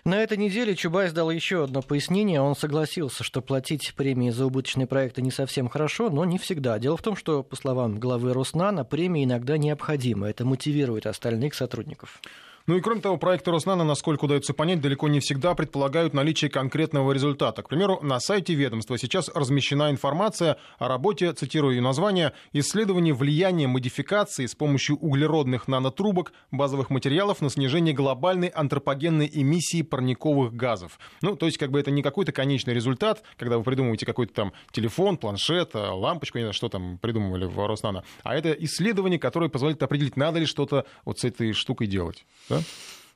На 0.07 0.23
этой 0.23 0.37
неделе 0.37 0.73
Чубайс 0.73 1.11
дал 1.11 1.29
еще 1.29 1.65
одно 1.65 1.81
пояснение. 1.81 2.39
Он 2.39 2.55
согласился, 2.55 3.25
что 3.25 3.41
платить 3.41 3.93
премии 3.93 4.29
за 4.29 4.45
убыточные 4.45 4.87
проекты 4.87 5.21
не 5.21 5.31
совсем 5.31 5.67
хорошо, 5.67 6.09
но 6.09 6.23
не 6.23 6.37
всегда. 6.37 6.79
Дело 6.79 6.95
в 6.95 7.01
том, 7.01 7.17
что, 7.17 7.43
по 7.43 7.57
словам 7.57 7.99
главы 7.99 8.31
Роснана, 8.31 8.85
премии 8.85 9.25
иногда 9.25 9.57
необходимы. 9.57 10.29
Это 10.29 10.45
мотивирует 10.45 11.07
остальных 11.07 11.55
сотрудников. 11.55 12.21
Ну 12.67 12.75
и 12.75 12.81
кроме 12.81 12.99
того, 12.99 13.15
проекты 13.15 13.49
Роснана, 13.49 13.85
насколько 13.85 14.25
удается 14.25 14.53
понять, 14.53 14.81
далеко 14.81 15.07
не 15.07 15.21
всегда 15.21 15.55
предполагают 15.55 16.13
наличие 16.13 16.51
конкретного 16.51 17.13
результата. 17.13 17.63
К 17.63 17.69
примеру, 17.69 17.99
на 18.01 18.19
сайте 18.19 18.55
ведомства 18.55 18.97
сейчас 18.97 19.29
размещена 19.33 19.89
информация 19.89 20.57
о 20.77 20.89
работе, 20.89 21.31
цитирую 21.31 21.75
ее 21.75 21.81
название, 21.81 22.33
«Исследование 22.51 23.13
влияния 23.13 23.67
модификации 23.67 24.47
с 24.47 24.53
помощью 24.53 24.97
углеродных 24.97 25.69
нанотрубок 25.69 26.33
базовых 26.51 26.89
материалов 26.89 27.39
на 27.39 27.49
снижение 27.49 27.93
глобальной 27.93 28.49
антропогенной 28.49 29.31
эмиссии 29.33 29.81
парниковых 29.81 30.53
газов». 30.53 30.99
Ну, 31.21 31.37
то 31.37 31.45
есть, 31.45 31.57
как 31.57 31.71
бы 31.71 31.79
это 31.79 31.89
не 31.89 32.01
какой-то 32.01 32.33
конечный 32.33 32.73
результат, 32.73 33.23
когда 33.37 33.57
вы 33.57 33.63
придумываете 33.63 34.05
какой-то 34.05 34.33
там 34.33 34.51
телефон, 34.73 35.15
планшет, 35.15 35.73
э, 35.73 35.79
лампочку, 35.79 36.37
не 36.37 36.43
знаю, 36.43 36.53
что 36.53 36.67
там 36.67 36.97
придумывали 36.97 37.45
в 37.45 37.65
Роснано, 37.65 38.03
а 38.23 38.35
это 38.35 38.51
исследование, 38.51 39.19
которое 39.19 39.49
позволит 39.49 39.81
определить, 39.81 40.17
надо 40.17 40.39
ли 40.39 40.45
что-то 40.45 40.85
вот 41.05 41.19
с 41.19 41.23
этой 41.23 41.53
штукой 41.53 41.87
делать. 41.87 42.25
Да? 42.49 42.56
Да? 42.59 42.63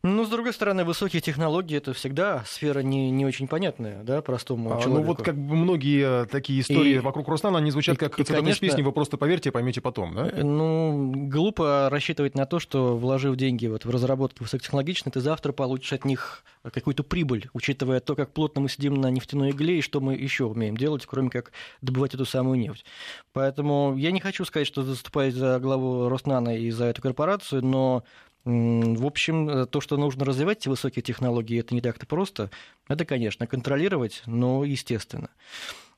Ну, 0.03 0.25
с 0.25 0.29
другой 0.29 0.51
стороны, 0.51 0.83
высокие 0.83 1.21
технологии 1.21 1.77
это 1.77 1.93
всегда 1.93 2.43
сфера 2.47 2.79
не, 2.79 3.11
не 3.11 3.23
очень 3.23 3.47
понятная, 3.47 4.01
да, 4.01 4.23
простому 4.23 4.75
а, 4.75 4.81
человеку. 4.81 5.01
Ну, 5.01 5.03
вот 5.03 5.21
как 5.21 5.37
бы 5.37 5.55
многие 5.55 6.25
такие 6.25 6.61
истории 6.61 6.95
и, 6.95 6.99
вокруг 6.99 7.27
Руслана, 7.27 7.59
они 7.59 7.69
звучат 7.69 7.95
и, 7.95 7.99
как 7.99 8.13
и, 8.19 8.23
цитаты 8.23 8.41
конечно, 8.41 8.67
песни, 8.67 8.81
вы 8.81 8.93
просто 8.93 9.17
поверьте, 9.17 9.51
поймете 9.51 9.79
потом, 9.79 10.15
да? 10.15 10.29
Э, 10.31 10.41
ну, 10.43 11.13
глупо 11.27 11.87
рассчитывать 11.91 12.33
на 12.33 12.47
то, 12.47 12.59
что, 12.59 12.97
вложив 12.97 13.35
деньги 13.35 13.67
вот 13.67 13.85
в 13.85 13.91
разработки 13.91 14.41
высокотехнологичные, 14.41 15.13
ты 15.13 15.21
завтра 15.21 15.51
получишь 15.51 15.93
от 15.93 16.03
них 16.03 16.43
какую-то 16.63 17.03
прибыль, 17.03 17.49
учитывая 17.53 17.99
то, 17.99 18.15
как 18.15 18.31
плотно 18.31 18.61
мы 18.61 18.69
сидим 18.69 18.95
на 18.95 19.11
нефтяной 19.11 19.51
игле 19.51 19.77
и 19.77 19.81
что 19.81 20.01
мы 20.01 20.15
еще 20.15 20.45
умеем 20.45 20.77
делать, 20.77 21.05
кроме 21.05 21.29
как 21.29 21.51
добывать 21.81 22.15
эту 22.15 22.25
самую 22.25 22.57
нефть. 22.57 22.85
Поэтому 23.33 23.95
я 23.97 24.09
не 24.09 24.19
хочу 24.19 24.45
сказать, 24.45 24.65
что 24.65 24.81
заступаюсь 24.81 25.35
за 25.35 25.59
главу 25.59 26.09
Роснана 26.09 26.57
и 26.57 26.71
за 26.71 26.85
эту 26.85 27.03
корпорацию, 27.03 27.63
но 27.63 28.03
в 28.43 29.05
общем, 29.05 29.49
э, 29.49 29.65
то, 29.67 29.81
что 29.81 29.97
нужно 29.97 30.25
развивать 30.25 30.59
эти 30.59 30.69
высокие 30.69 31.03
технологии, 31.03 31.59
это 31.59 31.75
не 31.75 31.81
так-то 31.81 32.05
просто. 32.05 32.49
Это, 32.87 33.05
конечно, 33.05 33.45
контролировать, 33.47 34.23
но 34.25 34.63
естественно. 34.63 35.29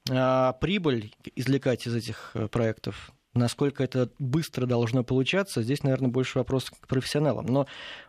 А 0.10 0.54
прибыль 0.54 1.14
извлекать 1.36 1.88
из 1.88 1.96
этих 1.96 2.32
э, 2.34 2.48
проектов 2.48 3.12
Насколько 3.36 3.84
это 3.84 4.10
быстро 4.20 4.68
должно 4.68 5.04
получаться, 5.04 5.64
здесь, 5.64 5.82
наверное, 5.82 6.10
больше 6.10 6.38
вопрос 6.38 6.70
к 6.70 6.88
профессионалам. 6.88 7.48
Но 7.48 7.66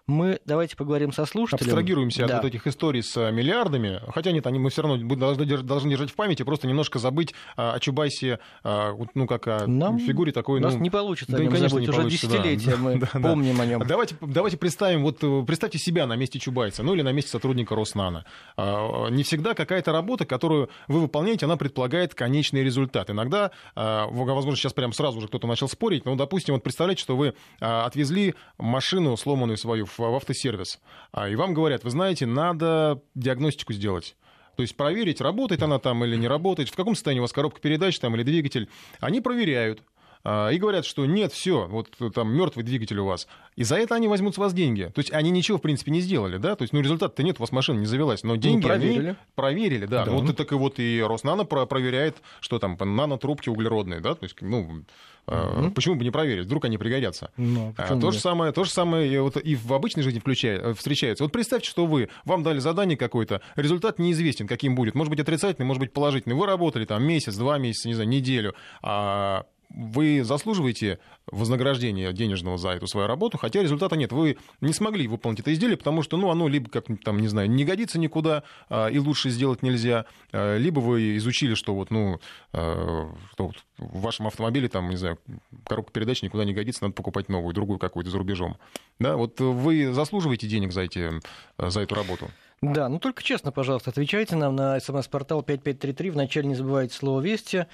мы 0.07 0.39
давайте 0.45 0.77
поговорим 0.77 1.13
со 1.13 1.25
слушателем. 1.25 1.71
Абстрагируемся 1.71 2.27
да. 2.27 2.37
от 2.37 2.43
вот 2.43 2.49
этих 2.51 2.67
историй 2.67 3.03
с 3.03 3.17
э, 3.17 3.33
миллиардами. 3.33 4.03
Хотя 4.09 4.33
нет, 4.33 4.47
они 4.47 4.59
мы 4.59 4.69
все 4.69 4.83
равно 4.83 5.17
должны, 5.17 5.47
должны 5.63 5.91
держать 5.91 6.11
в 6.11 6.15
памяти, 6.15 6.43
просто 6.43 6.67
немножко 6.67 6.99
забыть 6.99 7.35
а, 7.57 7.73
о 7.73 7.81
Чубайсе, 7.81 8.39
а, 8.63 8.95
ну, 9.15 9.27
как 9.27 9.47
о 9.47 9.67
Нам 9.67 9.99
фигуре 9.99 10.31
такой. 10.31 10.61
У 10.61 10.63
нас 10.63 10.75
ну, 10.75 10.81
не 10.81 10.91
получится 10.91 11.33
да, 11.33 11.39
о 11.39 11.41
нем 11.41 11.53
конечно, 11.53 11.81
забыть. 11.81 11.89
Уже 11.89 12.11
десятилетия 12.11 12.71
да. 12.73 12.77
мы 12.77 12.99
да, 12.99 13.07
помним 13.07 13.57
да. 13.57 13.63
о 13.63 13.67
нем. 13.67 13.87
Давайте, 13.87 14.17
давайте 14.21 14.59
представим, 14.59 15.05
вот 15.05 15.25
э, 15.25 15.43
представьте 15.47 15.79
себя 15.79 16.07
на 16.07 16.17
месте 16.17 16.39
Чубайса, 16.39 16.83
ну 16.83 16.93
или 16.93 17.01
на 17.01 17.13
месте 17.13 17.31
сотрудника 17.31 17.75
Роснана. 17.75 18.27
А, 18.59 19.09
не 19.09 19.23
всегда 19.23 19.55
какая-то 19.55 19.91
работа, 19.93 20.27
которую 20.27 20.69
вы 20.87 21.01
выполняете, 21.01 21.47
она 21.47 21.57
предполагает 21.57 22.15
конечный 22.15 22.63
результат. 22.63 23.09
Иногда, 23.09 23.53
возможно, 23.75 24.57
сейчас 24.57 24.75
прямо 24.75 24.93
сразу 24.93 25.14
же 25.21 25.29
кто-то 25.29 25.47
начал 25.47 25.69
спорить, 25.69 26.05
но, 26.05 26.15
допустим, 26.15 26.55
вот 26.55 26.63
представляете, 26.63 27.03
что 27.03 27.17
вы 27.17 27.35
отвезли 27.61 28.35
машину 28.59 29.17
сломанную 29.17 29.57
свою 29.57 29.87
в 29.87 30.01
автосервис, 30.01 30.81
а, 31.13 31.29
и 31.29 31.37
вам 31.37 31.55
говорят, 31.55 31.85
вы 31.85 31.91
знаете, 31.91 32.27
надо 32.27 33.03
диагностику 33.15 33.73
сделать. 33.73 34.17
То 34.57 34.63
есть 34.63 34.77
проверить, 34.77 35.21
работает 35.21 35.63
она 35.63 35.79
там 35.79 36.05
или 36.05 36.17
не 36.17 36.29
работает, 36.29 36.69
в 36.69 36.77
каком 36.77 36.95
состоянии 36.95 37.21
у 37.21 37.23
вас 37.23 37.33
коробка 37.33 37.61
передач 37.61 37.99
там 37.99 38.15
или 38.15 38.23
двигатель. 38.23 38.69
Они 39.01 39.21
проверяют 39.21 39.81
а, 39.81 39.94
и 40.25 40.57
говорят, 40.59 40.87
что 40.87 41.05
нет, 41.05 41.33
все, 41.33 41.67
вот 41.67 41.91
там 42.15 42.35
мертвый 42.35 42.65
двигатель 42.65 42.99
у 42.99 43.05
вас. 43.05 43.29
И 43.57 43.65
за 43.65 43.77
это 43.77 43.95
они 43.95 44.09
возьмут 44.09 44.35
с 44.35 44.39
вас 44.39 44.55
деньги. 44.55 44.91
То 44.95 45.01
есть 45.01 45.13
они 45.13 45.31
ничего, 45.31 45.59
в 45.59 45.61
принципе, 45.61 45.91
не 45.91 46.01
сделали, 46.01 46.39
да? 46.39 46.57
То 46.57 46.63
есть, 46.63 46.73
ну, 46.73 46.81
результат-то 46.81 47.23
нет, 47.23 47.37
у 47.39 47.43
вас 47.43 47.53
машина 47.53 47.79
не 47.79 47.87
завелась, 47.87 48.23
но 48.23 48.37
деньги 48.37 48.63
ну, 48.63 48.69
проверили. 48.69 49.07
они 49.07 49.17
проверили, 49.35 49.87
да. 49.87 50.05
да. 50.05 50.11
Ну, 50.11 50.21
вот 50.21 50.31
и 50.31 50.33
так 50.33 50.51
и 50.53 50.55
вот 50.55 50.79
и 50.79 51.03
Роснано 51.07 51.45
проверяет, 51.45 52.17
что 52.41 52.59
там, 52.59 52.79
нанотрубки 52.79 53.49
углеродные, 53.49 54.01
да, 54.01 54.15
то 54.15 54.25
есть, 54.25 54.41
ну, 54.41 54.85
Uh-huh. 55.27 55.71
Почему 55.71 55.95
бы 55.95 56.05
не 56.05 56.11
проверить? 56.11 56.45
Вдруг 56.45 56.67
они 56.67 56.77
пригодятся. 56.77 57.31
No, 57.39 57.45
ну, 57.45 57.75
а, 57.79 57.99
то, 57.99 58.11
же 58.11 58.19
самое, 58.19 58.53
то 58.53 58.65
же 58.65 58.71
самое 58.71 59.23
вот 59.23 59.39
и 59.39 59.57
в 59.57 59.73
обычной 59.73 60.03
жизни 60.03 60.19
включая, 60.19 60.59
э, 60.59 60.75
встречается. 60.75 61.25
Вот 61.25 61.33
представьте, 61.33 61.71
что 61.71 61.87
вы, 61.87 62.11
вам 62.27 62.43
дали 62.43 62.59
задание 62.59 62.99
какое-то, 62.99 63.41
результат 63.57 63.99
неизвестен, 63.99 64.47
каким 64.47 64.75
будет. 64.75 64.95
Может 64.95 65.11
быть 65.11 65.21
отрицательный, 65.21 65.67
может 65.67 65.81
быть 65.81 65.95
положительный. 65.95 66.37
Вы 66.37 66.47
работали 66.47 66.85
там 66.85 67.03
месяц, 67.03 67.37
два 67.37 67.57
месяца, 67.57 67.89
не 67.89 67.95
знаю, 67.95 68.11
неделю. 68.11 68.55
А 68.83 69.47
вы 69.75 70.23
заслуживаете 70.23 70.99
вознаграждения 71.27 72.13
денежного 72.13 72.59
за 72.59 72.71
эту 72.71 72.87
свою 72.87 73.07
работу, 73.07 73.39
хотя 73.39 73.63
результата 73.63 73.97
нет. 73.97 74.13
Вы 74.13 74.37
не 74.61 74.73
смогли 74.73 75.09
выполнить 75.09 75.41
это 75.41 75.53
изделие, 75.53 75.77
потому 75.77 76.03
что, 76.03 76.17
ну, 76.17 76.31
оно 76.31 76.49
либо, 76.49 76.71
как 76.71 76.87
там, 77.03 77.21
не 77.21 77.29
знаю, 77.29 77.51
не 77.51 77.65
годится 77.65 77.99
никуда, 77.99 78.45
а, 78.69 78.89
и 78.89 78.99
лучше 78.99 79.31
сделать 79.31 79.63
нельзя, 79.63 80.07
а, 80.33 80.57
либо 80.57 80.81
вы 80.81 81.17
изучили, 81.17 81.55
что 81.55 81.75
вот, 81.75 81.91
ну, 81.91 82.21
а, 82.53 83.13
что 83.33 83.47
вот 83.49 83.57
в 83.79 84.01
вашем 84.01 84.27
автомобиле, 84.27 84.69
там, 84.69 84.91
не 84.91 84.97
знаю, 84.97 85.19
коробка 85.67 85.93
передач 85.93 86.23
никуда 86.23 86.45
не 86.45 86.55
годится, 86.55 86.85
надо 86.85 86.95
покупать 86.95 87.29
новую, 87.29 87.55
другую 87.55 87.79
какую-то 87.79 88.11
за 88.11 88.19
рубежом. 88.19 88.57
Да, 89.01 89.17
вот 89.17 89.41
вы 89.41 89.93
заслуживаете 89.93 90.47
денег 90.47 90.73
за, 90.73 90.83
эти, 90.83 91.11
за 91.59 91.81
эту 91.81 91.95
работу. 91.95 92.31
Да, 92.63 92.89
ну 92.89 92.99
только 92.99 93.23
честно, 93.23 93.53
пожалуйста, 93.53 93.91
отвечайте 93.91 94.37
нам 94.37 94.57
на 94.57 94.79
смс-портал 94.81 95.43
5533. 95.43 96.11
Вначале 96.11 96.49
не 96.49 96.55
забывайте 96.55 96.95
слово 96.95 97.21
«Вести». 97.21 97.67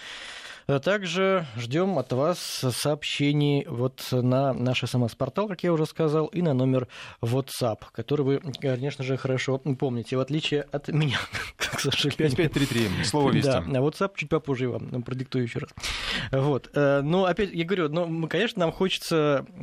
А 0.70 0.78
также 0.78 1.46
ждем 1.56 1.98
от 1.98 2.12
вас 2.12 2.38
сообщений 2.38 3.66
вот 3.66 4.06
на 4.12 4.52
наш 4.52 4.84
смс-портал, 4.84 5.48
как 5.48 5.64
я 5.64 5.72
уже 5.72 5.84
сказал, 5.84 6.26
и 6.26 6.42
на 6.42 6.54
номер 6.54 6.86
WhatsApp, 7.20 7.78
который 7.90 8.22
вы, 8.22 8.40
конечно 8.60 9.02
же, 9.02 9.16
хорошо 9.16 9.58
помните, 9.58 10.16
в 10.16 10.20
отличие 10.20 10.62
от 10.70 10.86
меня, 10.88 11.18
к 11.56 11.80
сожалению. 11.80 12.36
5533, 12.36 13.04
слово 13.04 13.32
вести. 13.32 13.50
Да, 13.50 13.80
WhatsApp 13.80 14.12
чуть 14.14 14.28
попозже 14.28 14.68
вам 14.68 15.02
продиктую 15.02 15.42
еще 15.42 15.58
раз. 15.58 15.70
Вот. 16.30 16.70
Э, 16.74 17.00
ну, 17.02 17.24
опять, 17.24 17.50
я 17.52 17.64
говорю, 17.64 17.88
ну, 17.88 18.28
конечно, 18.28 18.60
нам 18.60 18.70
хочется 18.70 19.44
э, 19.58 19.62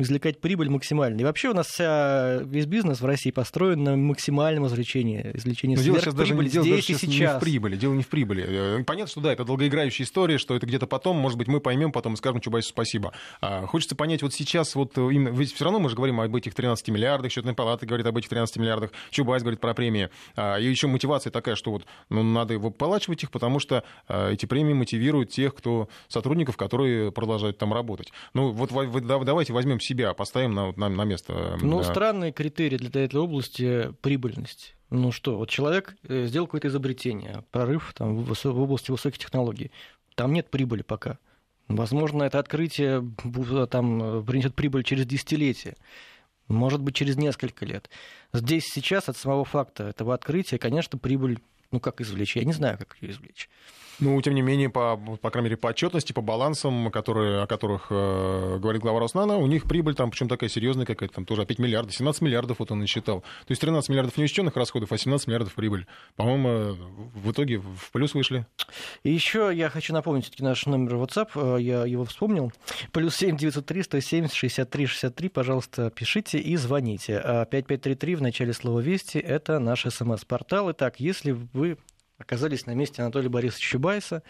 извлекать 0.00 0.40
прибыль 0.40 0.68
максимально. 0.68 1.20
И 1.20 1.24
вообще 1.24 1.48
у 1.48 1.54
нас 1.54 1.68
вся, 1.68 2.40
весь 2.42 2.66
бизнес 2.66 3.00
в 3.00 3.06
России 3.06 3.30
построен 3.30 3.82
на 3.82 3.96
максимальном 3.96 4.66
извлечении, 4.66 5.30
извлечении 5.32 5.76
сверхприбыли 5.76 6.48
здесь 6.48 6.90
и 6.90 6.94
сейчас. 6.94 7.08
Не 7.08 7.38
в 7.38 7.40
прибыли, 7.40 7.76
дело 7.76 7.94
не 7.94 8.02
в 8.02 8.08
прибыли. 8.08 8.44
Э, 8.46 8.84
понятно, 8.84 9.10
что 9.10 9.20
да, 9.22 9.32
это 9.32 9.44
долго 9.44 9.61
долгоиграющая 9.62 10.04
история, 10.04 10.38
что 10.38 10.56
это 10.56 10.66
где-то 10.66 10.86
потом, 10.86 11.16
может 11.16 11.38
быть, 11.38 11.48
мы 11.48 11.60
поймем 11.60 11.92
потом 11.92 12.14
и 12.14 12.16
скажем 12.16 12.40
Чубайсу 12.40 12.70
спасибо. 12.70 13.12
А, 13.40 13.66
хочется 13.66 13.94
понять, 13.94 14.22
вот 14.22 14.34
сейчас, 14.34 14.74
вот 14.74 14.96
именно, 14.98 15.28
ведь 15.28 15.54
все 15.54 15.64
равно 15.64 15.78
мы 15.78 15.88
же 15.88 15.96
говорим 15.96 16.20
об 16.20 16.34
этих 16.34 16.54
13 16.54 16.88
миллиардах, 16.88 17.30
счетная 17.30 17.54
палата 17.54 17.86
говорит 17.86 18.06
об 18.06 18.16
этих 18.16 18.28
13 18.28 18.56
миллиардах, 18.56 18.90
Чубайс 19.10 19.42
говорит 19.42 19.60
про 19.60 19.74
премии. 19.74 20.10
А, 20.36 20.56
и 20.56 20.68
еще 20.68 20.88
мотивация 20.88 21.30
такая, 21.30 21.54
что 21.54 21.70
вот 21.70 21.84
ну, 22.08 22.22
надо 22.22 22.58
выплачивать 22.58 23.22
их, 23.22 23.30
потому 23.30 23.60
что 23.60 23.84
а, 24.08 24.30
эти 24.30 24.46
премии 24.46 24.74
мотивируют 24.74 25.30
тех, 25.30 25.54
кто 25.54 25.88
сотрудников, 26.08 26.56
которые 26.56 27.12
продолжают 27.12 27.58
там 27.58 27.72
работать. 27.72 28.12
Ну, 28.34 28.50
вот 28.50 28.72
вы, 28.72 29.00
давайте 29.00 29.52
возьмем 29.52 29.80
себя, 29.80 30.14
поставим 30.14 30.54
на, 30.54 30.72
на, 30.72 30.88
на 30.88 31.04
место. 31.04 31.58
Ну, 31.60 31.78
да. 31.78 31.84
странные 31.84 32.32
критерии 32.32 32.76
для 32.76 33.04
этой 33.04 33.20
области 33.20 33.92
прибыльность. 34.00 34.74
Ну 34.94 35.10
что, 35.10 35.38
вот 35.38 35.48
человек 35.48 35.96
э, 36.06 36.26
сделал 36.26 36.46
какое-то 36.46 36.68
изобретение, 36.68 37.44
прорыв 37.50 37.94
там, 37.94 38.14
в 38.14 38.60
области 38.60 38.90
высоких 38.90 39.16
технологий. 39.16 39.70
Там 40.16 40.34
нет 40.34 40.50
прибыли 40.50 40.82
пока. 40.82 41.18
Возможно, 41.66 42.24
это 42.24 42.38
открытие 42.38 43.02
там, 43.70 44.22
принесет 44.26 44.54
прибыль 44.54 44.84
через 44.84 45.06
десятилетия, 45.06 45.76
может 46.46 46.82
быть, 46.82 46.94
через 46.94 47.16
несколько 47.16 47.64
лет. 47.64 47.88
Здесь 48.34 48.64
сейчас 48.66 49.08
от 49.08 49.16
самого 49.16 49.46
факта 49.46 49.84
этого 49.84 50.12
открытия, 50.12 50.58
конечно, 50.58 50.98
прибыль 50.98 51.38
Ну, 51.72 51.80
как 51.80 52.00
извлечь? 52.00 52.36
Я 52.36 52.44
не 52.44 52.52
знаю, 52.52 52.78
как 52.78 52.96
ее 53.00 53.10
извлечь. 53.10 53.48
Ну, 54.00 54.20
тем 54.20 54.34
не 54.34 54.42
менее, 54.42 54.68
по, 54.68 54.96
по 54.96 55.30
крайней 55.30 55.46
мере, 55.50 55.56
по 55.56 55.68
отчетности, 55.68 56.12
по 56.12 56.22
балансам, 56.22 56.90
которые, 56.90 57.42
о 57.42 57.46
которых 57.46 57.86
э, 57.90 58.58
говорит 58.60 58.82
глава 58.82 58.98
Роснана, 59.00 59.36
у 59.36 59.46
них 59.46 59.64
прибыль 59.68 59.94
там, 59.94 60.10
причем 60.10 60.28
такая 60.28 60.48
серьезная 60.48 60.86
какая-то, 60.86 61.14
там 61.14 61.24
тоже 61.24 61.42
опять 61.42 61.58
миллиардов, 61.58 61.94
17 61.94 62.22
миллиардов 62.22 62.58
вот 62.58 62.72
он 62.72 62.80
насчитал. 62.80 63.20
То 63.20 63.50
есть 63.50 63.60
13 63.60 63.90
миллиардов 63.90 64.16
неучтенных 64.16 64.56
расходов, 64.56 64.90
а 64.90 64.98
17 64.98 65.28
миллиардов 65.28 65.54
прибыль. 65.54 65.86
По-моему, 66.16 66.76
в 67.14 67.30
итоге 67.30 67.58
в 67.58 67.90
плюс 67.92 68.14
вышли. 68.14 68.46
И 69.04 69.12
еще 69.12 69.52
я 69.54 69.68
хочу 69.68 69.92
напомнить 69.92 70.24
все-таки 70.24 70.42
наш 70.42 70.66
номер 70.66 70.94
WhatsApp, 70.94 71.28
э, 71.58 71.62
я 71.62 71.84
его 71.84 72.04
вспомнил. 72.04 72.52
Плюс 72.92 73.14
7 73.16 73.36
903 73.36 73.82
170 73.84 74.34
63 74.34 74.86
63, 74.86 75.28
пожалуйста, 75.28 75.90
пишите 75.90 76.38
и 76.38 76.56
звоните. 76.56 77.46
5533 77.50 78.14
в 78.16 78.22
начале 78.22 78.52
слова 78.52 78.80
«Вести»— 78.80 79.18
это 79.20 79.58
наш 79.60 79.84
смс-портал. 79.84 80.72
Итак, 80.72 80.98
если 80.98 81.36
вы 81.52 81.61
оказались 82.18 82.66
на 82.66 82.74
месте 82.74 83.02
Анатолия 83.02 83.28
Борисовича 83.28 83.70
Чубайса. 83.70 84.22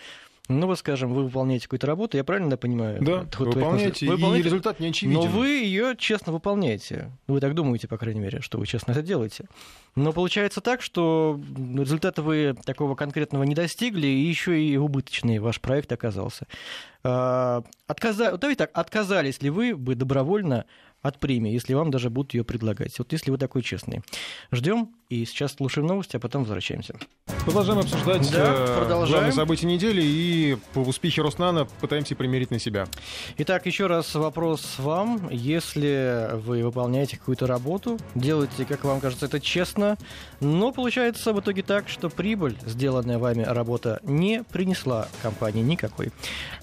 Ну, 0.49 0.67
вот, 0.67 0.79
скажем, 0.81 1.15
вы 1.15 1.25
выполняете 1.25 1.67
какую-то 1.67 1.87
работу, 1.87 2.17
я 2.17 2.25
правильно 2.25 2.57
понимаю? 2.57 3.01
Да, 3.01 3.27
вы 3.39 3.47
выполняете, 3.47 4.07
вы 4.07 4.17
выполняете, 4.17 4.43
и 4.43 4.51
результат 4.51 4.81
не 4.81 4.89
очевиден. 4.89 5.21
Но 5.21 5.27
вы 5.27 5.47
ее 5.49 5.95
честно 5.97 6.33
выполняете. 6.33 7.13
Вы 7.29 7.41
так 7.41 7.55
думаете, 7.55 7.87
по 7.87 7.97
крайней 7.97 8.19
мере, 8.19 8.41
что 8.41 8.59
вы 8.59 8.67
честно 8.67 8.91
это 8.91 9.03
делаете. 9.03 9.47
Но 9.95 10.13
получается 10.13 10.61
так, 10.61 10.83
что 10.83 11.41
результата 11.57 12.23
вы 12.23 12.57
такого 12.65 12.97
конкретного 12.97 13.45
не 13.45 13.55
достигли, 13.55 14.09
и 14.09 14.27
еще 14.27 14.61
и 14.61 14.77
убыточный 14.77 15.39
ваш 15.39 15.61
проект 15.61 15.93
оказался. 15.93 16.49
А, 17.05 17.63
отказа... 17.87 18.37
Давайте 18.37 18.59
так, 18.59 18.71
отказались 18.75 19.43
ли 19.43 19.51
вы 19.51 19.77
бы 19.77 19.95
добровольно 19.95 20.67
от 21.03 21.19
премии, 21.19 21.53
если 21.53 21.75
вам 21.75 21.91
даже 21.91 22.11
будут 22.11 22.35
ее 22.35 22.45
предлагать. 22.45 22.97
Вот 22.99 23.13
если 23.13 23.31
вы 23.31 23.39
такой 23.39 23.63
честный. 23.63 24.03
Ждем 24.53 24.91
и 25.09 25.25
сейчас 25.25 25.55
слушаем 25.55 25.87
новости, 25.89 26.17
а 26.17 26.21
потом 26.21 26.43
возвращаемся. 26.43 26.95
Продолжаем 27.45 27.81
обсуждать 27.81 28.31
да, 28.31 28.55
э, 28.57 28.77
продолжаем. 28.79 29.11
главные 29.11 29.33
события 29.33 29.67
недели 29.67 30.01
и 30.03 30.57
по 30.73 30.79
успехе 30.79 31.23
Роснана 31.23 31.67
пытаемся 31.81 32.15
примерить 32.15 32.51
на 32.51 32.59
себя. 32.59 32.87
Итак, 33.39 33.67
еще 33.67 33.89
раз 33.89 34.15
вопрос 34.15 34.79
вам. 34.79 35.29
Если 35.31 36.31
вы 36.35 36.63
выполняете 36.63 37.17
какую-то 37.17 37.47
работу, 37.47 37.99
делаете, 38.15 38.65
как 38.65 38.85
вам 38.85 39.01
кажется, 39.01 39.27
это 39.27 39.41
честно, 39.41 39.99
но 40.41 40.71
получается 40.71 41.33
в 41.33 41.41
итоге 41.41 41.63
так, 41.63 41.89
что 41.89 42.09
прибыль, 42.09 42.57
сделанная 42.65 43.19
вами 43.19 43.43
работа, 43.43 44.01
не 44.05 44.45
принесла 44.45 45.09
компании 45.21 45.63
никакой. 45.63 46.13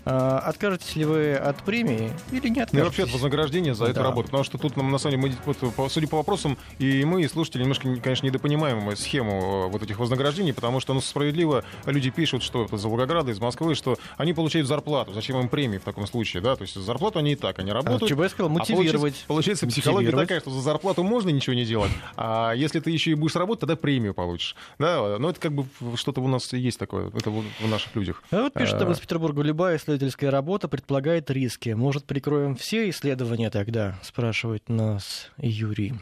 А, 0.06 0.40
откажетесь 0.40 0.96
ли 0.96 1.06
вы 1.06 1.34
от 1.36 1.62
премии 1.64 2.12
или 2.32 2.48
не 2.48 2.62
откажетесь? 2.62 2.74
Ну, 2.74 2.84
вообще 2.86 3.04
от 3.04 3.12
вознаграждения 3.12 3.76
за 3.76 3.86
да. 3.86 3.92
эту 3.92 4.02
работу. 4.02 4.29
Потому 4.30 4.44
что 4.44 4.58
тут, 4.58 4.78
на 4.78 4.98
самом 4.98 5.22
деле, 5.22 5.36
мы, 5.46 5.54
вот, 5.76 5.92
судя 5.92 6.08
по 6.08 6.18
вопросам, 6.18 6.58
и 6.78 7.04
мы, 7.06 7.24
и 7.24 7.28
слушатели, 7.28 7.62
немножко, 7.62 7.96
конечно, 7.98 8.26
недопонимаем 8.26 8.96
схему 8.96 9.66
э, 9.66 9.72
вот 9.72 9.84
этих 9.84 10.00
вознаграждений, 10.00 10.54
потому 10.54 10.80
что, 10.80 10.94
ну, 10.94 11.02
справедливо 11.02 11.64
люди 11.86 12.10
пишут, 12.10 12.44
что 12.44 12.66
из 12.66 12.84
Волгограда, 12.84 13.32
из 13.32 13.40
Москвы, 13.40 13.76
что 13.76 13.98
они 14.18 14.34
получают 14.34 14.68
зарплату. 14.68 15.14
Зачем 15.14 15.40
им 15.40 15.50
премии 15.50 15.78
в 15.78 15.84
таком 15.84 16.08
случае, 16.08 16.42
да? 16.42 16.56
То 16.56 16.64
есть 16.64 16.76
зарплату 16.76 17.20
они 17.20 17.34
и 17.34 17.36
так, 17.36 17.60
они 17.60 17.72
работают. 17.72 18.04
А, 18.04 18.08
ЧБ 18.08 18.32
сказал, 18.32 18.50
мотивировать. 18.50 19.24
А 19.26 19.28
получается, 19.28 19.28
получается 19.28 19.68
психология 19.68 20.12
такая, 20.12 20.40
что 20.40 20.52
за 20.52 20.62
зарплату 20.62 21.04
можно 21.04 21.30
ничего 21.30 21.56
не 21.56 21.66
делать, 21.66 21.92
а 22.16 22.54
если 22.54 22.80
ты 22.80 22.92
еще 22.92 23.12
и 23.12 23.16
будешь 23.16 23.36
работать, 23.36 23.62
тогда 23.62 23.76
премию 23.76 24.14
получишь. 24.14 24.56
Да, 24.78 25.18
но 25.18 25.30
это 25.30 25.40
как 25.40 25.54
бы 25.54 25.66
что-то 25.96 26.22
у 26.22 26.28
нас 26.28 26.52
есть 26.54 26.80
такое, 26.80 27.10
это 27.16 27.30
в 27.30 27.44
наших 27.68 27.96
людях. 27.96 28.24
А 28.32 28.44
вот 28.44 28.54
пишет 28.54 28.82
а... 28.82 28.92
из 28.92 29.00
Петербурга, 29.00 29.42
любая 29.42 29.78
исследовательская 29.78 30.32
работа 30.32 30.68
предполагает 30.68 31.30
риски. 31.32 31.70
Может, 31.70 32.06
прикроем 32.06 32.56
все 32.56 32.90
исследования 32.90 33.50
тогда? 33.50 33.98
Спрашивает 34.20 34.68
нас 34.68 35.32
Юрий. 35.38 35.94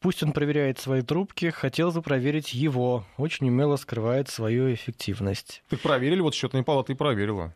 Пусть 0.00 0.22
он 0.22 0.32
проверяет 0.32 0.78
свои 0.78 1.02
трубки, 1.02 1.50
хотел 1.50 1.92
бы 1.92 2.00
проверить 2.00 2.54
его. 2.54 3.04
Очень 3.18 3.48
умело 3.48 3.76
скрывает 3.76 4.30
свою 4.30 4.72
эффективность. 4.72 5.62
Так 5.68 5.80
проверили, 5.80 6.22
вот 6.22 6.34
счетная 6.34 6.62
палата 6.62 6.92
и 6.92 6.96
проверила. 6.96 7.52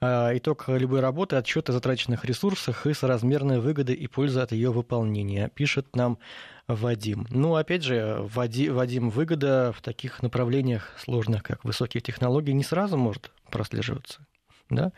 А, 0.00 0.36
итог 0.36 0.64
любой 0.66 0.98
работы, 0.98 1.36
отчет 1.36 1.70
о 1.70 1.72
затраченных 1.72 2.24
ресурсах 2.24 2.84
и 2.88 2.92
соразмерная 2.92 3.60
выгода 3.60 3.92
и 3.92 4.08
польза 4.08 4.42
от 4.42 4.50
ее 4.50 4.72
выполнения, 4.72 5.48
пишет 5.54 5.94
нам 5.94 6.18
Вадим. 6.66 7.28
Ну, 7.30 7.54
опять 7.54 7.84
же, 7.84 8.16
Вадим, 8.34 9.10
выгода 9.10 9.72
в 9.76 9.80
таких 9.80 10.24
направлениях 10.24 10.90
сложных, 10.98 11.44
как 11.44 11.62
высокие 11.62 12.00
технологии, 12.00 12.50
не 12.50 12.64
сразу 12.64 12.96
может 12.96 13.30
прослеживаться. 13.48 14.26
Да? 14.70 14.92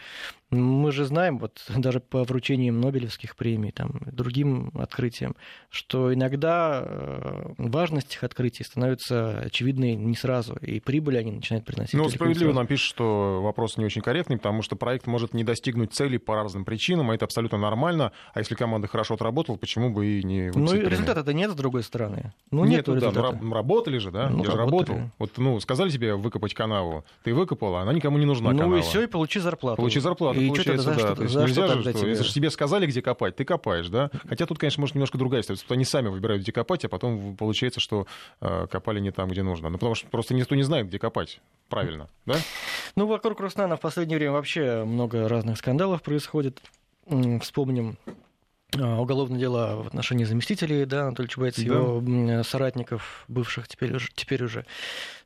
Мы 0.54 0.92
же 0.92 1.04
знаем, 1.04 1.38
вот 1.38 1.64
даже 1.76 2.00
по 2.00 2.24
вручениям 2.24 2.80
Нобелевских 2.80 3.36
премий, 3.36 3.72
там, 3.72 4.00
другим 4.06 4.70
открытиям, 4.74 5.36
что 5.70 6.12
иногда 6.14 6.82
э, 6.84 7.54
важность 7.58 8.14
их 8.14 8.24
открытий 8.24 8.64
становится 8.64 9.38
очевидной 9.40 9.94
не 9.94 10.16
сразу, 10.16 10.56
и 10.56 10.80
прибыль 10.80 11.18
они 11.18 11.32
начинают 11.32 11.64
приносить. 11.64 11.94
Ну, 11.94 12.08
справедливо 12.08 12.52
нам 12.52 12.66
пишут, 12.66 12.88
что 12.88 13.40
вопрос 13.42 13.76
не 13.76 13.84
очень 13.84 14.02
корректный, 14.02 14.36
потому 14.36 14.62
что 14.62 14.76
проект 14.76 15.06
может 15.06 15.34
не 15.34 15.44
достигнуть 15.44 15.92
цели 15.92 16.16
по 16.16 16.34
разным 16.34 16.64
причинам, 16.64 17.10
а 17.10 17.14
это 17.14 17.24
абсолютно 17.24 17.58
нормально. 17.58 18.12
А 18.32 18.38
если 18.38 18.54
команда 18.54 18.88
хорошо 18.88 19.14
отработала, 19.14 19.56
почему 19.56 19.90
бы 19.90 20.06
и 20.06 20.22
не 20.22 20.50
Ну, 20.54 20.72
результата-то 20.74 21.32
нет, 21.32 21.50
с 21.50 21.54
другой 21.54 21.82
стороны. 21.82 22.32
Ну, 22.50 22.64
нет, 22.64 22.84
да, 22.86 23.10
ну, 23.40 23.52
работали 23.52 23.98
же, 23.98 24.10
да? 24.10 24.28
Ну, 24.28 24.44
Я 24.44 24.50
же 24.50 24.56
работал. 24.56 24.96
Вот, 25.18 25.32
ну, 25.36 25.58
сказали 25.60 25.90
тебе 25.90 26.14
выкопать 26.14 26.54
канаву, 26.54 27.04
ты 27.22 27.34
выкопала, 27.34 27.80
она 27.80 27.92
никому 27.92 28.18
не 28.18 28.26
нужна, 28.26 28.52
Ну, 28.52 28.58
канава. 28.58 28.78
и 28.78 28.82
все, 28.82 29.02
и 29.02 29.06
получи 29.06 29.40
зарплату. 29.40 29.76
Получи 29.76 30.00
зарплату, 30.00 30.40
и 30.40 30.43
получается, 30.48 30.90
да. 30.92 30.98
Что, 30.98 31.14
то 31.16 31.22
есть 31.22 31.34
нельзя 31.34 31.68
же, 31.68 31.80
что, 31.80 32.06
если 32.06 32.24
же 32.24 32.32
тебе 32.32 32.50
сказали, 32.50 32.86
где 32.86 33.02
копать, 33.02 33.36
ты 33.36 33.44
копаешь, 33.44 33.88
да? 33.88 34.10
Хотя 34.28 34.46
тут, 34.46 34.58
конечно, 34.58 34.80
может 34.80 34.94
немножко 34.94 35.18
другая 35.18 35.42
ситуация. 35.42 35.66
Они 35.70 35.84
сами 35.84 36.08
выбирают, 36.08 36.42
где 36.42 36.52
копать, 36.52 36.84
а 36.84 36.88
потом 36.88 37.36
получается, 37.36 37.80
что 37.80 38.06
э, 38.40 38.66
копали 38.70 39.00
не 39.00 39.10
там, 39.10 39.28
где 39.28 39.42
нужно. 39.42 39.68
Ну, 39.68 39.78
потому 39.78 39.94
что 39.94 40.08
просто 40.08 40.34
никто 40.34 40.54
не 40.54 40.62
знает, 40.62 40.88
где 40.88 40.98
копать. 40.98 41.40
Правильно, 41.68 42.08
да? 42.26 42.36
Ну, 42.96 43.06
вокруг 43.06 43.40
Роснана 43.40 43.76
в 43.76 43.80
последнее 43.80 44.18
время 44.18 44.32
вообще 44.32 44.84
много 44.84 45.28
разных 45.28 45.58
скандалов 45.58 46.02
происходит. 46.02 46.60
Вспомним 47.40 47.98
уголовное 48.76 49.38
дело 49.38 49.82
в 49.82 49.86
отношении 49.86 50.24
заместителей, 50.24 50.84
да, 50.84 51.06
Анатолия 51.06 51.28
Чубайца, 51.28 51.60
да. 51.60 51.66
его 51.66 52.42
соратников, 52.42 53.24
бывших 53.28 53.68
теперь 53.68 53.94
уже, 53.94 54.08
теперь 54.14 54.42
уже. 54.44 54.66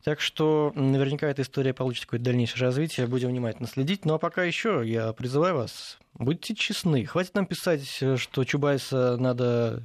Так 0.04 0.20
что 0.20 0.72
наверняка 0.74 1.26
эта 1.26 1.42
история 1.42 1.74
получит 1.74 2.04
какое-то 2.04 2.24
дальнейшее 2.24 2.62
развитие, 2.62 3.06
будем 3.06 3.28
внимательно 3.28 3.68
следить. 3.68 4.04
Ну 4.04 4.14
а 4.14 4.18
пока 4.18 4.44
еще 4.44 4.82
я 4.84 5.12
призываю 5.12 5.56
вас, 5.56 5.98
будьте 6.14 6.54
честны. 6.54 7.04
Хватит 7.04 7.34
нам 7.34 7.46
писать, 7.46 7.86
что 8.16 8.44
Чубайса 8.44 9.16
надо 9.16 9.82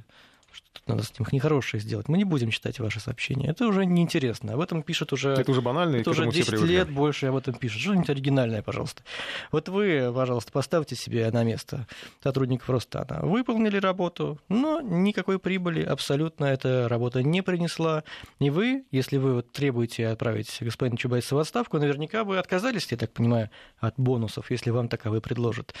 что-то 0.54 0.80
надо 0.86 1.02
с 1.02 1.18
ним 1.18 1.26
нехорошее 1.32 1.80
сделать. 1.80 2.08
Мы 2.08 2.16
не 2.16 2.24
будем 2.24 2.50
читать 2.50 2.78
ваши 2.78 3.00
сообщения. 3.00 3.48
Это 3.48 3.66
уже 3.66 3.84
неинтересно. 3.84 4.54
Об 4.54 4.60
этом 4.60 4.82
пишут 4.82 5.12
уже... 5.12 5.30
Это 5.30 5.50
уже 5.50 5.60
банально, 5.60 5.96
это 5.96 6.10
уже 6.10 6.30
10 6.30 6.60
лет 6.62 6.90
больше 6.90 7.26
об 7.26 7.36
этом 7.36 7.54
пишут. 7.54 7.80
Что-нибудь 7.80 8.08
оригинальное, 8.08 8.62
пожалуйста. 8.62 9.02
Вот 9.50 9.68
вы, 9.68 10.12
пожалуйста, 10.14 10.52
поставьте 10.52 10.94
себе 10.96 11.30
на 11.30 11.42
место 11.44 11.86
сотрудников 12.22 12.70
Ростана. 12.70 13.20
Выполнили 13.22 13.78
работу, 13.78 14.38
но 14.48 14.80
никакой 14.80 15.38
прибыли 15.38 15.82
абсолютно 15.82 16.46
эта 16.46 16.88
работа 16.88 17.22
не 17.22 17.42
принесла. 17.42 18.04
И 18.38 18.50
вы, 18.50 18.84
если 18.90 19.16
вы 19.16 19.34
вот 19.34 19.52
требуете 19.52 20.08
отправить 20.08 20.56
господина 20.60 20.96
Чубайса 20.96 21.34
в 21.34 21.38
отставку, 21.38 21.78
наверняка 21.78 22.24
вы 22.24 22.38
отказались, 22.38 22.86
я 22.90 22.96
так 22.96 23.12
понимаю, 23.12 23.50
от 23.78 23.94
бонусов, 23.96 24.50
если 24.50 24.70
вам 24.70 24.88
таковые 24.88 25.20
предложат. 25.20 25.74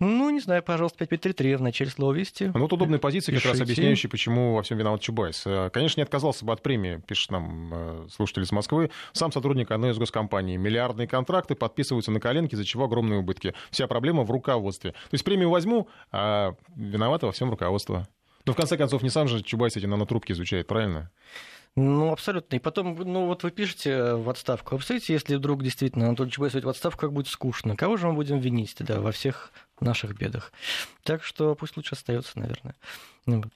Ну, 0.00 0.30
не 0.30 0.40
знаю, 0.40 0.62
пожалуйста, 0.62 1.06
5533 1.06 1.56
в 1.56 1.60
начале 1.60 1.90
слова 1.90 2.14
«Вести». 2.14 2.50
Ну, 2.54 2.60
вот 2.60 2.72
удобная 2.72 2.98
позиция, 2.98 3.34
как 3.34 3.44
раз 3.44 3.60
объясняющая, 3.60 4.08
почему 4.08 4.54
во 4.54 4.62
всем 4.62 4.78
виноват 4.78 5.02
Чубайс. 5.02 5.42
Э, 5.44 5.68
конечно, 5.70 6.00
не 6.00 6.04
отказался 6.04 6.46
бы 6.46 6.54
от 6.54 6.62
премии, 6.62 7.02
пишет 7.06 7.30
нам 7.30 7.70
э, 7.70 8.06
слушатель 8.10 8.44
из 8.44 8.50
Москвы. 8.50 8.90
Сам 9.12 9.30
сотрудник 9.30 9.70
одной 9.70 9.90
из 9.90 9.98
госкомпаний. 9.98 10.56
Миллиардные 10.56 11.06
контракты 11.06 11.54
подписываются 11.54 12.10
на 12.10 12.18
коленке, 12.18 12.56
из-за 12.56 12.64
чего 12.64 12.84
огромные 12.84 13.20
убытки. 13.20 13.52
Вся 13.70 13.86
проблема 13.86 14.22
в 14.22 14.30
руководстве. 14.30 14.92
То 14.92 15.12
есть 15.12 15.24
премию 15.24 15.50
возьму, 15.50 15.86
а 16.12 16.54
виновато 16.74 17.26
во 17.26 17.32
всем 17.32 17.50
руководство. 17.50 18.08
Но 18.46 18.54
в 18.54 18.56
конце 18.56 18.78
концов, 18.78 19.02
не 19.02 19.10
сам 19.10 19.28
же 19.28 19.42
Чубайс 19.42 19.76
эти 19.76 19.84
нанотрубки 19.84 20.32
изучает, 20.32 20.66
правильно? 20.66 21.10
Ну, 21.76 22.10
абсолютно. 22.10 22.56
И 22.56 22.58
потом, 22.58 22.96
ну, 22.96 23.26
вот 23.26 23.42
вы 23.44 23.50
пишете 23.50 24.14
в 24.14 24.28
отставку. 24.28 24.74
А 24.74 24.78
представляете, 24.78 25.12
если 25.12 25.36
вдруг 25.36 25.62
действительно 25.62 26.06
Анатолий 26.06 26.30
Чубайс 26.30 26.52
в 26.52 26.68
отставку, 26.68 27.00
как 27.00 27.12
будет 27.12 27.28
скучно? 27.28 27.76
Кого 27.76 27.96
же 27.96 28.08
мы 28.08 28.14
будем 28.14 28.40
винить 28.40 28.74
тогда 28.74 29.00
во 29.00 29.12
всех 29.12 29.52
наших 29.80 30.16
бедах? 30.16 30.52
Так 31.02 31.24
что 31.24 31.54
пусть 31.54 31.76
лучше 31.76 31.94
остается, 31.94 32.38
наверное. 32.38 32.74
Ну, 33.26 33.42
вот. 33.42 33.52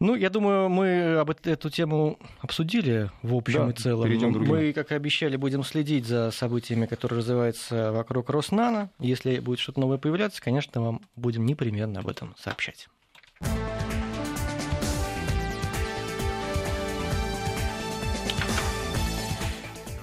ну, 0.00 0.14
я 0.14 0.30
думаю, 0.30 0.68
мы 0.68 1.16
об 1.16 1.30
эту 1.30 1.70
тему 1.70 2.18
обсудили 2.40 3.10
в 3.22 3.34
общем 3.34 3.66
да, 3.66 3.70
и 3.70 3.74
целом. 3.74 4.08
Мы, 4.46 4.72
как 4.72 4.90
и 4.90 4.94
обещали, 4.94 5.36
будем 5.36 5.62
следить 5.62 6.06
за 6.06 6.30
событиями, 6.30 6.86
которые 6.86 7.18
развиваются 7.18 7.92
вокруг 7.92 8.30
Роснано. 8.30 8.90
Если 8.98 9.38
будет 9.38 9.58
что-то 9.58 9.80
новое 9.80 9.98
появляться, 9.98 10.42
конечно, 10.42 10.80
вам 10.80 11.02
будем 11.14 11.46
непременно 11.46 12.00
об 12.00 12.08
этом 12.08 12.34
сообщать. 12.38 12.88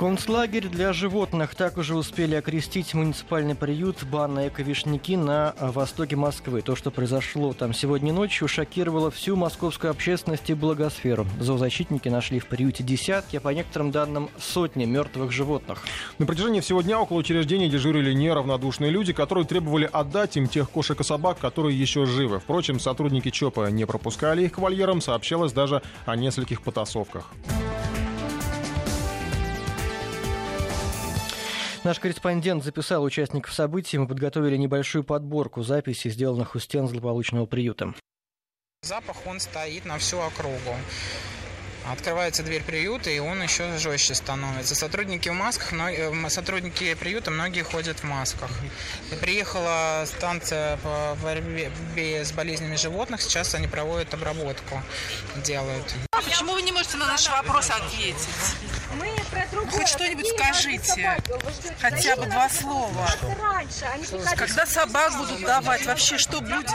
Концлагерь 0.03 0.67
для 0.67 0.91
животных 0.91 1.55
так 1.55 1.77
уже 1.77 1.95
успели 1.95 2.35
окрестить 2.35 2.93
муниципальный 2.93 3.55
приют 3.55 4.03
«Банные 4.03 4.49
ковишники» 4.49 5.13
на 5.13 5.55
востоке 5.57 6.17
Москвы. 6.17 6.61
То, 6.61 6.75
что 6.75 6.91
произошло 6.91 7.53
там 7.53 7.73
сегодня 7.73 8.11
ночью, 8.11 8.49
шокировало 8.49 9.11
всю 9.11 9.37
московскую 9.37 9.91
общественность 9.91 10.49
и 10.49 10.55
благосферу. 10.55 11.25
Зоозащитники 11.39 12.09
нашли 12.09 12.39
в 12.39 12.47
приюте 12.47 12.83
десятки, 12.83 13.37
а 13.37 13.39
по 13.39 13.47
некоторым 13.47 13.91
данным 13.91 14.29
сотни 14.37 14.83
мертвых 14.83 15.31
животных. 15.31 15.85
На 16.17 16.25
протяжении 16.25 16.59
всего 16.59 16.81
дня 16.81 16.99
около 16.99 17.19
учреждения 17.19 17.69
дежурили 17.69 18.11
неравнодушные 18.11 18.91
люди, 18.91 19.13
которые 19.13 19.45
требовали 19.45 19.89
отдать 19.89 20.35
им 20.35 20.49
тех 20.49 20.69
кошек 20.69 20.99
и 20.99 21.03
собак, 21.05 21.39
которые 21.39 21.79
еще 21.79 22.05
живы. 22.05 22.41
Впрочем, 22.41 22.81
сотрудники 22.81 23.29
ЧОПа 23.29 23.71
не 23.71 23.85
пропускали 23.85 24.43
их 24.43 24.51
к 24.51 24.57
вольерам, 24.57 24.99
сообщалось 24.99 25.53
даже 25.53 25.81
о 26.05 26.17
нескольких 26.17 26.61
потасовках. 26.61 27.31
Наш 31.83 31.99
корреспондент 31.99 32.63
записал 32.63 33.03
участников 33.03 33.53
событий. 33.53 33.97
Мы 33.97 34.07
подготовили 34.07 34.55
небольшую 34.55 35.03
подборку 35.03 35.63
записей, 35.63 36.11
сделанных 36.11 36.55
у 36.55 36.59
стен 36.59 36.87
злополучного 36.87 37.45
приюта. 37.45 37.93
Запах, 38.83 39.17
он 39.25 39.41
стоит 39.41 39.83
на 39.83 39.97
всю 39.97 40.19
округу. 40.19 40.77
Открывается 41.91 42.41
дверь 42.43 42.63
приюта, 42.63 43.09
и 43.09 43.19
он 43.19 43.43
еще 43.43 43.77
жестче 43.77 44.15
становится. 44.15 44.75
Сотрудники 44.75 45.27
в 45.27 45.33
масках, 45.33 45.73
э, 45.73 46.29
сотрудники 46.29 46.93
приюта, 46.93 47.31
многие 47.31 47.63
ходят 47.63 47.99
в 47.99 48.03
масках. 48.05 48.49
Приехала 49.19 50.05
станция 50.05 50.77
по 50.77 51.17
борьбе 51.21 52.23
с 52.23 52.31
болезнями 52.31 52.77
животных, 52.77 53.21
сейчас 53.21 53.53
они 53.55 53.67
проводят 53.67 54.13
обработку, 54.13 54.81
делают. 55.43 55.93
А 56.11 56.21
почему 56.21 56.53
вы 56.53 56.61
не 56.61 56.71
можете 56.71 56.95
на 56.95 57.07
наши 57.07 57.29
вопросы 57.29 57.71
ответить? 57.71 58.29
Мы. 58.97 59.13
Хоть 59.73 59.87
что-нибудь 59.87 60.27
скажите, 60.27 61.17
хотя 61.79 62.15
бы 62.15 62.25
два 62.27 62.49
слова. 62.49 63.07
Когда 64.37 64.65
собак 64.65 65.17
будут 65.17 65.41
давать, 65.41 65.85
вообще 65.85 66.17
что 66.17 66.41
будет? 66.41 66.69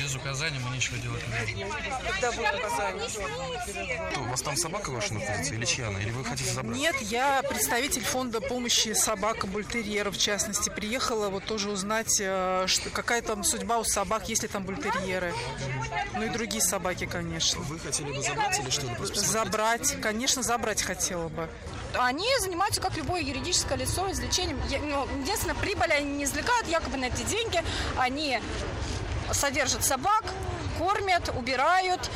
Без 0.00 0.14
указаний 0.14 0.58
мы 0.58 0.76
ничего 0.76 0.96
делать 0.98 1.22
не 1.54 1.64
будем. 1.64 1.92
Когда 2.10 2.32
будут 2.32 2.54
указания? 2.54 4.18
У 4.18 4.30
вас 4.30 4.42
там 4.42 4.56
собака 4.56 4.90
ваша 4.90 5.14
находится 5.14 5.54
или 5.54 5.64
чья 5.64 5.88
она? 5.88 6.00
Или 6.00 6.10
вы 6.10 6.24
хотите 6.24 6.50
забрать? 6.52 6.76
Нет, 6.76 6.96
я 7.02 7.42
представитель 7.42 8.04
фонда 8.04 8.40
помощи 8.40 8.92
собак 8.94 9.46
бультерьеров, 9.46 10.16
в 10.16 10.20
частности. 10.20 10.70
Приехала 10.70 11.28
вот 11.28 11.44
тоже 11.44 11.70
узнать, 11.70 12.20
э, 12.20 12.64
что, 12.66 12.90
какая 12.90 13.22
там 13.22 13.44
судьба 13.44 13.78
у 13.78 13.84
собак, 13.84 14.28
есть 14.28 14.42
ли 14.42 14.48
там 14.48 14.64
бультерьеры. 14.64 15.34
Ну 16.14 16.24
и 16.24 16.28
другие 16.28 16.62
собаки, 16.62 17.06
конечно. 17.06 17.60
Вы 17.62 17.78
хотели 17.78 18.12
бы 18.12 18.22
забрать 18.22 18.58
или 18.58 18.70
что? 18.70 18.86
Просто 18.86 19.20
забрать, 19.20 20.00
конечно, 20.00 20.42
забрать 20.42 20.82
хотела 20.82 21.01
бы. 21.10 21.48
Они 21.98 22.26
занимаются, 22.40 22.80
как 22.80 22.96
любое 22.96 23.20
юридическое 23.20 23.76
лицо, 23.76 24.10
извлечением. 24.10 24.60
Ну, 24.88 25.06
единственное, 25.20 25.54
прибыль 25.54 25.92
они 25.92 26.16
не 26.18 26.24
извлекают, 26.24 26.66
якобы 26.68 26.96
на 26.96 27.06
эти 27.06 27.22
деньги. 27.22 27.62
Они 27.96 28.40
содержат 29.32 29.84
собак, 29.84 30.24
кормят, 30.78 31.28
убирают, 31.36 32.10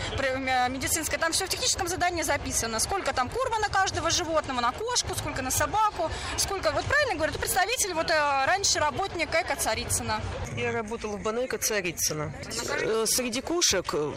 медицинское. 0.70 1.18
Там 1.18 1.33
все 1.33 1.46
в 1.46 1.49
техническом 1.49 1.88
задании 1.88 2.22
записано. 2.22 2.81
Сколько 2.81 3.12
там 3.12 3.29
корма 3.29 3.59
на 3.59 3.68
каждого 3.68 4.11
животного, 4.11 4.61
на 4.61 4.72
кошку, 4.72 5.14
сколько 5.14 5.42
на 5.42 5.51
собаку, 5.51 6.11
сколько... 6.37 6.72
Вот 6.72 6.85
правильно 6.85 7.14
говорю, 7.14 7.33
это 7.33 7.38
представитель, 7.38 7.94
вот 7.94 8.11
э, 8.11 8.44
раньше 8.46 8.79
работник 8.79 9.29
Эко 9.35 9.57
Царицына. 9.57 10.20
Я 10.57 10.72
работала 10.72 11.16
в 11.16 11.22
Банэко 11.22 11.59
Царицына. 11.59 12.33
Э, 12.81 13.05
среди 13.07 13.40
кошек 13.40 13.87
э, 13.92 14.12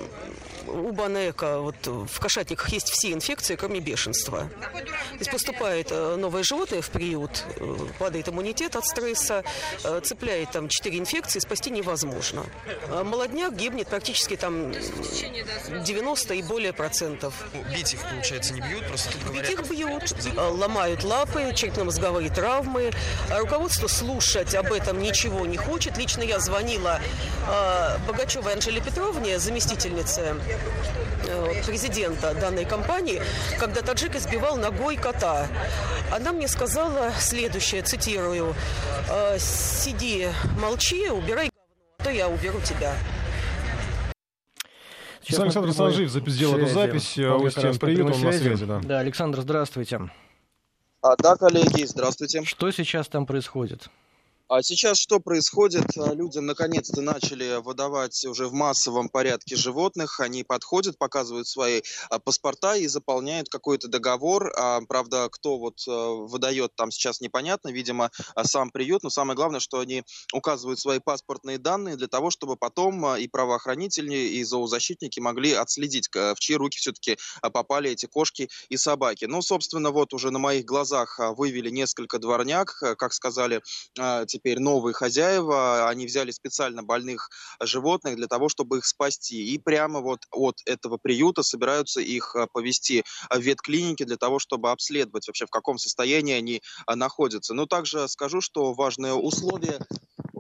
у 0.73 0.91
Банека 0.91 1.59
вот 1.59 1.75
в 1.85 2.19
кошатниках 2.19 2.69
есть 2.69 2.89
все 2.89 3.11
инфекции, 3.13 3.55
кроме 3.55 3.79
бешенства. 3.79 4.49
То 4.49 5.17
есть 5.19 5.31
поступает 5.31 5.91
новое 5.91 6.43
животное 6.43 6.81
в 6.81 6.89
приют, 6.89 7.45
падает 7.97 8.29
иммунитет 8.29 8.75
от 8.75 8.85
стресса, 8.85 9.43
цепляет 10.03 10.51
там 10.51 10.67
четыре 10.69 10.99
инфекции, 10.99 11.39
спасти 11.39 11.69
невозможно. 11.69 12.45
Молодняк 13.03 13.55
гибнет 13.55 13.87
практически 13.87 14.35
там 14.35 14.71
90 14.71 16.33
и 16.33 16.41
более 16.41 16.73
процентов. 16.73 17.33
Бить 17.73 17.93
их, 17.93 18.01
получается, 18.01 18.53
не 18.53 18.61
бьют, 18.61 18.87
просто 18.87 19.11
тут 19.11 19.23
говорят... 19.23 19.49
Бить 19.49 19.59
их 19.59 19.69
бьют, 19.69 20.15
ломают 20.35 21.03
лапы, 21.03 21.53
черепно-мозговые 21.53 22.29
травмы. 22.29 22.91
А 23.29 23.39
руководство 23.39 23.87
слушать 23.87 24.55
об 24.55 24.71
этом 24.71 24.99
ничего 24.99 25.45
не 25.45 25.57
хочет. 25.57 25.97
Лично 25.97 26.23
я 26.23 26.39
звонила 26.39 26.99
э, 27.47 27.97
Богачевой 28.07 28.53
Анжеле 28.53 28.81
Петровне, 28.81 29.39
заместительнице 29.39 30.35
э, 30.47 30.58
президента 31.65 32.33
данной 32.33 32.65
компании, 32.65 33.21
когда 33.59 33.81
таджик 33.81 34.15
избивал 34.15 34.57
ногой 34.57 34.95
кота. 34.95 35.47
Она 36.11 36.31
мне 36.31 36.47
сказала 36.47 37.11
следующее, 37.19 37.83
цитирую, 37.83 38.55
«Э, 39.09 39.37
«Сиди, 39.39 40.27
молчи, 40.59 41.09
убирай 41.09 41.49
говно, 41.49 42.03
то 42.03 42.09
я 42.09 42.27
уберу 42.27 42.59
тебя». 42.61 42.93
Сейчас 45.21 45.39
Александр 45.41 45.73
Санжиев 45.73 46.09
сделал 46.09 46.57
эту 46.57 46.67
запись. 46.67 47.17
Устин, 47.17 47.77
привет, 47.77 48.05
он 48.05 48.21
на 48.21 48.31
связи. 48.31 48.65
Да. 48.65 48.79
да, 48.83 48.99
Александр, 48.99 49.41
здравствуйте. 49.41 50.09
А, 51.01 51.15
да, 51.17 51.35
коллеги, 51.35 51.85
здравствуйте. 51.85 52.43
Что 52.43 52.71
сейчас 52.71 53.07
там 53.07 53.27
происходит? 53.27 53.89
А 54.51 54.63
сейчас 54.63 54.97
что 54.97 55.19
происходит? 55.19 55.95
А, 55.95 56.11
Людям 56.15 56.47
наконец-то 56.47 57.01
начали 57.01 57.61
выдавать 57.61 58.25
уже 58.25 58.47
в 58.47 58.53
массовом 58.53 59.07
порядке 59.07 59.55
животных. 59.55 60.19
Они 60.19 60.43
подходят, 60.43 60.97
показывают 60.97 61.47
свои 61.47 61.83
а, 62.09 62.17
паспорта 62.17 62.75
и 62.75 62.87
заполняют 62.87 63.47
какой-то 63.49 63.87
договор. 63.87 64.51
Правда, 64.87 65.29
кто 65.31 65.59
вот 65.59 65.85
выдает 65.85 66.75
там 66.75 66.89
сейчас 66.89 67.21
непонятно. 67.21 67.69
Видимо, 67.69 68.09
сам 68.43 68.71
приют. 68.71 69.03
Но 69.03 69.11
самое 69.11 69.35
главное, 69.35 69.59
что 69.59 69.81
они 69.81 70.01
указывают 70.33 70.79
свои 70.79 70.97
паспортные 70.97 71.59
данные 71.59 71.95
для 71.95 72.07
того, 72.07 72.31
чтобы 72.31 72.55
потом 72.55 73.17
и 73.17 73.27
правоохранители, 73.27 74.15
и 74.15 74.43
зоозащитники 74.43 75.19
могли 75.19 75.53
отследить, 75.53 76.09
в 76.11 76.35
чьи 76.39 76.55
руки 76.55 76.79
все-таки 76.79 77.17
попали 77.53 77.91
эти 77.91 78.07
кошки 78.07 78.49
и 78.69 78.77
собаки. 78.77 79.25
Ну, 79.25 79.43
собственно, 79.43 79.91
вот 79.91 80.13
уже 80.15 80.31
на 80.31 80.39
моих 80.39 80.65
глазах 80.65 81.19
вывели 81.37 81.69
несколько 81.69 82.17
дворняк, 82.17 82.73
как 82.97 83.13
сказали 83.13 83.61
теперь 84.39 84.59
новые 84.59 84.93
хозяева, 84.93 85.89
они 85.89 86.05
взяли 86.05 86.31
специально 86.31 86.81
больных 86.81 87.29
животных 87.61 88.15
для 88.15 88.27
того, 88.27 88.47
чтобы 88.47 88.77
их 88.77 88.85
спасти. 88.85 89.53
И 89.53 89.57
прямо 89.57 89.99
вот 89.99 90.21
от 90.31 90.55
этого 90.65 90.97
приюта 90.97 91.43
собираются 91.43 91.99
их 91.99 92.35
а, 92.35 92.47
повести 92.47 93.03
в 93.29 93.39
ветклиники 93.39 94.03
для 94.03 94.17
того, 94.17 94.39
чтобы 94.39 94.71
обследовать 94.71 95.27
вообще, 95.27 95.45
в 95.45 95.49
каком 95.49 95.77
состоянии 95.77 96.33
они 96.33 96.61
а, 96.85 96.95
находятся. 96.95 97.53
Но 97.53 97.65
также 97.65 98.07
скажу, 98.07 98.41
что 98.41 98.73
важное 98.73 99.13
условие 99.13 99.79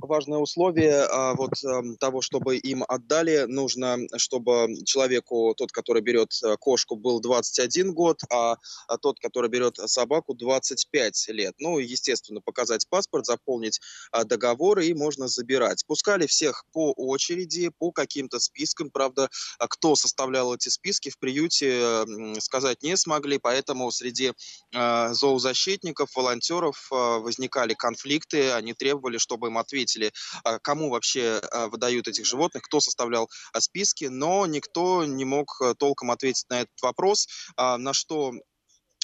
важное 0.09 0.39
условие 0.39 1.03
а, 1.03 1.35
вот 1.35 1.51
а, 1.63 1.81
того, 1.99 2.21
чтобы 2.21 2.57
им 2.57 2.83
отдали, 2.85 3.45
нужно, 3.47 3.97
чтобы 4.17 4.75
человеку, 4.83 5.53
тот, 5.55 5.71
который 5.71 6.01
берет 6.01 6.31
э, 6.43 6.57
кошку, 6.57 6.95
был 6.95 7.21
21 7.21 7.93
год, 7.93 8.19
а, 8.29 8.57
а 8.87 8.97
тот, 8.97 9.19
который 9.19 9.49
берет 9.49 9.77
собаку, 9.77 10.33
25 10.33 11.27
лет. 11.29 11.53
Ну, 11.59 11.77
естественно, 11.77 12.41
показать 12.41 12.89
паспорт, 12.89 13.25
заполнить 13.25 13.79
а, 14.11 14.23
договор 14.23 14.79
и 14.79 14.93
можно 14.93 15.27
забирать. 15.27 15.85
Пускали 15.85 16.25
всех 16.25 16.65
по 16.73 16.91
очереди, 16.93 17.71
по 17.77 17.91
каким-то 17.91 18.39
спискам. 18.39 18.89
Правда, 18.89 19.29
кто 19.59 19.95
составлял 19.95 20.55
эти 20.55 20.69
списки 20.69 21.09
в 21.09 21.19
приюте, 21.19 22.05
сказать 22.39 22.81
не 22.81 22.97
смогли, 22.97 23.37
поэтому 23.37 23.91
среди 23.91 24.33
зоозащитников, 24.71 26.15
волонтеров 26.15 26.87
возникали 26.89 27.75
конфликты, 27.75 28.51
они 28.51 28.73
требовали, 28.73 29.19
чтобы 29.19 29.47
им 29.47 29.57
ответили 29.57 29.98
ответили, 29.99 30.11
а, 30.43 30.59
кому 30.59 30.89
вообще 30.89 31.41
а, 31.51 31.67
выдают 31.67 32.07
этих 32.07 32.25
животных, 32.25 32.63
кто 32.63 32.79
составлял 32.79 33.29
а, 33.53 33.61
списки, 33.61 34.05
но 34.05 34.45
никто 34.45 35.05
не 35.05 35.25
мог 35.25 35.61
толком 35.77 36.11
ответить 36.11 36.45
на 36.49 36.61
этот 36.61 36.81
вопрос, 36.81 37.27
на 37.57 37.93
что 37.93 38.31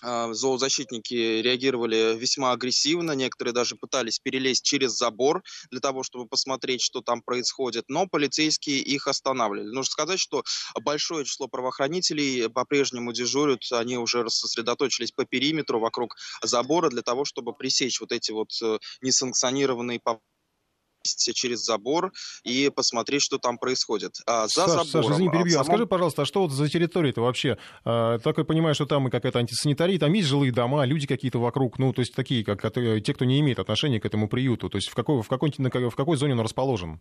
зоозащитники 0.01 1.41
реагировали 1.41 2.15
весьма 2.17 2.51
агрессивно, 2.51 3.13
некоторые 3.13 3.53
даже 3.53 3.75
пытались 3.75 4.19
перелезть 4.19 4.63
через 4.63 4.91
забор 4.91 5.41
для 5.71 5.79
того, 5.79 6.03
чтобы 6.03 6.27
посмотреть, 6.27 6.81
что 6.81 7.01
там 7.01 7.21
происходит, 7.21 7.85
но 7.87 8.05
полицейские 8.05 8.79
их 8.79 9.07
останавливали. 9.07 9.67
Нужно 9.67 9.89
сказать, 9.89 10.19
что 10.19 10.43
большое 10.83 11.25
число 11.25 11.47
правоохранителей 11.47 12.49
по-прежнему 12.49 13.13
дежурят, 13.13 13.61
они 13.71 13.97
уже 13.97 14.29
сосредоточились 14.29 15.11
по 15.11 15.25
периметру 15.25 15.79
вокруг 15.79 16.15
забора 16.43 16.89
для 16.89 17.01
того, 17.01 17.23
чтобы 17.23 17.53
пресечь 17.53 18.01
вот 18.01 18.11
эти 18.11 18.31
вот 18.31 18.49
э, 18.61 18.77
несанкционированные 19.01 19.99
попытки 20.03 20.34
через 21.05 21.59
забор 21.59 22.11
и 22.43 22.71
посмотреть, 22.73 23.21
что 23.21 23.37
там 23.37 23.57
происходит. 23.57 24.17
А 24.25 24.47
за 24.47 24.67
Саш, 24.67 24.67
забором, 24.67 24.87
Саша, 24.87 25.11
извини, 25.13 25.29
перебью. 25.29 25.47
А, 25.47 25.51
самом... 25.51 25.61
а 25.61 25.65
скажи, 25.65 25.85
пожалуйста, 25.87 26.21
а 26.23 26.25
что 26.25 26.41
вот 26.41 26.51
за 26.51 26.69
территория-то 26.69 27.21
вообще? 27.21 27.57
А, 27.83 28.19
так 28.19 28.37
я 28.37 28.43
понимаю, 28.43 28.75
что 28.75 28.85
там 28.85 29.07
и 29.07 29.11
какая-то 29.11 29.39
антисанитария, 29.39 29.99
там 29.99 30.13
есть 30.13 30.27
жилые 30.27 30.51
дома, 30.51 30.85
люди 30.85 31.07
какие-то 31.07 31.39
вокруг, 31.39 31.79
ну, 31.79 31.93
то 31.93 32.01
есть 32.01 32.13
такие, 32.13 32.43
как 32.43 32.61
те, 32.73 33.13
кто 33.13 33.25
не 33.25 33.39
имеет 33.39 33.59
отношения 33.59 33.99
к 33.99 34.05
этому 34.05 34.27
приюту. 34.27 34.69
То 34.69 34.77
есть 34.77 34.89
в 34.89 34.95
какой, 34.95 35.21
в 35.21 35.27
какой, 35.27 35.49
в 35.49 35.95
какой 35.95 36.17
зоне 36.17 36.33
он 36.33 36.41
расположен? 36.41 36.99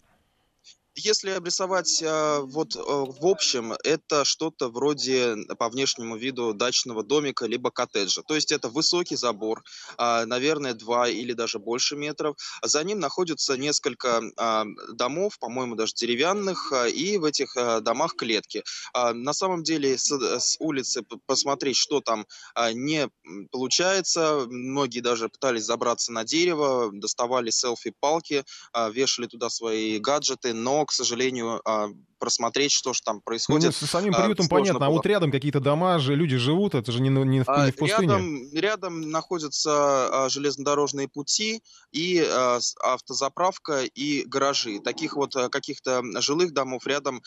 Если 0.96 1.30
обрисовать 1.30 2.00
э, 2.02 2.38
вот 2.42 2.76
э, 2.76 2.78
в 2.78 3.26
общем, 3.26 3.72
это 3.82 4.24
что-то 4.24 4.68
вроде 4.68 5.36
по 5.58 5.68
внешнему 5.68 6.16
виду 6.16 6.54
дачного 6.54 7.02
домика 7.02 7.46
либо 7.46 7.72
коттеджа. 7.72 8.22
То 8.22 8.36
есть 8.36 8.52
это 8.52 8.68
высокий 8.68 9.16
забор, 9.16 9.64
э, 9.98 10.24
наверное, 10.24 10.72
2 10.72 11.08
или 11.08 11.32
даже 11.32 11.58
больше 11.58 11.96
метров. 11.96 12.36
За 12.62 12.84
ним 12.84 13.00
находится 13.00 13.56
несколько 13.56 14.20
э, 14.22 14.64
домов, 14.92 15.36
по-моему, 15.40 15.74
даже 15.74 15.94
деревянных, 15.94 16.70
э, 16.70 16.90
и 16.90 17.18
в 17.18 17.24
этих 17.24 17.56
э, 17.56 17.80
домах 17.80 18.14
клетки. 18.14 18.62
Э, 18.94 19.12
на 19.12 19.32
самом 19.32 19.64
деле 19.64 19.98
с, 19.98 20.12
с 20.12 20.56
улицы 20.60 21.02
посмотреть, 21.26 21.76
что 21.76 22.02
там 22.02 22.24
э, 22.54 22.72
не 22.72 23.08
получается. 23.50 24.46
Многие 24.48 25.00
даже 25.00 25.28
пытались 25.28 25.64
забраться 25.64 26.12
на 26.12 26.22
дерево, 26.22 26.90
доставали 26.92 27.50
селфи-палки, 27.50 28.44
э, 28.72 28.92
вешали 28.92 29.26
туда 29.26 29.50
свои 29.50 29.98
гаджеты, 29.98 30.52
но 30.52 30.83
к 30.86 30.92
сожалению, 30.92 31.60
а, 31.64 31.88
просмотреть, 32.18 32.72
что 32.72 32.92
же 32.92 33.00
там 33.04 33.20
происходит. 33.20 33.76
Ну, 33.80 33.86
с 33.86 33.90
самим 33.90 34.12
приютом 34.12 34.48
понятно, 34.48 34.78
было. 34.78 34.86
а 34.86 34.90
вот 34.90 35.04
рядом 35.06 35.30
какие-то 35.30 35.60
дома 35.60 35.98
же, 35.98 36.14
люди 36.14 36.36
живут, 36.36 36.74
это 36.74 36.90
же 36.90 37.02
не, 37.02 37.10
не, 37.10 37.42
в, 37.42 37.48
не 37.48 37.70
в 37.70 37.76
пустыне. 37.76 38.08
Рядом, 38.08 38.54
рядом 38.54 39.00
находятся 39.10 40.24
а, 40.24 40.28
железнодорожные 40.28 41.08
пути 41.08 41.62
и 41.92 42.20
а, 42.20 42.58
автозаправка 42.82 43.84
и 43.84 44.24
гаражи. 44.24 44.80
Таких 44.80 45.16
вот 45.16 45.34
каких-то 45.50 46.02
жилых 46.20 46.52
домов 46.52 46.86
рядом 46.86 47.22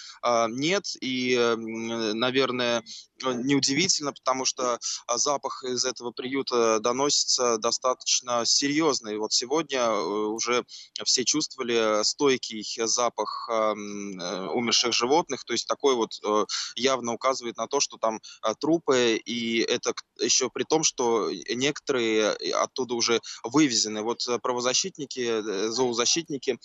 нет, 0.50 0.84
и, 1.02 1.38
наверное, 1.58 2.84
неудивительно, 3.24 4.14
потому 4.14 4.46
что 4.46 4.80
запах 5.16 5.64
из 5.64 5.86
этого 5.86 6.12
приюта 6.12 6.80
доносится 6.80 7.58
достаточно 7.58 8.46
серьезный. 8.46 9.18
Вот 9.18 9.34
сегодня 9.34 9.80
э, 9.80 10.02
уже 10.02 10.66
все 11.04 11.24
чувствовали 11.24 12.04
стойкий 12.04 12.66
запах 12.86 13.48
э, 13.50 13.74
умерших 13.74 14.94
животных, 14.94 15.44
то 15.44 15.54
есть 15.54 15.68
такой 15.68 15.96
вот 15.96 16.12
э, 16.26 16.46
явно 16.76 17.14
указывает 17.14 17.58
на 17.58 17.68
то, 17.68 17.80
что 17.80 17.98
там 17.98 18.20
трупы, 18.60 19.16
и 19.16 19.60
это 19.60 19.94
еще 20.20 20.50
при 20.50 20.64
том, 20.64 20.84
что 20.84 21.30
некоторые 21.50 22.32
оттуда 22.54 22.96
уже 22.96 23.22
вывезены. 23.44 24.02
Вот 24.02 24.28
правозащитники, 24.42 25.70
зоозащитники 25.70 26.58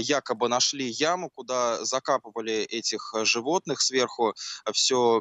якобы 0.00 0.48
нашли 0.48 0.88
яму, 0.88 1.30
куда 1.30 1.84
закапывали 1.84 2.54
этих 2.54 3.14
животных, 3.24 3.80
сверху 3.80 4.34
все 4.72 5.20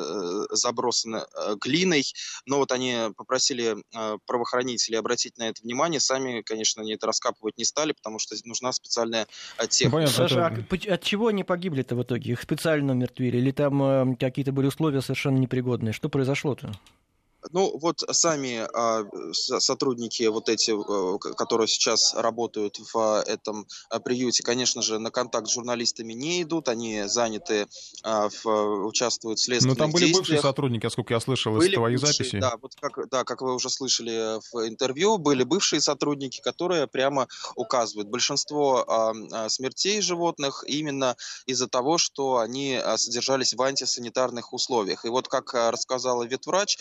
Э, 0.00 0.46
забросаны 0.50 1.16
э, 1.16 1.56
глиной. 1.60 2.04
Но 2.46 2.58
вот 2.58 2.72
они 2.72 2.96
попросили 3.16 3.76
э, 3.76 4.18
правоохранителей 4.26 4.98
обратить 4.98 5.38
на 5.38 5.48
это 5.48 5.62
внимание. 5.62 6.00
Сами, 6.00 6.42
конечно, 6.42 6.82
они 6.82 6.94
это 6.94 7.06
раскапывать 7.06 7.58
не 7.58 7.64
стали, 7.64 7.92
потому 7.92 8.18
что 8.18 8.34
нужна 8.44 8.72
специальная 8.72 9.26
техника. 9.68 9.96
Понятно, 9.96 10.16
Саша, 10.16 10.54
это... 10.68 10.90
а 10.90 10.94
от 10.94 11.02
чего 11.02 11.28
они 11.28 11.44
погибли-то 11.44 11.94
в 11.96 12.02
итоге? 12.02 12.32
Их 12.32 12.42
специально 12.42 12.92
умертвили? 12.92 13.38
Или 13.38 13.52
там 13.52 14.16
какие-то 14.16 14.52
были 14.52 14.66
условия 14.66 15.02
совершенно 15.02 15.38
непригодные? 15.38 15.92
Что 15.92 16.08
произошло-то? 16.08 16.72
Ну, 17.52 17.76
вот 17.78 18.04
сами 18.10 18.66
а, 18.72 19.04
сотрудники 19.32 20.22
вот 20.24 20.48
эти, 20.48 20.70
э, 20.70 21.18
которые 21.34 21.66
сейчас 21.66 22.14
работают 22.14 22.78
в 22.92 23.22
этом 23.26 23.66
а, 23.88 23.98
приюте, 23.98 24.42
конечно 24.42 24.82
же, 24.82 24.98
на 24.98 25.10
контакт 25.10 25.48
с 25.48 25.52
журналистами 25.52 26.12
не 26.12 26.42
идут, 26.42 26.68
они 26.68 27.04
заняты, 27.06 27.66
а, 28.02 28.28
в, 28.28 28.86
участвуют 28.86 29.38
в 29.38 29.44
следственных 29.44 29.78
Но 29.78 29.84
там 29.84 29.90
были 29.90 30.04
действиях. 30.04 30.28
бывшие 30.28 30.42
сотрудники, 30.42 30.84
насколько 30.84 31.14
я 31.14 31.20
слышал 31.20 31.54
были 31.54 31.70
из 31.70 31.74
твоих 31.74 32.00
бывшие, 32.00 32.12
записей. 32.12 32.40
Да, 32.40 32.54
вот 32.60 32.72
как, 32.80 33.08
да, 33.08 33.24
как 33.24 33.42
вы 33.42 33.54
уже 33.54 33.68
слышали 33.68 34.38
в 34.52 34.68
интервью, 34.68 35.18
были 35.18 35.42
бывшие 35.42 35.80
сотрудники, 35.80 36.40
которые 36.40 36.86
прямо 36.86 37.26
указывают. 37.56 38.08
Большинство 38.08 39.14
смертей 39.48 40.00
животных 40.00 40.64
именно 40.66 41.16
из-за 41.46 41.68
того, 41.68 41.98
что 41.98 42.38
они 42.38 42.80
содержались 42.96 43.54
в 43.54 43.62
антисанитарных 43.62 44.52
условиях. 44.52 45.04
И 45.04 45.08
вот 45.08 45.28
как 45.28 45.52
рассказала 45.54 46.24
ветврач, 46.24 46.78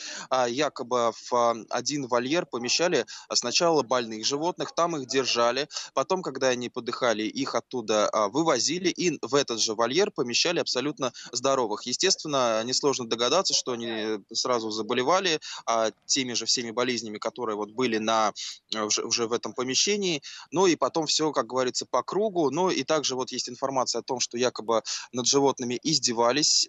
якобы 0.59 1.13
в 1.29 1.65
один 1.69 2.07
вольер 2.07 2.45
помещали 2.45 3.05
сначала 3.33 3.81
больных 3.81 4.25
животных, 4.25 4.73
там 4.75 4.95
их 4.97 5.07
держали, 5.07 5.67
потом, 5.93 6.21
когда 6.21 6.49
они 6.49 6.69
подыхали, 6.69 7.23
их 7.23 7.55
оттуда 7.55 8.09
а, 8.09 8.27
вывозили 8.27 8.89
и 8.89 9.17
в 9.21 9.35
этот 9.35 9.59
же 9.59 9.73
вольер 9.73 10.11
помещали 10.11 10.59
абсолютно 10.59 11.13
здоровых. 11.31 11.83
Естественно, 11.83 12.61
несложно 12.63 13.07
догадаться, 13.07 13.53
что 13.53 13.71
они 13.71 14.19
сразу 14.33 14.69
заболевали 14.71 15.39
а, 15.65 15.91
теми 16.05 16.33
же 16.33 16.45
всеми 16.45 16.71
болезнями, 16.71 17.17
которые 17.17 17.55
вот 17.55 17.71
были 17.71 17.97
на, 17.97 18.33
уже, 18.75 19.03
уже 19.03 19.27
в 19.27 19.33
этом 19.33 19.53
помещении. 19.53 20.21
Ну 20.51 20.67
и 20.67 20.75
потом 20.75 21.05
все, 21.05 21.31
как 21.31 21.47
говорится, 21.47 21.85
по 21.85 22.03
кругу. 22.03 22.51
Ну 22.51 22.69
и 22.69 22.83
также 22.83 23.15
вот 23.15 23.31
есть 23.31 23.49
информация 23.49 23.99
о 23.99 24.03
том, 24.03 24.19
что 24.19 24.37
якобы 24.37 24.83
над 25.13 25.25
животными 25.25 25.79
издевались, 25.83 26.67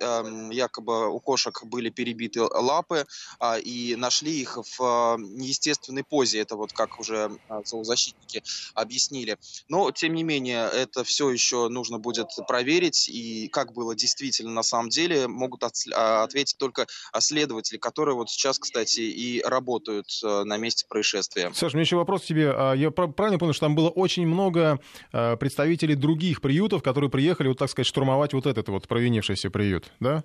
якобы 0.50 1.08
у 1.08 1.18
кошек 1.20 1.64
были 1.64 1.90
перебиты 1.90 2.42
лапы, 2.42 3.06
а, 3.38 3.58
и 3.58 3.79
и 3.80 3.96
нашли 3.96 4.40
их 4.40 4.56
в 4.56 4.82
а, 4.82 5.16
неестественной 5.18 6.04
позе. 6.04 6.40
Это 6.40 6.56
вот 6.56 6.72
как 6.72 7.00
уже 7.00 7.30
а, 7.48 7.62
зоозащитники 7.64 8.42
объяснили. 8.74 9.38
Но, 9.68 9.90
тем 9.90 10.14
не 10.14 10.22
менее, 10.22 10.68
это 10.72 11.04
все 11.04 11.30
еще 11.30 11.68
нужно 11.68 11.98
будет 11.98 12.28
проверить. 12.46 13.08
И 13.08 13.48
как 13.48 13.72
было 13.72 13.94
действительно 13.94 14.50
на 14.50 14.62
самом 14.62 14.88
деле, 14.88 15.28
могут 15.28 15.62
а, 15.64 16.24
ответить 16.24 16.58
только 16.58 16.86
следователи, 17.18 17.78
которые 17.78 18.14
вот 18.14 18.30
сейчас, 18.30 18.58
кстати, 18.58 19.00
и 19.00 19.42
работают 19.42 20.06
на 20.22 20.56
месте 20.56 20.86
происшествия. 20.88 21.52
Саша, 21.54 21.74
у 21.74 21.76
меня 21.76 21.82
еще 21.82 21.96
вопрос 21.96 22.22
к 22.22 22.26
тебе. 22.26 22.54
Я 22.76 22.90
правильно 22.90 23.38
понял, 23.38 23.52
что 23.52 23.66
там 23.66 23.74
было 23.74 23.88
очень 23.88 24.26
много 24.26 24.80
представителей 25.10 25.94
других 25.94 26.40
приютов, 26.40 26.82
которые 26.82 27.10
приехали, 27.10 27.48
вот 27.48 27.58
так 27.58 27.70
сказать, 27.70 27.86
штурмовать 27.86 28.32
вот 28.32 28.46
этот 28.46 28.68
вот 28.68 28.88
провинившийся 28.88 29.50
приют, 29.50 29.90
да? 30.00 30.24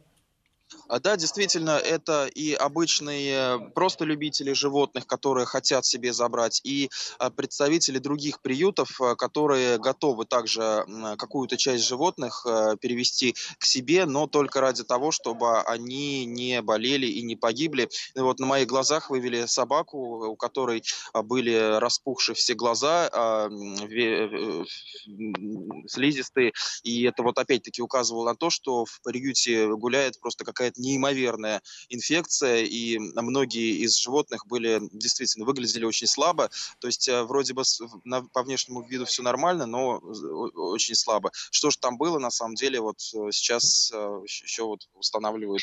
А, 0.87 0.99
да, 0.99 1.15
действительно, 1.15 1.71
это 1.71 2.25
и 2.27 2.53
обычные 2.53 3.71
просто 3.75 4.05
любители 4.05 4.53
животных, 4.53 5.05
которые 5.05 5.45
хотят 5.45 5.85
себе 5.85 6.13
забрать, 6.13 6.61
и 6.63 6.89
а, 7.19 7.29
представители 7.29 7.99
других 7.99 8.41
приютов, 8.41 8.99
а, 9.01 9.15
которые 9.15 9.77
готовы 9.77 10.25
также 10.25 10.85
какую-то 11.17 11.57
часть 11.57 11.85
животных 11.85 12.45
перевести 12.81 13.35
к 13.57 13.65
себе, 13.65 14.05
но 14.05 14.27
только 14.27 14.61
ради 14.61 14.83
того, 14.83 15.11
чтобы 15.11 15.61
они 15.61 16.25
не 16.25 16.61
болели 16.61 17.05
и 17.05 17.21
не 17.21 17.35
погибли. 17.35 17.89
И 18.15 18.19
вот 18.19 18.39
на 18.39 18.45
моих 18.45 18.67
глазах 18.67 19.09
вывели 19.09 19.45
собаку, 19.45 20.27
у 20.27 20.35
которой 20.35 20.83
были 21.13 21.77
распухшие 21.79 22.35
все 22.35 22.53
глаза, 22.53 23.09
слизистые, 25.87 26.53
и 26.83 27.03
это 27.03 27.23
вот 27.23 27.37
опять-таки 27.37 27.81
указывало 27.81 28.25
на 28.25 28.35
то, 28.35 28.49
что 28.49 28.85
в 28.85 29.01
приюте 29.01 29.67
гуляет 29.75 30.19
просто 30.19 30.45
какая-то 30.55 30.81
неимоверная 30.81 31.61
инфекция, 31.89 32.63
и 32.63 32.97
многие 32.97 33.83
из 33.83 33.97
животных 33.97 34.47
были 34.47 34.79
действительно 34.91 35.45
выглядели 35.45 35.85
очень 35.85 36.07
слабо. 36.07 36.49
То 36.79 36.87
есть 36.87 37.07
э, 37.07 37.23
вроде 37.23 37.53
бы 37.53 37.63
по 38.33 38.43
внешнему 38.43 38.81
виду 38.87 39.05
все 39.05 39.21
нормально, 39.21 39.65
но 39.65 39.97
очень 39.97 40.95
слабо. 40.95 41.31
Что 41.51 41.69
же 41.69 41.77
там 41.77 41.97
было, 41.97 42.19
на 42.19 42.31
самом 42.31 42.55
деле, 42.55 42.79
вот 42.79 42.97
э, 43.13 43.31
сейчас 43.31 43.91
э, 43.93 44.21
еще 44.25 44.63
вот 44.63 44.87
устанавливают 44.93 45.61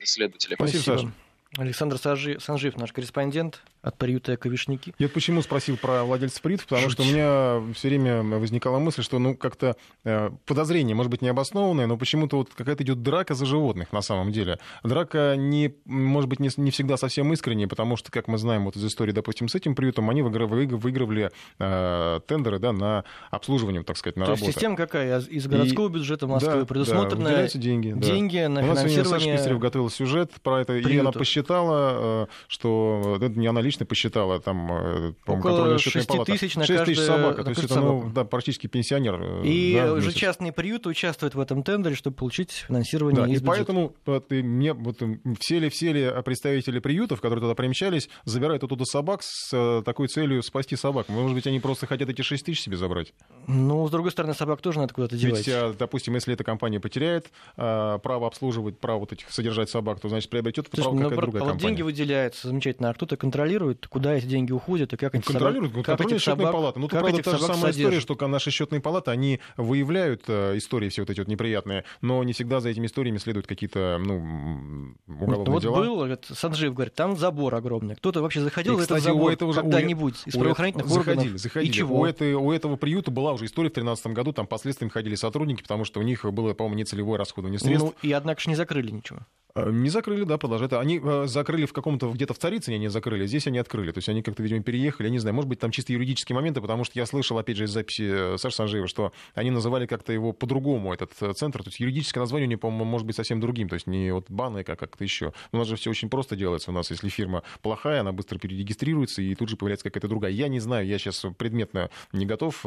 исследователи. 0.00 0.54
Спасибо, 0.54 0.82
Спасибо. 0.82 1.12
Александр 1.56 1.98
Санжив, 1.98 2.76
наш 2.76 2.92
корреспондент 2.92 3.62
от 3.82 3.96
приюта 3.96 4.34
«Эковишники». 4.34 4.94
Я 4.98 5.08
почему 5.08 5.42
спросил 5.42 5.76
про 5.76 6.04
владельцев 6.04 6.42
приютов, 6.42 6.66
потому 6.66 6.90
что 6.90 7.02
у 7.02 7.06
меня 7.06 7.62
все 7.74 7.88
время 7.88 8.22
возникала 8.22 8.78
мысль, 8.78 9.02
что 9.02 9.18
ну 9.18 9.36
как-то 9.36 9.76
э, 10.04 10.30
подозрение, 10.44 10.94
может 10.94 11.10
быть, 11.10 11.22
необоснованное, 11.22 11.86
но 11.86 11.96
почему-то 11.96 12.36
вот 12.38 12.50
какая-то 12.54 12.82
идет 12.82 13.02
драка 13.02 13.34
за 13.34 13.46
животных 13.46 13.92
на 13.92 14.02
самом 14.02 14.32
деле. 14.32 14.58
Драка, 14.82 15.34
не, 15.36 15.74
может 15.84 16.28
быть, 16.28 16.40
не, 16.40 16.50
не 16.56 16.70
всегда 16.70 16.96
совсем 16.96 17.32
искренняя, 17.32 17.68
потому 17.68 17.96
что, 17.96 18.10
как 18.10 18.28
мы 18.28 18.38
знаем 18.38 18.64
вот 18.64 18.76
из 18.76 18.84
истории, 18.84 19.12
допустим, 19.12 19.48
с 19.48 19.54
этим 19.54 19.74
приютом, 19.74 20.10
они 20.10 20.22
выигрывали, 20.22 20.66
выигрывали 20.66 21.30
э, 21.58 22.20
тендеры 22.26 22.58
да, 22.58 22.72
на 22.72 23.04
обслуживание, 23.30 23.82
так 23.82 23.96
сказать, 23.96 24.16
на 24.16 24.26
То 24.26 24.32
работу. 24.32 24.46
есть 24.46 24.58
система 24.58 24.76
какая? 24.76 25.20
Из 25.20 25.46
городского 25.46 25.88
и... 25.88 25.92
бюджета 25.92 26.26
Москвы 26.26 26.60
да, 26.60 26.66
предусмотрена 26.66 27.24
да, 27.30 27.48
деньги, 27.48 27.92
деньги 27.96 28.38
да. 28.38 28.48
на 28.48 28.60
У 28.62 28.66
нас 28.66 28.78
финансирование... 28.80 29.04
Саша 29.04 29.32
Писарев 29.32 29.58
готовил 29.58 29.90
сюжет 29.90 30.32
про 30.42 30.62
это, 30.62 30.72
приютов. 30.72 30.92
и 30.92 30.98
она 30.98 31.12
посчитала, 31.12 31.45
э, 31.54 32.26
что 32.48 33.18
это 33.20 33.38
не 33.38 33.46
она 33.46 33.60
лично 33.60 33.86
посчитала, 33.86 34.40
там, 34.40 34.70
э, 34.72 35.12
по-моему, 35.24 35.78
6 35.78 36.08
тысяч 36.24 36.56
на 36.56 36.64
6 36.64 36.84
тысяч 36.84 37.00
собак, 37.00 37.42
то 37.42 37.48
есть 37.50 37.64
это, 37.64 37.80
ну, 37.80 38.10
да, 38.14 38.24
практически 38.24 38.66
пенсионер. 38.66 39.20
Э, 39.20 39.42
и 39.44 39.74
да, 39.74 39.92
уже 39.92 40.12
частные 40.12 40.52
приюты 40.52 40.88
участвуют 40.88 41.34
в 41.34 41.40
этом 41.40 41.62
тендере, 41.62 41.94
чтобы 41.94 42.16
получить 42.16 42.64
финансирование 42.68 43.26
да, 43.26 43.32
из 43.32 43.42
и 43.42 43.44
поэтому 43.44 43.94
вот, 44.04 44.32
и 44.32 44.42
мне, 44.42 44.72
вот, 44.72 45.02
все 45.40 45.58
ли, 45.58 45.68
все 45.68 45.92
ли 45.92 46.22
представители 46.22 46.78
приютов, 46.78 47.20
которые 47.20 47.40
туда 47.40 47.54
примчались, 47.54 48.08
забирают 48.24 48.64
оттуда 48.64 48.84
собак 48.84 49.20
с 49.22 49.82
такой 49.84 50.08
целью 50.08 50.42
спасти 50.42 50.76
собак? 50.76 51.08
Может 51.08 51.34
быть, 51.34 51.46
они 51.46 51.60
просто 51.60 51.86
хотят 51.86 52.08
эти 52.08 52.22
6 52.22 52.44
тысяч 52.44 52.62
себе 52.62 52.76
забрать? 52.76 53.12
Ну, 53.46 53.86
с 53.86 53.90
другой 53.90 54.10
стороны, 54.10 54.34
собак 54.34 54.60
тоже 54.60 54.80
надо 54.80 54.94
куда-то 54.94 55.16
девать. 55.16 55.46
Ведь, 55.46 55.76
допустим, 55.78 56.14
если 56.14 56.34
эта 56.34 56.44
компания 56.44 56.80
потеряет 56.80 57.30
право 57.56 58.26
обслуживать, 58.26 58.78
право 58.78 59.00
вот 59.00 59.12
этих 59.12 59.30
содержать 59.30 59.70
собак, 59.70 60.00
то, 60.00 60.08
значит, 60.08 60.30
приобретет 60.30 60.70
право 60.70 60.96
какая-то 60.96 61.35
другая 61.38 61.42
а 61.42 61.44
вот 61.44 61.52
компания. 61.52 61.68
деньги 61.76 61.82
выделяются, 61.82 62.48
замечательно. 62.48 62.90
А 62.90 62.94
кто-то 62.94 63.16
контролирует, 63.16 63.86
куда 63.86 64.14
эти 64.14 64.26
деньги 64.26 64.52
уходят 64.52 64.92
и 64.92 64.96
как 64.96 65.14
эти 65.14 65.24
Контролируют, 65.24 65.72
собак, 65.72 65.86
как 65.86 66.00
этих 66.00 66.20
счетные 66.20 66.36
собак, 66.46 66.52
палаты. 66.52 66.80
Ну, 66.80 66.88
как 66.88 67.00
правда, 67.00 67.22
та 67.22 67.30
же 67.32 67.38
самая 67.38 67.56
история, 67.70 67.72
содержат. 67.72 68.02
что 68.02 68.28
наши 68.28 68.50
счетные 68.50 68.80
палаты, 68.80 69.10
они 69.10 69.40
выявляют 69.56 70.24
э, 70.28 70.56
истории 70.56 70.88
все 70.88 71.02
вот 71.02 71.10
эти 71.10 71.20
вот 71.20 71.28
неприятные, 71.28 71.84
но 72.00 72.22
не 72.24 72.32
всегда 72.32 72.60
за 72.60 72.70
этими 72.70 72.86
историями 72.86 73.18
следуют 73.18 73.46
какие-то, 73.46 73.98
ну, 74.04 74.94
уголовные 75.08 75.52
вот 75.52 75.62
дела. 75.62 75.76
был, 75.76 75.96
вот, 76.06 76.26
Санжиев 76.32 76.74
говорит, 76.74 76.94
там 76.94 77.16
забор 77.16 77.54
огромный. 77.54 77.96
Кто-то 77.96 78.22
вообще 78.22 78.40
заходил 78.40 78.74
И, 78.74 78.76
в 78.76 78.80
кстати, 78.80 79.00
этот 79.02 79.12
забор 79.14 79.32
этого 79.32 79.52
же- 79.52 79.60
когда-нибудь 79.62 80.22
из 80.26 80.34
у 80.34 80.38
правоохранительных 80.40 80.86
этого- 80.86 80.98
органов? 81.00 81.16
Заходили, 81.24 81.36
заходили. 81.38 81.70
И 81.70 81.74
чего? 81.74 82.00
У, 82.00 82.04
этой, 82.04 82.34
у 82.34 82.52
этого 82.52 82.76
приюта 82.76 83.10
была 83.10 83.32
уже 83.32 83.44
история 83.46 83.68
в 83.70 83.72
2013 83.72 84.06
году, 84.14 84.32
там 84.32 84.46
последствием 84.46 84.90
ходили 84.90 85.14
сотрудники, 85.14 85.62
потому 85.62 85.84
что 85.84 86.00
у 86.00 86.02
них 86.02 86.24
было, 86.24 86.54
по-моему, 86.54 86.78
нецелевое 86.78 87.18
расходование 87.18 87.58
средств. 87.58 87.92
Ну, 88.02 88.08
и 88.08 88.12
однако 88.12 88.40
же 88.40 88.50
не 88.50 88.56
закрыли 88.56 88.90
ничего. 88.90 89.20
Э, 89.54 89.70
Не 89.70 89.88
закрыли, 89.88 90.24
да, 90.24 90.36
продолжают. 90.36 90.74
Они 90.74 90.98
э, 91.24 91.26
закрыли 91.26 91.66
в 91.66 91.72
каком-то, 91.72 92.10
где-то 92.12 92.34
в 92.34 92.38
Царицыне 92.38 92.76
они 92.76 92.88
закрыли, 92.88 93.24
а 93.24 93.26
здесь 93.26 93.46
они 93.46 93.58
открыли. 93.58 93.92
То 93.92 93.98
есть 93.98 94.08
они 94.08 94.22
как-то, 94.22 94.42
видимо, 94.42 94.62
переехали, 94.62 95.06
я 95.06 95.10
не 95.10 95.18
знаю, 95.18 95.34
может 95.34 95.48
быть, 95.48 95.58
там 95.58 95.70
чисто 95.70 95.92
юридические 95.92 96.36
моменты, 96.36 96.60
потому 96.60 96.84
что 96.84 96.98
я 96.98 97.06
слышал, 97.06 97.38
опять 97.38 97.56
же, 97.56 97.64
из 97.64 97.70
записи 97.70 98.34
э, 98.34 98.38
Саши 98.38 98.56
Санжиева, 98.56 98.86
что 98.86 99.12
они 99.34 99.50
называли 99.50 99.86
как-то 99.86 100.12
его 100.12 100.32
по-другому, 100.32 100.92
этот 100.92 101.12
э, 101.20 101.32
центр. 101.32 101.62
То 101.62 101.68
есть 101.68 101.80
юридическое 101.80 102.22
название 102.22 102.46
у 102.46 102.50
него, 102.50 102.60
по-моему, 102.60 102.84
может 102.84 103.06
быть 103.06 103.16
совсем 103.16 103.40
другим. 103.40 103.68
То 103.68 103.74
есть 103.74 103.86
не 103.86 104.12
вот 104.12 104.30
баны, 104.30 104.64
как 104.64 104.78
как-то 104.78 105.04
еще. 105.04 105.32
У 105.52 105.56
нас 105.56 105.68
же 105.68 105.76
все 105.76 105.90
очень 105.90 106.08
просто 106.08 106.36
делается. 106.36 106.70
У 106.70 106.74
нас, 106.74 106.90
если 106.90 107.08
фирма 107.08 107.42
плохая, 107.62 108.00
она 108.00 108.12
быстро 108.12 108.38
перерегистрируется, 108.38 109.22
и 109.22 109.34
тут 109.34 109.48
же 109.48 109.56
появляется 109.56 109.84
какая-то 109.84 110.08
другая. 110.08 110.32
Я 110.32 110.48
не 110.48 110.60
знаю, 110.60 110.86
я 110.86 110.98
сейчас 110.98 111.24
предметно 111.38 111.90
не 112.12 112.26
готов 112.26 112.64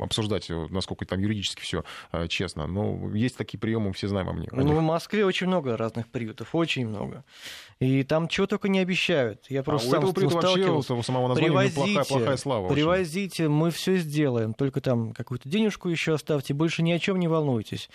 обсуждать, 0.00 0.50
насколько 0.70 1.04
там 1.04 1.20
юридически 1.20 1.62
все 1.62 1.84
честно. 2.28 2.66
Но 2.66 3.10
есть 3.14 3.36
такие 3.36 3.58
приемы, 3.58 3.92
все 3.92 4.08
знаем 4.08 4.28
о 4.28 4.32
мне. 4.32 4.48
Ну, 4.52 4.74
в 4.74 4.82
Москве 4.82 5.24
очень 5.24 5.46
много 5.46 5.76
разных 5.76 6.08
приютов, 6.08 6.54
очень 6.54 6.86
много. 6.86 7.24
И 7.80 8.02
там 8.02 8.26
чего 8.26 8.46
только 8.48 8.68
не 8.68 8.80
обещают. 8.80 9.44
Я 9.48 9.62
просто 9.62 9.86
А 9.86 9.88
у 9.88 9.92
сам 9.92 10.10
этого 10.10 10.24
вообще 10.24 10.40
сталкивался. 10.40 10.94
у 10.94 11.02
самого 11.02 11.28
названия 11.28 11.50
у 11.50 11.54
Привозите, 11.54 11.80
плохая- 12.00 12.04
плохая 12.08 12.36
слава 12.36 12.64
очень. 12.66 12.74
привозите, 12.74 13.48
мы 13.48 13.70
все 13.70 13.96
сделаем. 13.98 14.52
Только 14.54 14.80
там 14.80 15.12
какую-то 15.12 15.48
денежку 15.48 15.88
еще 15.88 16.14
оставьте, 16.14 16.54
больше 16.54 16.82
ни 16.82 16.90
о 16.90 16.98
чем 16.98 17.18
не 17.20 17.28
волнуйтесь. 17.28 17.88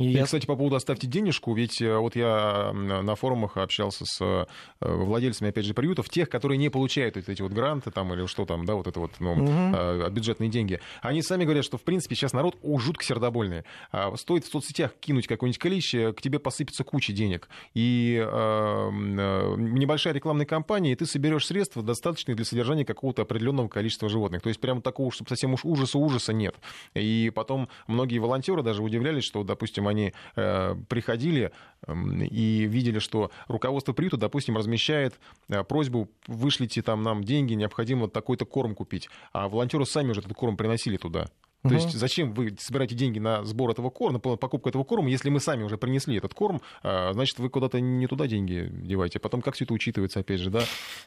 И 0.00 0.04
И, 0.04 0.12
я- 0.12 0.24
кстати, 0.24 0.46
по 0.46 0.56
поводу 0.56 0.76
«оставьте 0.76 1.06
денежку», 1.06 1.54
ведь 1.54 1.80
э, 1.82 1.96
вот 1.96 2.16
я 2.16 2.72
на 2.72 3.14
форумах 3.14 3.56
общался 3.56 4.04
с 4.06 4.18
э, 4.20 4.46
владельцами, 4.80 5.50
опять 5.50 5.64
же, 5.66 5.74
приютов, 5.74 6.08
тех, 6.08 6.28
которые 6.28 6.58
не 6.58 6.70
получают 6.70 7.16
вот 7.16 7.28
эти 7.28 7.42
вот 7.42 7.52
гранты 7.52 7.90
там 7.90 8.12
или 8.14 8.26
что 8.26 8.46
там, 8.46 8.64
да, 8.64 8.74
вот 8.74 8.86
это 8.86 8.98
вот, 8.98 9.12
ну, 9.20 9.34
э, 9.74 10.10
бюджетные 10.10 10.48
деньги. 10.48 10.80
Они 11.02 11.22
сами 11.22 11.44
говорят, 11.44 11.64
что, 11.64 11.76
в 11.78 11.82
принципе, 11.82 12.14
сейчас 12.16 12.32
народ 12.32 12.56
о, 12.62 12.78
жутко 12.78 13.04
сердобольный. 13.04 13.64
А 13.92 14.16
Стоит 14.16 14.44
в 14.44 14.50
соцсетях 14.50 14.92
кинуть 15.00 15.26
какое-нибудь 15.26 15.58
количество, 15.58 16.12
к 16.12 16.22
тебе 16.22 16.38
посыпется 16.38 16.82
куча 16.82 17.12
денег. 17.12 17.48
И 17.74 18.16
э, 18.20 18.26
м, 18.26 19.18
э, 19.18 19.54
небольшая 19.58 20.14
рекламная 20.14 20.46
кампания, 20.46 20.92
и 20.92 20.94
ты 20.94 21.04
соберешь 21.06 21.46
средства, 21.46 21.82
достаточные 21.82 22.34
для 22.34 22.44
содержания 22.44 22.84
какого-то 22.84 23.22
определенного 23.22 23.68
количества 23.68 24.08
животных. 24.08 24.40
То 24.42 24.48
есть 24.48 24.60
прямо 24.60 24.80
такого, 24.80 25.12
чтобы 25.12 25.28
совсем 25.28 25.52
уж 25.52 25.64
ужаса-ужаса 25.64 26.32
нет. 26.32 26.56
И 26.94 27.30
потом 27.34 27.68
многие 27.86 28.18
волонтеры 28.18 28.62
даже 28.62 28.82
удивлялись, 28.82 29.24
что, 29.24 29.42
допустим, 29.42 29.88
они 29.90 30.12
э, 30.36 30.74
приходили 30.88 31.52
эм, 31.86 32.22
и 32.22 32.66
видели, 32.66 32.98
что 32.98 33.30
руководство 33.48 33.92
приюта, 33.92 34.16
допустим, 34.16 34.56
размещает 34.56 35.18
э, 35.48 35.62
просьбу, 35.64 36.08
вышлите 36.26 36.82
там 36.82 37.02
нам 37.02 37.24
деньги, 37.24 37.54
необходимо 37.54 38.02
вот 38.02 38.12
такой-то 38.12 38.44
корм 38.44 38.74
купить. 38.74 39.08
А 39.32 39.48
волонтеры 39.48 39.84
сами 39.86 40.10
уже 40.10 40.20
этот 40.20 40.34
корм 40.34 40.56
приносили 40.56 40.96
туда. 40.96 41.28
То 41.62 41.74
есть 41.74 41.92
зачем 41.92 42.32
вы 42.32 42.56
собираете 42.58 42.94
деньги 42.94 43.18
на 43.18 43.44
сбор 43.44 43.70
этого 43.70 43.90
корма, 43.90 44.14
на 44.14 44.18
покупку 44.18 44.68
этого 44.68 44.82
корма, 44.82 45.10
если 45.10 45.28
мы 45.28 45.40
сами 45.40 45.62
уже 45.62 45.76
принесли 45.76 46.16
этот 46.16 46.32
корм, 46.32 46.62
э, 46.82 47.12
значит, 47.12 47.38
вы 47.38 47.50
куда-то 47.50 47.80
не 47.80 48.06
туда 48.06 48.26
деньги 48.26 48.68
деваете. 48.72 49.18
А 49.18 49.20
потом 49.20 49.42
как 49.42 49.54
все 49.54 49.64
это 49.64 49.74
учитывается, 49.74 50.20
опять 50.20 50.40
же, 50.40 50.48
да? 50.48 50.60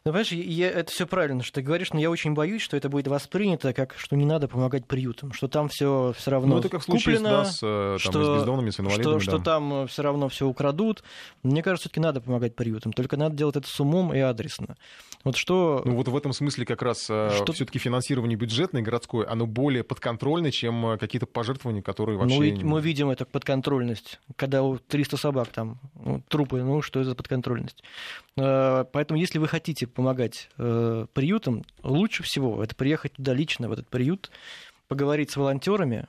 Ну, 0.05 0.11
понимаешь, 0.11 0.31
я, 0.31 0.69
это 0.69 0.91
все 0.91 1.07
правильно, 1.07 1.41
что 1.41 1.55
ты 1.55 1.61
говоришь, 1.61 1.91
но 1.91 1.99
я 1.99 2.11
очень 2.11 2.33
боюсь, 2.33 2.61
что 2.61 2.77
это 2.77 2.89
будет 2.89 3.07
воспринято 3.07 3.73
как, 3.73 3.95
что 3.97 4.15
не 4.15 4.25
надо 4.25 4.47
помогать 4.47 4.85
приютам, 4.85 5.33
что 5.33 5.47
там 5.47 5.69
все 5.69 6.13
все 6.15 6.31
равно 6.31 6.55
Ну, 6.55 6.59
это 6.59 6.69
как 6.69 6.83
случае 6.83 7.15
с, 7.15 7.19
куплено, 7.19 7.37
да, 7.37 7.45
с, 7.45 7.59
э, 7.63 7.97
там, 7.99 7.99
что, 7.99 8.35
с 8.35 8.39
бездомными, 8.39 8.69
с 8.69 8.79
инвалидами. 8.79 9.19
что, 9.19 9.19
что 9.19 9.37
да. 9.39 9.43
там 9.43 9.87
все 9.87 10.03
равно 10.03 10.29
все 10.29 10.47
украдут. 10.47 11.03
Мне 11.41 11.63
кажется, 11.63 11.83
все-таки 11.83 11.99
надо 11.99 12.21
помогать 12.21 12.55
приютам, 12.55 12.93
только 12.93 13.17
надо 13.17 13.35
делать 13.35 13.55
это 13.55 13.67
с 13.67 13.79
умом 13.79 14.13
и 14.13 14.19
адресно. 14.19 14.77
Вот 15.23 15.35
что... 15.35 15.81
Ну 15.85 15.95
вот 15.95 16.07
в 16.07 16.15
этом 16.15 16.33
смысле 16.33 16.65
как 16.65 16.81
раз 16.81 17.03
Что- 17.05 17.53
все-таки 17.53 17.79
финансирование 17.79 18.37
бюджетное 18.37 18.81
городское, 18.81 19.27
оно 19.27 19.47
более 19.47 19.83
подконтрольное, 20.43 20.51
чем 20.51 20.85
э, 20.85 20.97
какие-то 20.97 21.25
пожертвования, 21.25 21.81
которые 21.81 22.17
вообще... 22.17 22.53
Ну, 22.55 22.69
мы 22.69 22.81
видим 22.81 23.09
эту 23.09 23.25
подконтрольность, 23.25 24.19
когда 24.35 24.63
у 24.63 24.77
300 24.77 25.17
собак 25.17 25.49
там 25.49 25.79
ну, 25.95 26.21
трупы, 26.27 26.61
ну 26.61 26.81
что 26.81 26.99
это 26.99 27.09
за 27.09 27.15
подконтрольность? 27.15 27.83
Э, 28.37 28.85
Поэтому, 28.91 29.19
если 29.19 29.39
вы 29.39 29.47
хотите 29.47 29.87
помогать 29.87 30.49
э, 30.57 31.07
приютам, 31.13 31.63
лучше 31.83 32.23
всего 32.23 32.63
это 32.63 32.75
приехать 32.75 33.13
туда 33.13 33.33
лично, 33.33 33.69
в 33.69 33.71
этот 33.71 33.87
приют, 33.87 34.31
поговорить 34.87 35.31
с 35.31 35.37
волонтерами, 35.37 36.07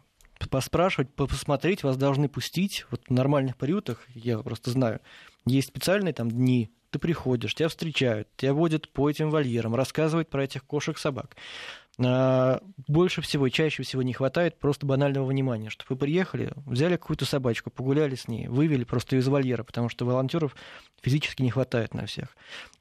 поспрашивать, 0.50 1.12
по- 1.14 1.26
посмотреть, 1.26 1.82
вас 1.82 1.96
должны 1.96 2.28
пустить. 2.28 2.86
Вот 2.90 3.02
в 3.08 3.12
нормальных 3.12 3.56
приютах, 3.56 4.04
я 4.14 4.38
просто 4.38 4.70
знаю, 4.70 5.00
есть 5.46 5.68
специальные 5.68 6.12
там 6.12 6.30
дни, 6.30 6.70
ты 6.90 6.98
приходишь, 6.98 7.54
тебя 7.54 7.68
встречают, 7.68 8.28
тебя 8.36 8.54
водят 8.54 8.88
по 8.88 9.10
этим 9.10 9.30
вольерам, 9.30 9.74
рассказывают 9.74 10.30
про 10.30 10.44
этих 10.44 10.64
кошек, 10.64 10.96
собак. 10.96 11.34
А, 11.34 11.83
Больше 11.96 13.22
всего, 13.22 13.48
чаще 13.48 13.84
всего 13.84 14.02
не 14.02 14.12
хватает 14.12 14.58
просто 14.58 14.84
банального 14.84 15.26
внимания, 15.26 15.70
чтобы 15.70 15.90
вы 15.90 15.96
приехали, 15.96 16.52
взяли 16.66 16.96
какую-то 16.96 17.24
собачку, 17.24 17.70
погуляли 17.70 18.16
с 18.16 18.26
ней, 18.26 18.48
вывели 18.48 18.82
просто 18.84 19.16
из 19.16 19.28
вольера, 19.28 19.62
потому 19.62 19.88
что 19.88 20.04
волонтеров 20.04 20.56
физически 21.02 21.42
не 21.42 21.50
хватает 21.50 21.94
на 21.94 22.06
всех. 22.06 22.36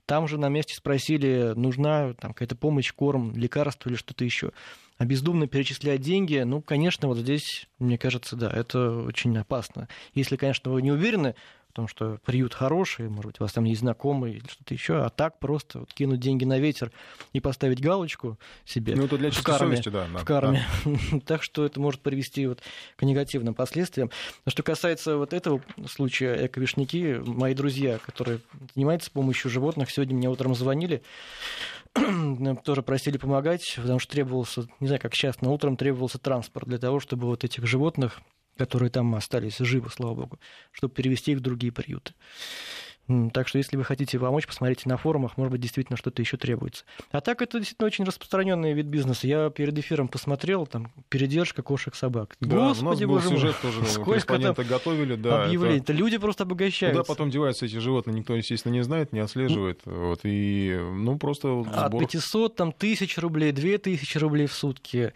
Там 0.06 0.28
же 0.28 0.38
на 0.38 0.50
месте 0.50 0.76
спросили, 0.76 1.54
нужна 1.56 2.14
там 2.16 2.34
какая-то 2.34 2.56
помощь, 2.56 2.92
корм, 2.92 3.36
лекарство 3.36 3.90
или 3.90 3.96
что-то 3.96 4.26
еще. 4.26 4.52
А 4.98 5.06
бездумно 5.06 5.48
перечислять 5.48 6.02
деньги, 6.02 6.38
ну, 6.40 6.62
конечно, 6.62 7.08
вот 7.08 7.18
здесь, 7.18 7.68
мне 7.80 7.98
кажется, 7.98 8.36
да, 8.36 8.50
это 8.50 8.90
очень 9.04 9.38
опасно. 9.38 9.88
Если, 10.14 10.38
конечно, 10.38 10.72
вы 10.72 10.82
не 10.82 10.92
уверены 10.92 11.36
в 11.74 11.76
том, 11.76 11.88
что 11.88 12.20
приют 12.24 12.54
хороший, 12.54 13.10
может 13.10 13.26
быть, 13.26 13.42
у 13.42 13.44
вас 13.44 13.52
там 13.52 13.64
есть 13.64 13.82
знакомый 13.82 14.34
или 14.34 14.48
что-то 14.48 14.76
еще, 14.76 15.04
а 15.04 15.10
так 15.10 15.40
просто 15.40 15.80
вот 15.80 15.92
кинуть 15.92 16.20
деньги 16.20 16.46
на 16.46 16.60
ветер 16.60 16.92
и 17.32 17.40
поставить 17.40 17.82
галочку 17.82 18.38
себе 18.64 18.96
Ну, 18.96 19.06
это 19.06 19.18
для 19.18 19.32
в 19.32 19.42
карме, 19.42 19.78
совести, 19.78 19.90
да, 19.90 20.06
да, 20.14 20.20
в 20.20 20.24
карме. 20.24 20.64
так 21.26 21.42
что 21.42 21.66
это 21.66 21.80
может 21.80 22.02
привести 22.02 22.46
вот 22.46 22.60
к 22.96 23.02
негативным 23.02 23.56
последствиям. 23.56 24.12
Но 24.46 24.52
что 24.52 24.62
касается 24.62 25.18
вот 25.18 25.34
этого 25.34 25.64
случая, 25.88 26.46
эковишники, 26.46 27.20
мои 27.26 27.56
друзья, 27.56 27.98
которые 27.98 28.40
занимаются 28.76 29.10
помощью 29.10 29.50
животных, 29.50 29.90
сегодня 29.90 30.16
мне 30.16 30.30
утром 30.30 30.54
звонили, 30.54 31.02
тоже 32.64 32.84
просили 32.84 33.18
помогать, 33.18 33.78
потому 33.78 33.98
что 33.98 34.12
требовался, 34.12 34.68
не 34.80 34.86
знаю, 34.86 35.02
как 35.02 35.16
сейчас, 35.16 35.42
но 35.42 35.52
утром 35.52 35.76
требовался 35.76 36.20
транспорт 36.20 36.68
для 36.68 36.78
того, 36.78 37.00
чтобы 37.00 37.26
вот 37.26 37.44
этих 37.44 37.66
животных, 37.66 38.22
которые 38.58 38.90
там 38.90 39.14
остались 39.16 39.58
живы, 39.58 39.90
слава 39.90 40.16
богу, 40.16 40.40
чтобы 40.72 40.94
перевести 40.94 41.32
их 41.32 41.40
в 41.40 41.42
другие 41.42 41.72
приюты. 41.72 42.14
Так 43.34 43.50
что, 43.50 43.58
если 43.58 43.76
вы 43.76 43.84
хотите 43.84 44.18
помочь, 44.18 44.48
посмотрите 44.48 44.88
на 44.88 44.96
форумах, 44.96 45.36
может 45.36 45.52
быть, 45.52 45.60
действительно 45.60 45.98
что-то 45.98 46.22
еще 46.22 46.38
требуется. 46.38 46.86
А 47.12 47.20
так 47.20 47.42
это 47.42 47.58
действительно 47.60 47.88
очень 47.88 48.06
распространенный 48.06 48.72
вид 48.72 48.86
бизнеса. 48.86 49.28
Я 49.28 49.50
перед 49.50 49.78
эфиром 49.78 50.08
посмотрел, 50.08 50.66
там, 50.66 50.90
передержка 51.10 51.62
кошек, 51.64 51.96
собак. 51.96 52.38
Да, 52.40 52.56
у 52.56 52.60
нас 52.62 52.80
Господи, 52.80 53.04
был 53.04 53.16
боже 53.16 53.30
мой, 53.32 53.40
сюжет 53.40 53.56
тоже, 53.62 53.82
ну, 53.82 53.86
сколько 53.88 54.40
там 54.40 54.56
готовили, 54.56 55.16
да. 55.16 55.44
объявлений. 55.44 55.76
это- 55.80 55.92
Это 55.92 55.94
люди 55.94 56.18
просто 56.18 56.44
обогащаются. 56.44 57.02
Куда 57.02 57.14
потом 57.14 57.30
деваются 57.30 57.66
эти 57.66 57.76
животные, 57.76 58.18
никто, 58.18 58.36
естественно, 58.36 58.72
не 58.72 58.84
знает, 58.86 59.12
не 59.12 59.20
отслеживает. 59.20 59.82
Вот, 59.84 60.22
и, 60.24 60.80
ну, 60.82 61.18
просто 61.18 61.50
вот 61.50 61.68
От 61.68 61.88
сбор... 61.90 62.04
500, 62.08 62.56
там, 62.56 62.72
тысяч 62.72 63.18
рублей, 63.18 63.52
2000 63.52 64.18
рублей 64.20 64.48
в 64.48 64.54
сутки. 64.54 65.12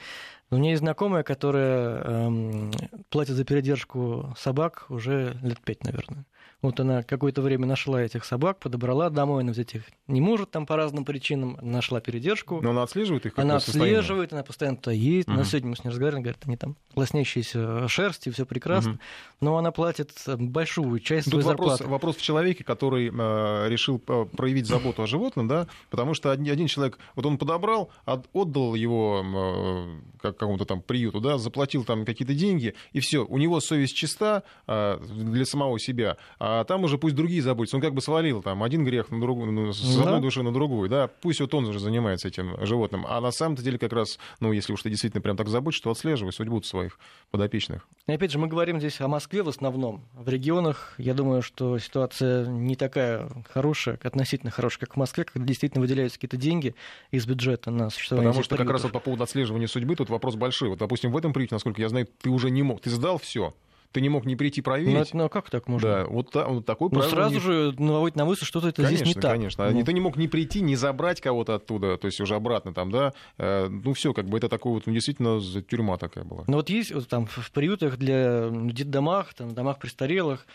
У 0.50 0.56
меня 0.58 0.72
есть 0.72 0.80
знакомая, 0.82 1.24
которая 1.24 2.02
эм, 2.04 2.72
платит 3.10 3.36
за 3.36 3.44
передержку 3.46 4.34
собак 4.38 4.86
уже 4.90 5.38
лет 5.42 5.60
пять, 5.62 5.84
наверное. 5.84 6.26
Вот 6.62 6.80
она 6.80 7.04
какое-то 7.04 7.42
время 7.42 7.66
нашла 7.68 8.02
этих 8.02 8.26
собак, 8.26 8.60
подобрала 8.60 9.10
домой, 9.10 9.44
она 9.44 9.52
взять 9.52 9.76
их 9.76 9.84
не 10.08 10.22
может 10.22 10.52
там 10.52 10.66
по 10.66 10.76
разным 10.76 11.06
причинам, 11.06 11.58
нашла 11.62 12.00
передержку. 12.00 12.62
Но 12.62 12.70
она 12.72 12.84
отслеживает 12.84 13.26
их? 13.26 13.34
Она 13.38 13.60
состояние? 13.60 14.00
отслеживает, 14.00 14.34
она 14.34 14.44
постоянно 14.44 14.78
туда 14.78 14.92
едет. 14.92 15.28
Мгм. 15.28 15.38
На 15.38 15.46
сегодня 15.46 15.70
мы 15.70 15.76
с 15.76 15.84
ней 15.84 15.90
разговаривали, 15.92 16.24
говорит, 16.24 16.42
они 16.46 16.58
там 16.58 16.76
лоснящиеся 16.96 17.88
шерсти, 17.88 18.30
все 18.30 18.46
прекрасно. 18.46 18.92
Мгм. 18.92 19.00
Но 19.42 19.58
она 19.58 19.72
платит 19.72 20.12
э, 20.28 20.36
большую 20.38 21.00
часть 21.00 21.26
Тут 21.26 21.42
своей 21.42 21.48
вопрос, 21.48 21.72
зарплаты. 21.72 21.92
вопрос 21.92 22.16
в 22.18 22.22
человеке, 22.22 22.64
который 22.64 23.08
э, 23.08 23.70
решил 23.70 24.02
э, 24.08 24.26
проявить 24.36 24.68
заботу 24.68 25.04
о 25.04 25.08
животном, 25.08 25.48
да, 25.48 25.68
потому 25.90 26.14
что 26.14 26.32
один, 26.32 26.68
человек, 26.68 26.98
вот 27.16 27.26
он 27.26 27.38
подобрал, 27.38 27.90
от- 28.06 28.28
отдал 28.34 28.76
его 28.76 29.24
э, 29.24 30.02
как 30.22 30.38
какому-то 30.38 30.66
там 30.66 30.82
приюту, 30.82 31.20
да, 31.20 31.38
заплатил 31.38 31.84
там 31.84 32.06
какие-то 32.06 32.34
деньги, 32.34 32.74
и 32.94 33.00
все, 33.00 33.26
у 33.26 33.38
него 33.38 33.60
совесть 33.60 33.96
чиста 33.96 34.44
э, 34.68 35.00
для 35.10 35.46
самого 35.46 35.80
себя, 35.80 36.18
а 36.40 36.64
там 36.64 36.84
уже 36.84 36.98
пусть 36.98 37.16
другие 37.16 37.42
заботятся. 37.42 37.78
Он 37.78 37.82
как 37.82 37.94
бы 37.94 38.02
свалил 38.02 38.42
там 38.42 38.64
один 38.64 38.84
грех 38.84 39.10
на 39.12 39.20
другую, 39.20 39.52
ну, 39.52 39.74
с 39.74 39.98
одной 39.98 40.16
Да. 40.16 40.20
души 40.20 40.44
на 40.44 40.54
другую, 40.54 40.90
да, 40.90 41.08
пусть 41.22 41.40
вот 41.42 41.54
он 41.54 41.66
уже 41.66 41.80
занимается 41.80 42.28
этим 42.28 42.56
животным. 42.66 43.06
А 43.08 43.20
на 43.22 43.32
самом-то 43.32 43.64
деле 43.64 43.78
как 43.78 43.94
раз, 43.94 44.20
ну, 44.40 44.52
если 44.52 44.74
уж 44.74 44.82
ты 44.82 44.90
действительно 44.90 45.22
прям 45.22 45.38
так 45.38 45.48
заботишься, 45.48 45.84
то 45.86 45.92
отслеживай 45.92 46.32
судьбу 46.34 46.62
своих 46.62 47.00
подопечных. 47.32 47.88
И 48.08 48.12
опять 48.12 48.32
же, 48.32 48.40
мы 48.40 48.48
говорим 48.48 48.80
здесь 48.80 49.00
о 49.02 49.08
Москве 49.08 49.44
в 49.44 49.50
основном. 49.50 50.06
В 50.14 50.30
регионах, 50.30 50.94
я 50.98 51.14
думаю, 51.14 51.42
что 51.42 51.78
ситуация 51.80 52.46
не 52.46 52.76
такая 52.76 53.30
хорошая, 53.52 54.00
относительно 54.04 54.52
хорошая, 54.52 54.82
как 54.82 54.94
в 54.96 54.98
Москве, 54.98 55.24
когда 55.24 55.46
действительно 55.46 55.82
выделяются 55.82 56.18
какие-то 56.18 56.38
деньги 56.38 56.76
из 57.12 57.26
бюджета 57.26 57.72
на 57.72 57.90
существование 57.90 58.30
Потому 58.32 58.44
что 58.44 58.58
как 58.58 58.70
раз 58.70 58.84
вот 58.84 58.92
по 58.92 59.00
поводу 59.00 59.24
отслеживания 59.24 59.68
судьбы 59.68 59.96
тут 59.96 60.10
вопрос 60.10 60.36
большой. 60.36 60.70
Вот, 60.70 60.80
допустим, 60.80 61.12
в 61.12 61.18
этом 61.18 61.34
приюте, 61.34 61.56
насколько 61.56 61.82
я 61.82 61.90
знаю, 61.90 62.08
ты 62.22 62.30
уже 62.30 62.50
не 62.50 62.64
мог, 62.64 62.82
ты 62.82 62.90
сдал 62.90 63.18
все. 63.18 63.54
Ты 63.92 64.02
не 64.02 64.10
мог 64.10 64.26
не 64.26 64.36
прийти 64.36 64.62
проверить. 64.62 64.94
Ну, 64.94 65.02
это- 65.02 65.18
ну, 65.18 65.24
а 65.26 65.30
как 65.30 65.50
так 65.50 65.68
можно? 65.68 65.90
Да, 65.90 66.06
вот, 66.06 66.34
вот 66.36 66.66
такой 66.66 66.90
Ну, 66.92 67.02
сразу 67.02 67.36
не- 67.36 67.40
же 67.40 67.74
наводить 67.80 68.16
на 68.16 68.26
мысль, 68.26 68.46
что-то 68.46 68.68
это 68.70 68.84
конечно, 68.84 69.06
здесь 69.06 69.16
не 69.16 69.22
так. 69.22 69.32
Конечно, 69.32 69.72
Ну. 69.72 69.80
И 69.80 69.84
ты 69.84 69.94
не 69.94 70.02
мог 70.02 70.18
не 70.18 70.28
прийти, 70.28 70.62
не 70.62 70.76
забрать 70.76 71.22
кого-то 71.22 71.56
оттуда, 71.56 71.98
то 71.98 72.06
есть 72.08 72.20
уже 72.20 72.36
обратно 72.36 72.74
там, 72.74 72.92
да. 72.92 73.14
Э, 73.38 73.68
Ну, 73.70 73.94
все, 73.94 74.14
как 74.14 74.28
бы 74.28 74.38
это 74.38 74.50
такой 74.50 74.74
вот, 74.74 74.88
ну, 74.88 74.94
действительно, 74.94 75.40
тюрьма 75.62 75.98
такая 75.98 76.24
была. 76.24 76.44
Но 76.48 76.58
вот 76.58 76.70
есть 76.70 76.92
вот 76.94 77.08
там 77.08 77.26
в 77.28 77.52
приютах 77.52 77.98
для 77.98 78.50
ну, 78.52 78.70
детдомах, 78.72 79.34
там, 79.34 79.54
домах 79.54 79.80
престарелых 79.80 80.46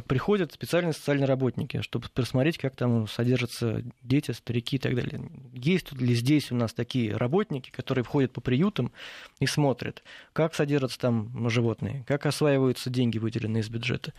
приходят 0.00 0.52
специальные 0.52 0.94
социальные 0.94 1.26
работники, 1.26 1.82
чтобы 1.82 2.08
просмотреть, 2.08 2.56
как 2.56 2.74
там 2.76 3.06
содержатся 3.06 3.82
дети, 4.02 4.30
старики 4.30 4.76
и 4.76 4.78
так 4.78 4.94
далее. 4.94 5.30
Есть 5.52 5.88
тут 5.88 6.00
ли 6.00 6.14
здесь 6.14 6.50
у 6.50 6.54
нас 6.54 6.72
такие 6.72 7.14
работники, 7.14 7.70
которые 7.70 8.02
входят 8.02 8.32
по 8.32 8.40
приютам 8.40 8.90
и 9.38 9.46
смотрят, 9.46 10.02
как 10.32 10.54
содержатся 10.54 10.98
там 10.98 11.50
животные, 11.50 12.04
как 12.06 12.24
осваиваются 12.24 12.88
деньги, 12.88 13.18
выделенные 13.18 13.60
из 13.60 13.68
бюджета. 13.68 14.14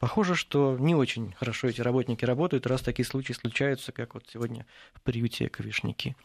Похоже, 0.00 0.34
что 0.34 0.76
не 0.80 0.96
очень 0.96 1.32
хорошо 1.38 1.68
эти 1.68 1.80
работники 1.80 2.24
работают, 2.24 2.66
раз 2.66 2.80
такие 2.80 3.06
случаи 3.06 3.34
случаются, 3.34 3.92
как 3.92 4.14
вот 4.14 4.24
сегодня 4.32 4.66
в 4.94 5.00
приюте 5.02 5.48
Ковишники. 5.48 6.16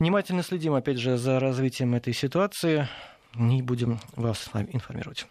Внимательно 0.00 0.42
следим, 0.42 0.74
опять 0.74 0.98
же, 0.98 1.16
за 1.16 1.38
развитием 1.38 1.94
этой 1.94 2.12
ситуации 2.12 2.88
и 3.36 3.62
будем 3.62 4.00
вас 4.16 4.40
с 4.40 4.52
вами 4.52 4.70
информировать. 4.72 5.28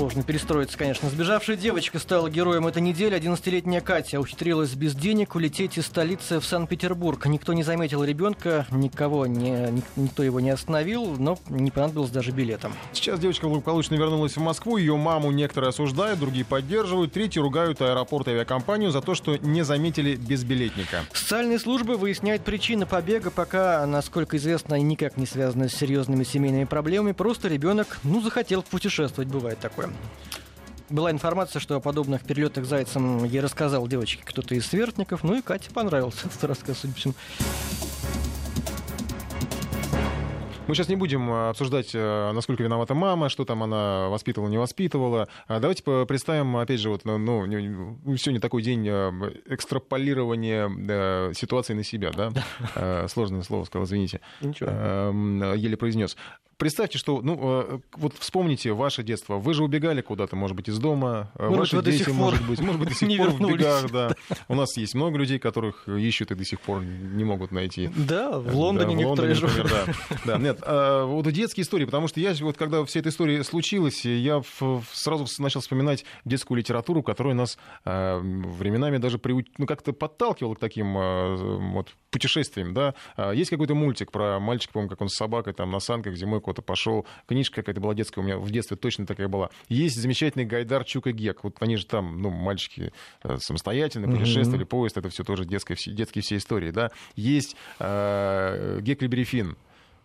Сложно 0.00 0.22
перестроиться, 0.22 0.78
конечно. 0.78 1.10
Сбежавшая 1.10 1.58
девочка 1.58 1.98
стала 1.98 2.30
героем 2.30 2.66
этой 2.66 2.80
недели. 2.80 3.14
11-летняя 3.18 3.82
Катя 3.82 4.18
ухитрилась 4.18 4.72
без 4.72 4.94
денег 4.94 5.34
улететь 5.34 5.76
из 5.76 5.84
столицы 5.84 6.40
в 6.40 6.46
Санкт-Петербург. 6.46 7.26
Никто 7.26 7.52
не 7.52 7.62
заметил 7.62 8.02
ребенка, 8.02 8.66
никого 8.70 9.26
не, 9.26 9.50
ник- 9.70 9.84
никто 9.96 10.22
его 10.22 10.40
не 10.40 10.48
остановил, 10.48 11.16
но 11.18 11.38
не 11.50 11.70
понадобилось 11.70 12.08
даже 12.08 12.30
билета. 12.30 12.70
Сейчас 12.94 13.20
девочка 13.20 13.46
благополучно 13.46 13.94
вернулась 13.96 14.38
в 14.38 14.40
Москву. 14.40 14.78
Ее 14.78 14.96
маму 14.96 15.32
некоторые 15.32 15.68
осуждают, 15.68 16.18
другие 16.18 16.46
поддерживают, 16.46 17.12
третьи 17.12 17.38
ругают 17.38 17.82
аэропорт 17.82 18.28
и 18.28 18.30
авиакомпанию 18.30 18.92
за 18.92 19.02
то, 19.02 19.14
что 19.14 19.36
не 19.36 19.64
заметили 19.66 20.16
безбилетника. 20.16 21.04
Социальные 21.12 21.58
службы 21.58 21.98
выясняют 21.98 22.42
причины 22.42 22.86
побега, 22.86 23.30
пока, 23.30 23.84
насколько 23.84 24.38
известно, 24.38 24.76
никак 24.76 25.18
не 25.18 25.26
связаны 25.26 25.68
с 25.68 25.74
серьезными 25.74 26.24
семейными 26.24 26.64
проблемами. 26.64 27.12
Просто 27.12 27.48
ребенок, 27.48 27.98
ну, 28.02 28.22
захотел 28.22 28.62
путешествовать, 28.62 29.28
бывает 29.28 29.58
такое. 29.58 29.89
Была 30.88 31.12
информация, 31.12 31.60
что 31.60 31.76
о 31.76 31.80
подобных 31.80 32.22
перелетах 32.22 32.64
зайцем 32.64 33.24
ей 33.24 33.40
рассказал 33.40 33.86
девочке 33.86 34.22
кто-то 34.24 34.56
из 34.56 34.66
сверстников, 34.66 35.22
ну 35.22 35.36
и 35.36 35.42
Кате 35.42 35.70
понравился 35.70 36.26
этот 36.26 36.42
рассказ, 36.44 36.78
судя 36.78 36.94
по 36.94 36.98
всему. 36.98 37.14
Мы 40.70 40.76
сейчас 40.76 40.88
не 40.88 40.94
будем 40.94 41.28
э, 41.28 41.48
обсуждать, 41.48 41.90
э, 41.94 42.30
насколько 42.32 42.62
виновата 42.62 42.94
мама, 42.94 43.28
что 43.28 43.44
там 43.44 43.64
она 43.64 44.08
воспитывала, 44.08 44.48
не 44.48 44.56
воспитывала. 44.56 45.26
А 45.48 45.58
Давайте 45.58 45.82
представим, 46.06 46.56
опять 46.56 46.78
же, 46.78 46.90
вот, 46.90 47.04
ну, 47.04 47.18
ну, 47.18 48.16
сегодня 48.16 48.40
такой 48.40 48.62
день 48.62 48.86
э, 48.88 49.10
экстраполирования 49.46 51.32
ситуации 51.34 51.74
на 51.74 51.82
себя, 51.82 52.12
да? 52.12 52.32
Э, 52.76 53.08
Сложное 53.08 53.42
слово 53.42 53.64
сказал, 53.64 53.86
извините. 53.86 54.20
Ничего. 54.40 54.70
Эм, 54.70 55.54
Еле 55.54 55.76
произнес. 55.76 56.16
Представьте, 56.60 56.98
что, 56.98 57.22
ну, 57.22 57.38
э, 57.42 57.78
вот 57.96 58.14
вспомните 58.18 58.72
ваше 58.72 59.02
детство. 59.02 59.36
Вы 59.38 59.54
же 59.54 59.64
убегали 59.64 60.02
куда-то, 60.02 60.36
может 60.36 60.54
быть, 60.56 60.68
из 60.68 60.78
дома. 60.78 61.32
э, 61.36 61.48
Может 61.48 61.72
Ваши 61.72 61.82
дети, 61.90 62.04
сих 62.04 62.12
может 62.14 62.46
быть, 62.46 62.60
может 62.60 62.78
быть, 62.78 62.90
до 62.90 62.94
сих 62.98 63.08
не 63.08 63.16
пор 63.16 63.30
в 63.30 63.32
вернулись. 63.40 63.56
бегах, 63.60 63.90
да. 63.90 64.14
У 64.46 64.54
нас 64.54 64.76
есть 64.76 64.94
много 64.94 65.16
людей, 65.16 65.38
которых 65.38 65.88
ищут 65.88 66.30
и 66.32 66.34
до 66.34 66.44
сих 66.44 66.60
пор 66.60 66.82
не 66.82 67.24
могут 67.24 67.50
найти. 67.50 67.88
Да, 67.96 68.38
в 68.38 68.54
Лондоне 68.54 68.94
Да, 68.94 69.02
в 69.02 69.06
Лондоне, 69.06 69.34
например, 69.34 69.70
да. 69.70 70.16
Да, 70.26 70.36
нет, 70.38 70.58
а, 70.62 71.06
вот 71.06 71.26
детские 71.32 71.62
истории, 71.64 71.86
потому 71.86 72.08
что 72.08 72.20
я 72.20 72.34
вот 72.42 72.58
когда 72.58 72.84
вся 72.84 73.00
эта 73.00 73.08
история 73.08 73.42
случилась, 73.42 74.04
я 74.04 74.40
в- 74.40 74.60
в- 74.60 74.84
сразу 74.92 75.26
начал 75.42 75.60
вспоминать 75.62 76.04
детскую 76.26 76.58
литературу, 76.58 77.02
которая 77.02 77.32
нас 77.34 77.56
а, 77.86 78.20
временами 78.20 78.98
даже 78.98 79.18
ну, 79.56 79.66
как-то 79.66 79.94
подталкивала 79.94 80.56
к 80.56 80.58
таким 80.58 80.94
а, 80.98 81.36
вот 81.36 81.88
путешествиям, 82.10 82.74
да. 82.74 82.94
А, 83.16 83.32
Есть 83.32 83.48
какой-то 83.48 83.74
мультик 83.74 84.12
про 84.12 84.38
мальчика, 84.40 84.74
по-моему, 84.74 84.90
как 84.90 85.00
он 85.00 85.08
с 85.08 85.14
собакой 85.16 85.54
там 85.54 85.70
на 85.70 85.80
санках 85.80 86.16
зимой 86.16 86.40
куда-то 86.50 86.62
пошел. 86.62 87.06
Книжка 87.26 87.56
какая-то 87.56 87.80
была 87.80 87.94
детская 87.94 88.20
у 88.20 88.24
меня 88.24 88.38
в 88.38 88.50
детстве 88.50 88.76
точно 88.76 89.06
такая 89.06 89.28
была. 89.28 89.50
Есть 89.68 89.96
замечательный 89.96 90.44
Гайдар 90.44 90.84
Чук 90.84 91.06
и 91.06 91.12
Гек. 91.12 91.44
Вот 91.44 91.56
они 91.60 91.76
же 91.76 91.86
там, 91.86 92.20
ну, 92.20 92.30
мальчики 92.30 92.92
э, 93.22 93.36
самостоятельно 93.38 94.08
путешествовали, 94.08 94.64
поезд, 94.64 94.96
это 94.96 95.08
все 95.08 95.24
тоже 95.24 95.44
детская, 95.44 95.76
детские 95.76 96.22
все 96.22 96.36
истории, 96.36 96.70
да. 96.70 96.90
Есть 97.14 97.56
э, 97.78 98.80
Геклибери 98.80 99.24
Финн, 99.24 99.56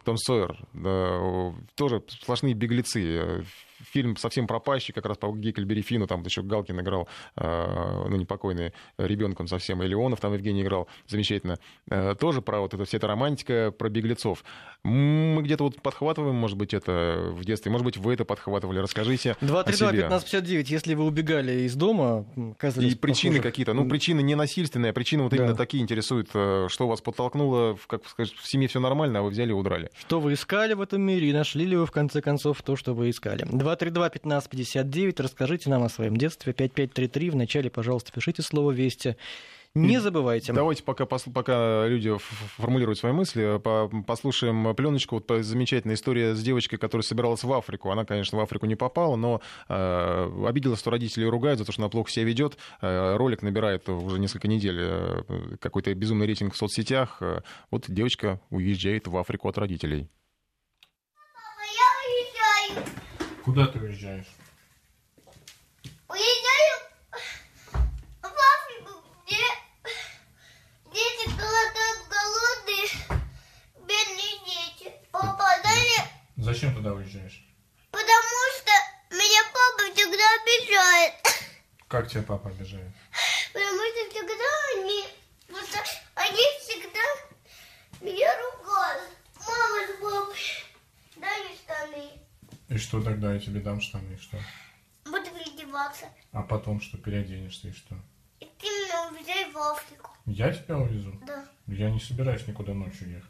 том 0.03 0.17
Сойер, 0.17 0.57
да, 0.73 1.53
тоже 1.75 2.03
сплошные 2.07 2.53
беглецы. 2.53 3.43
Фильм 3.91 4.17
совсем 4.17 4.47
пропащий, 4.47 4.93
как 4.93 5.05
раз 5.05 5.17
по 5.17 5.31
Гекльбери 5.35 5.81
Фину, 5.81 6.07
там 6.07 6.21
еще 6.23 6.41
Галкин 6.41 6.79
играл, 6.81 7.07
э, 7.35 8.05
ну, 8.09 8.15
непокойный 8.15 8.73
ребенок 8.97 9.39
он 9.39 9.47
совсем, 9.47 9.81
и 9.83 9.87
Леонов 9.87 10.19
там 10.19 10.33
Евгений 10.33 10.61
играл, 10.63 10.87
замечательно. 11.07 11.57
Э, 11.89 12.15
Тоже 12.19 12.41
про 12.41 12.59
вот 12.61 12.73
это, 12.73 12.85
вся 12.85 12.97
эта 12.97 13.07
романтика, 13.07 13.71
про 13.77 13.89
беглецов. 13.89 14.43
Мы 14.83 15.41
где-то 15.43 15.63
вот 15.63 15.81
подхватываем, 15.81 16.35
может 16.35 16.57
быть, 16.57 16.73
это 16.73 17.31
в 17.31 17.43
детстве, 17.45 17.71
может 17.71 17.85
быть, 17.85 17.97
вы 17.97 18.13
это 18.13 18.25
подхватывали, 18.25 18.79
расскажите 18.79 19.31
о 19.31 19.35
себе. 19.35 19.51
232-1559, 19.51 20.65
если 20.69 20.93
вы 20.93 21.05
убегали 21.05 21.61
из 21.63 21.75
дома, 21.75 22.25
оказались 22.57 22.93
И 22.93 22.95
причины 22.95 23.37
похожих- 23.37 23.41
какие-то. 23.43 23.73
Ну, 23.73 23.87
причины 23.89 24.21
не 24.21 24.35
насильственные, 24.35 24.91
а 24.91 24.93
причины 24.93 25.23
вот 25.23 25.31
Да. 25.31 25.37
именно 25.37 25.55
такие 25.55 25.81
интересуют, 25.81 26.29
э, 26.33 26.67
что 26.69 26.87
вас 26.87 27.01
подтолкнуло, 27.01 27.77
как 27.87 28.05
сказать, 28.07 28.33
в 28.33 28.47
семье 28.47 28.67
все 28.67 28.79
нормально, 28.79 29.19
а 29.19 29.21
вы 29.23 29.29
взяли 29.29 29.49
и 29.49 29.53
удрали. 29.53 29.89
Что 29.97 30.19
вы 30.19 30.33
искали 30.33 30.73
в 30.73 30.81
этом 30.81 31.01
мире 31.01 31.29
и 31.29 31.33
нашли 31.33 31.65
ли 31.65 31.75
вы 31.75 31.85
в 31.85 31.91
конце 31.91 32.21
концов 32.21 32.61
то, 32.61 32.75
что 32.75 32.93
вы 32.93 33.09
искали? 33.09 33.45
232-1559, 33.75 35.21
расскажите 35.21 35.69
нам 35.69 35.83
о 35.83 35.89
своем 35.89 36.17
детстве. 36.17 36.53
5533, 36.53 37.29
вначале, 37.29 37.69
пожалуйста, 37.69 38.11
пишите 38.11 38.41
слово 38.41 38.71
«Вести». 38.71 39.15
Не 39.77 39.99
забывайте. 39.99 40.53
Давайте, 40.53 40.83
пока, 40.83 41.05
пока 41.05 41.85
люди 41.85 42.09
формулируют 42.55 42.97
свои 42.97 43.11
мысли, 43.11 43.59
по- 43.61 43.89
послушаем 44.07 44.73
пленочку. 44.73 45.15
Вот 45.15 45.27
по- 45.27 45.43
замечательная 45.43 45.95
история 45.95 46.33
с 46.33 46.41
девочкой, 46.41 46.79
которая 46.79 47.03
собиралась 47.03 47.43
в 47.43 47.51
Африку. 47.51 47.91
Она, 47.91 48.05
конечно, 48.05 48.37
в 48.37 48.41
Африку 48.41 48.67
не 48.67 48.75
попала, 48.75 49.17
но 49.17 49.41
э, 49.67 50.45
обиделась, 50.47 50.79
что 50.79 50.91
родители 50.91 51.25
ее 51.25 51.29
ругают 51.29 51.59
за 51.59 51.65
то, 51.65 51.73
что 51.73 51.81
она 51.81 51.89
плохо 51.89 52.09
себя 52.09 52.23
ведет. 52.23 52.57
Э, 52.81 53.17
ролик 53.17 53.41
набирает 53.41 53.89
уже 53.89 54.17
несколько 54.17 54.47
недель 54.47 54.77
э, 54.79 55.23
какой-то 55.59 55.93
безумный 55.93 56.25
рейтинг 56.25 56.53
в 56.53 56.57
соцсетях. 56.57 57.17
Э, 57.19 57.41
вот 57.69 57.83
девочка 57.89 58.39
уезжает 58.51 59.07
в 59.07 59.17
Африку 59.17 59.49
от 59.49 59.57
родителей. 59.57 60.07
Я 61.17 62.75
уезжаю. 62.77 62.85
Куда 63.45 63.67
ты 63.67 63.77
уезжаешь? 63.77 64.25
Уезжаю 66.09 66.79
в 68.23 68.25
Африку, 68.25 69.03
где 69.23 69.37
дети 70.91 71.29
голодают, 71.29 72.07
голодные, 72.09 72.87
бедные 73.81 74.39
дети. 74.47 74.93
Папа, 75.11 75.45
дай 75.63 76.09
Зачем 76.37 76.73
туда 76.73 76.93
уезжаешь? 76.93 77.45
потому 77.91 78.39
что 78.57 78.71
меня 79.11 79.43
папа 79.53 79.93
всегда 79.93 80.25
обижает. 80.41 81.13
Как 81.87 82.09
тебя 82.09 82.23
папа 82.23 82.49
обижает? 82.49 82.91
Потому 83.53 83.77
что 83.77 84.09
всегда 84.09 84.49
они, 84.73 85.05
они 86.15 86.43
всегда 86.61 87.05
меня 88.01 88.35
ругают. 88.41 89.11
Мама 89.47 89.85
с 89.87 90.01
папой, 90.01 90.65
дай 91.17 91.43
мне 91.43 91.55
штаны. 91.55 92.25
И 92.75 92.77
что 92.77 93.01
тогда 93.01 93.33
я 93.33 93.39
тебе 93.39 93.61
дам 93.61 93.79
штаны, 93.79 94.15
и 94.15 94.17
что? 94.17 94.37
Буду 95.05 95.23
переодеваться. 95.31 96.07
А 96.33 96.43
потом 96.43 96.81
что, 96.81 96.97
переоденешься 96.97 97.69
и 97.69 97.71
что? 97.71 97.95
И 98.41 98.45
ты 98.59 98.67
меня 98.67 99.07
увезай 99.07 99.49
в 99.49 99.57
Африку. 99.57 100.11
Я 100.25 100.51
тебя 100.51 100.79
увезу? 100.79 101.17
Да. 101.25 101.47
Я 101.67 101.89
не 101.89 102.01
собираюсь 102.01 102.45
никуда 102.45 102.73
ночью 102.73 103.11
ехать. 103.11 103.29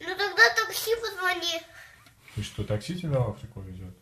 Ну 0.00 0.08
тогда 0.08 0.42
такси 0.56 0.90
позвони. 1.00 1.62
И 2.34 2.42
что, 2.42 2.64
такси 2.64 2.98
тебя 2.98 3.20
в 3.20 3.30
Африку 3.30 3.60
везет? 3.60 3.96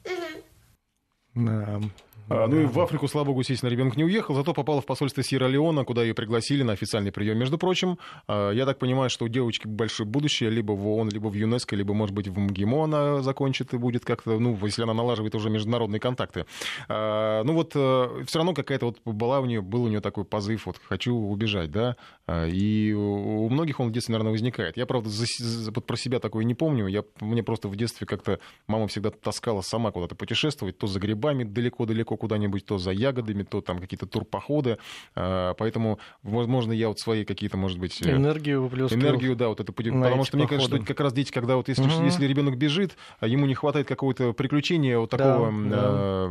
Мгм. 1.34 1.45
Да. 1.47 1.80
А, 2.29 2.47
ну 2.47 2.61
и 2.61 2.66
в 2.66 2.79
Африку, 2.81 3.09
слава 3.09 3.26
богу, 3.26 3.41
естественно, 3.41 3.70
ребенок 3.70 3.97
не 3.97 4.05
уехал, 4.05 4.35
зато 4.35 4.53
попала 4.53 4.81
в 4.81 4.87
посольство 4.87 5.22
Сьерра-Леона, 5.22 5.85
куда 5.85 6.03
ее 6.03 6.14
пригласили 6.14 6.62
на 6.62 6.72
официальный 6.72 7.11
прием. 7.11 7.39
Между 7.39 7.59
прочим, 7.59 7.99
а, 8.26 8.51
я 8.51 8.66
так 8.66 8.79
понимаю, 8.79 9.11
что 9.11 9.24
у 9.24 9.29
девочки 9.29 9.66
большое 9.66 10.09
будущее 10.09 10.51
либо 10.51 10.72
в 10.72 10.87
ООН, 10.87 11.09
либо 11.09 11.29
в 11.29 11.35
ЮНЕСКО, 11.35 11.76
либо, 11.76 11.95
может 11.95 12.14
быть, 12.14 12.29
в 12.29 12.39
МГИМО 12.39 12.85
она 12.85 13.22
закончит 13.22 13.72
и 13.72 13.79
будет 13.79 14.05
как-то, 14.05 14.39
ну, 14.39 14.59
если 14.62 14.83
она 14.83 14.95
налаживает 14.95 15.35
уже 15.35 15.49
международные 15.51 16.01
контакты. 16.01 16.45
А, 16.89 17.43
ну 17.45 17.55
вот 17.55 17.72
э, 17.74 18.24
все 18.26 18.39
равно 18.39 18.53
какая-то 18.53 18.87
вот 18.87 19.01
была 19.05 19.41
у 19.41 19.47
нее, 19.47 19.62
был 19.62 19.85
у 19.85 19.89
нее 19.89 20.01
такой 20.01 20.24
позыв, 20.24 20.66
вот 20.66 20.76
хочу 20.83 21.14
убежать, 21.14 21.70
да, 21.70 21.97
и 22.29 22.93
у 22.95 23.49
многих 23.49 23.81
он 23.81 23.89
в 23.89 23.93
детстве, 23.93 24.12
наверное, 24.12 24.33
возникает. 24.33 24.76
Я, 24.76 24.85
правда, 24.85 25.09
за, 25.09 25.24
за, 25.39 25.72
вот 25.72 25.87
про 25.87 25.97
себя 25.97 26.18
такое 26.18 26.45
не 26.45 26.55
помню, 26.55 26.87
я, 26.87 27.05
мне 27.20 27.43
просто 27.43 27.68
в 27.68 27.76
детстве 27.76 28.07
как-то 28.07 28.39
мама 28.66 28.87
всегда 28.89 29.11
таскала 29.11 29.62
сама 29.62 29.93
куда-то 29.93 30.14
путешествовать, 30.14 30.76
то 30.76 30.87
за 30.87 31.01
грибами 31.01 31.45
далеко-далеко 31.45 32.18
куда-нибудь, 32.19 32.64
то 32.64 32.77
за 32.79 32.91
ягодами, 32.91 33.43
то 33.43 33.61
там 33.61 33.79
какие-то 33.79 34.07
турпоходы. 34.07 34.79
А, 35.14 35.55
поэтому, 35.55 35.99
возможно, 36.23 36.73
я 36.73 36.89
вот 36.89 36.99
свои 36.99 37.25
какие-то, 37.25 37.57
может 37.57 37.79
быть... 37.79 38.03
Э, 38.03 38.16
энергию 38.16 38.62
выплескивал. 38.62 39.01
Энергию, 39.01 39.37
да, 39.37 39.49
вот 39.49 39.61
это 39.61 39.73
Потому 39.73 40.25
что 40.25 40.37
мне 40.37 40.47
кажется, 40.47 40.77
что 40.77 40.85
как 40.85 41.01
раз 41.01 41.12
дети, 41.12 41.31
когда 41.31 41.57
вот 41.57 41.69
если, 41.69 41.83
угу. 41.83 42.05
если 42.05 42.27
ребенок 42.27 42.57
бежит, 42.59 42.97
а 43.21 43.27
ему 43.27 43.47
не 43.47 43.55
хватает 43.55 43.87
какого-то 43.87 44.33
приключения, 44.33 44.99
вот 44.99 45.11
такого 45.11 45.51
да, 45.51 46.29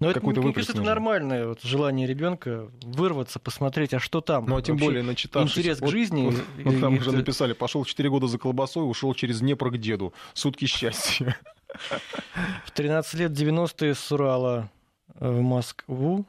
да. 0.00 0.08
Э, 0.08 0.12
какой-то 0.14 0.40
это, 0.40 0.46
Мне 0.46 0.54
кажется, 0.54 0.72
это 0.72 0.82
нормальное 0.82 1.48
вот, 1.48 1.62
желание 1.62 2.06
ребенка 2.06 2.70
вырваться, 2.82 3.38
посмотреть, 3.38 3.94
а 3.94 4.00
что 4.00 4.20
там. 4.20 4.46
Ну, 4.46 4.56
а 4.56 4.62
тем 4.62 4.76
более 4.76 5.02
начитавшись. 5.02 5.58
Интерес 5.58 5.78
к 5.78 5.86
жизни. 5.88 6.26
Вот, 6.26 6.34
и, 6.58 6.62
вот 6.62 6.80
там 6.80 6.96
и, 6.96 6.98
уже 6.98 7.10
и... 7.10 7.16
написали, 7.16 7.52
пошел 7.52 7.84
4 7.84 8.10
года 8.10 8.26
за 8.26 8.38
колбасой, 8.38 8.88
ушел 8.88 9.14
через 9.14 9.40
Днепр 9.40 9.70
к 9.70 9.78
деду. 9.78 10.12
Сутки 10.34 10.66
счастья. 10.66 11.36
В 12.66 12.70
13 12.72 13.14
лет 13.14 13.32
90-е 13.32 13.94
с 13.94 14.12
Урала 14.12 14.70
в 15.20 15.40
Москву 15.40 16.26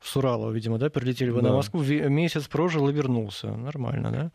в 0.00 0.08
Суралово, 0.08 0.50
видимо, 0.50 0.78
да, 0.78 0.88
прилетели 0.88 1.28
вы 1.28 1.42
да. 1.42 1.48
на 1.48 1.56
Москву, 1.56 1.82
месяц 1.82 2.48
прожил 2.48 2.88
и 2.88 2.92
вернулся. 2.92 3.48
Нормально, 3.48 4.10
да? 4.10 4.30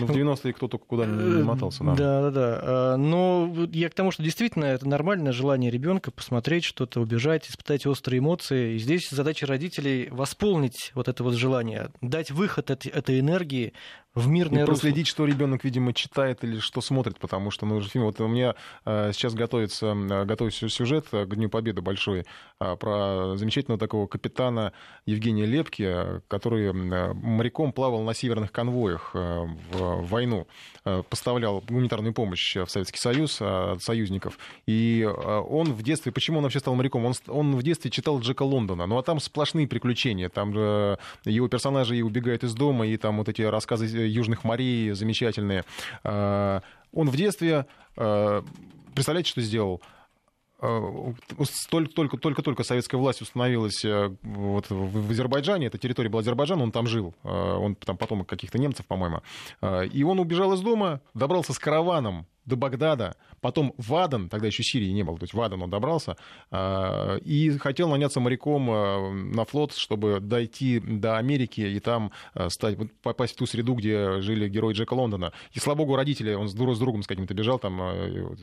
Ну, 0.00 0.06
в 0.06 0.10
90-е 0.10 0.52
кто 0.52 0.66
только 0.66 0.84
куда 0.84 1.06
не 1.06 1.44
мотался, 1.44 1.84
да. 1.84 1.94
Да, 1.94 2.22
да, 2.22 2.30
да. 2.30 2.96
Но 2.96 3.54
я 3.72 3.88
к 3.88 3.94
тому, 3.94 4.10
что 4.10 4.24
действительно 4.24 4.64
это 4.64 4.88
нормальное 4.88 5.30
желание 5.32 5.70
ребенка 5.70 6.10
посмотреть 6.10 6.64
что-то, 6.64 7.00
убежать, 7.00 7.48
испытать 7.48 7.86
острые 7.86 8.18
эмоции. 8.18 8.74
И 8.74 8.78
здесь 8.78 9.08
задача 9.08 9.46
родителей 9.46 10.08
восполнить 10.10 10.90
вот 10.94 11.06
это 11.06 11.22
вот 11.22 11.34
желание, 11.34 11.90
дать 12.00 12.32
выход 12.32 12.70
этой 12.70 13.20
энергии 13.20 13.74
в 14.16 14.28
мирное 14.28 14.60
и 14.60 14.64
русло. 14.64 14.72
проследить, 14.72 15.06
что 15.06 15.26
ребенок, 15.26 15.62
видимо, 15.62 15.92
читает 15.92 16.42
или 16.42 16.58
что 16.58 16.80
смотрит, 16.80 17.18
потому 17.18 17.50
что, 17.50 17.66
ну, 17.66 17.80
фильм, 17.82 18.06
вот 18.06 18.18
у 18.20 18.26
меня 18.26 18.54
э, 18.86 19.10
сейчас 19.12 19.34
готовится, 19.34 19.88
э, 19.88 20.24
готовится 20.24 20.68
сюжет 20.70 21.08
к 21.10 21.26
Дню 21.26 21.50
Победы 21.50 21.82
большой 21.82 22.24
э, 22.58 22.76
про 22.76 23.36
замечательного 23.36 23.78
такого 23.78 24.06
капитана 24.06 24.72
Евгения 25.04 25.44
Лепки, 25.44 26.22
который 26.28 26.72
моряком 26.72 27.72
плавал 27.72 28.02
на 28.02 28.14
северных 28.14 28.52
конвоях 28.52 29.12
в 29.12 30.06
войну, 30.06 30.46
поставлял 31.10 31.60
гуманитарную 31.60 32.14
помощь 32.14 32.56
в 32.56 32.68
Советский 32.68 32.98
Союз 32.98 33.38
от 33.40 33.82
союзников. 33.82 34.38
И 34.66 35.04
он 35.04 35.74
в 35.74 35.82
детстве, 35.82 36.10
почему 36.10 36.38
он 36.38 36.44
вообще 36.44 36.60
стал 36.60 36.74
моряком? 36.74 37.04
Он, 37.04 37.14
он 37.28 37.56
в 37.56 37.62
детстве 37.62 37.90
читал 37.90 38.20
Джека 38.20 38.42
Лондона, 38.42 38.86
ну 38.86 38.96
а 38.96 39.02
там 39.02 39.20
сплошные 39.20 39.68
приключения, 39.68 40.28
там 40.28 40.52
его 41.24 41.48
персонажи 41.48 41.96
и 41.96 42.02
убегают 42.02 42.44
из 42.44 42.54
дома, 42.54 42.86
и 42.86 42.96
там 42.96 43.18
вот 43.18 43.28
эти 43.28 43.42
рассказы 43.42 44.05
южных 44.06 44.44
морей 44.44 44.92
замечательные. 44.92 45.64
А, 46.04 46.62
он 46.92 47.10
в 47.10 47.16
детстве, 47.16 47.66
а, 47.96 48.44
представляете, 48.94 49.30
что 49.30 49.40
сделал? 49.40 49.80
А, 50.60 51.12
только, 51.68 52.16
только, 52.16 52.42
только 52.42 52.64
советская 52.64 52.98
власть 52.98 53.20
установилась 53.20 53.84
э, 53.84 54.10
вот 54.22 54.66
в 54.70 55.10
Азербайджане, 55.10 55.66
эта 55.66 55.76
территория 55.76 56.08
была 56.08 56.20
Азербайджана, 56.20 56.62
он 56.62 56.72
там 56.72 56.86
жил, 56.86 57.14
он 57.22 57.74
там 57.74 57.98
потом 57.98 58.24
каких-то 58.24 58.58
немцев, 58.58 58.86
по-моему, 58.86 59.20
и 59.92 60.02
он 60.02 60.18
убежал 60.18 60.54
из 60.54 60.60
дома, 60.62 61.02
добрался 61.12 61.52
с 61.52 61.58
караваном 61.58 62.26
до 62.46 62.56
Багдада, 62.56 63.16
потом 63.40 63.74
в 63.76 63.94
Адан, 63.94 64.28
тогда 64.28 64.46
еще 64.46 64.62
Сирии 64.62 64.90
не 64.90 65.02
было, 65.02 65.18
то 65.18 65.24
есть 65.24 65.34
в 65.34 65.40
Адан 65.40 65.62
он 65.62 65.70
добрался, 65.70 66.16
а, 66.50 67.16
и 67.16 67.50
хотел 67.58 67.88
наняться 67.90 68.20
моряком 68.20 68.68
а, 68.70 69.10
на 69.10 69.44
флот, 69.44 69.74
чтобы 69.74 70.20
дойти 70.20 70.80
до 70.80 71.18
Америки 71.18 71.60
и 71.60 71.80
там 71.80 72.12
а, 72.34 72.48
стать, 72.48 72.78
попасть 73.02 73.34
в 73.34 73.36
ту 73.36 73.46
среду, 73.46 73.74
где 73.74 74.20
жили 74.20 74.48
герои 74.48 74.74
Джека 74.74 74.94
Лондона. 74.94 75.32
И, 75.52 75.58
слава 75.58 75.78
богу, 75.78 75.96
родители, 75.96 76.34
он 76.34 76.48
с 76.48 76.54
другом 76.54 77.02
с 77.02 77.06
каким-то 77.06 77.34
бежал 77.34 77.58
там 77.58 77.80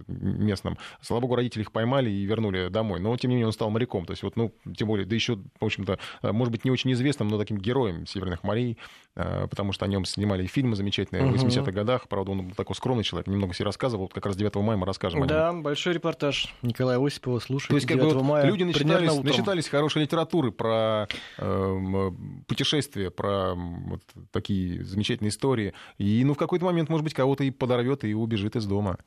местным, 0.07 0.77
слава 1.01 1.21
богу, 1.21 1.35
родители 1.35 1.61
их 1.61 1.71
поймали 1.71 2.09
и 2.09 2.25
вернули 2.25 2.67
домой. 2.67 2.99
Но, 2.99 3.15
тем 3.17 3.29
не 3.29 3.35
менее, 3.35 3.47
он 3.47 3.53
стал 3.53 3.69
моряком. 3.69 4.05
То 4.05 4.11
есть, 4.11 4.23
вот, 4.23 4.35
ну, 4.35 4.53
тем 4.75 4.89
более, 4.89 5.05
да 5.05 5.15
еще, 5.15 5.37
в 5.59 5.65
общем-то, 5.65 5.97
может 6.21 6.51
быть, 6.51 6.65
не 6.65 6.71
очень 6.71 6.91
известным, 6.91 7.29
но 7.29 7.37
таким 7.37 7.57
героем 7.57 8.05
Северных 8.05 8.43
морей, 8.43 8.77
потому 9.15 9.71
что 9.71 9.85
о 9.85 9.87
нем 9.87 10.05
снимали 10.05 10.45
фильмы 10.45 10.75
замечательные 10.75 11.25
в 11.25 11.33
80-х 11.33 11.71
годах. 11.71 12.07
Правда, 12.07 12.31
он 12.31 12.47
был 12.47 12.55
такой 12.55 12.75
скромный 12.75 13.03
человек, 13.03 13.27
немного 13.27 13.53
себе 13.53 13.65
рассказывал 13.65 13.92
рассказывал, 13.93 14.07
как 14.07 14.25
раз 14.25 14.35
9 14.35 14.55
мая 14.55 14.77
мы 14.77 14.85
расскажем 14.85 15.25
да, 15.27 15.49
о 15.49 15.53
нем. 15.53 15.63
большой 15.63 15.93
репортаж 15.93 16.53
Николая 16.61 16.99
Осипова, 16.99 17.39
слушайте. 17.39 17.69
То 17.69 17.75
есть, 17.75 17.87
как 17.87 17.99
бы 17.99 18.23
мая, 18.23 18.45
люди 18.45 18.63
начитались, 18.63 19.23
начитались 19.23 19.67
хорошей 19.67 20.03
литературы 20.03 20.51
про 20.51 21.07
э, 21.37 22.11
путешествия, 22.47 23.11
про 23.11 23.53
вот 23.55 24.01
такие 24.31 24.83
замечательные 24.83 25.29
истории. 25.29 25.73
И 25.97 26.23
ну, 26.23 26.33
в 26.33 26.37
какой-то 26.37 26.65
момент, 26.65 26.89
может 26.89 27.03
быть, 27.03 27.13
кого-то 27.13 27.43
и 27.43 27.51
подорвет, 27.51 28.03
и 28.03 28.13
убежит 28.13 28.55
из 28.55 28.65
дома. 28.65 28.97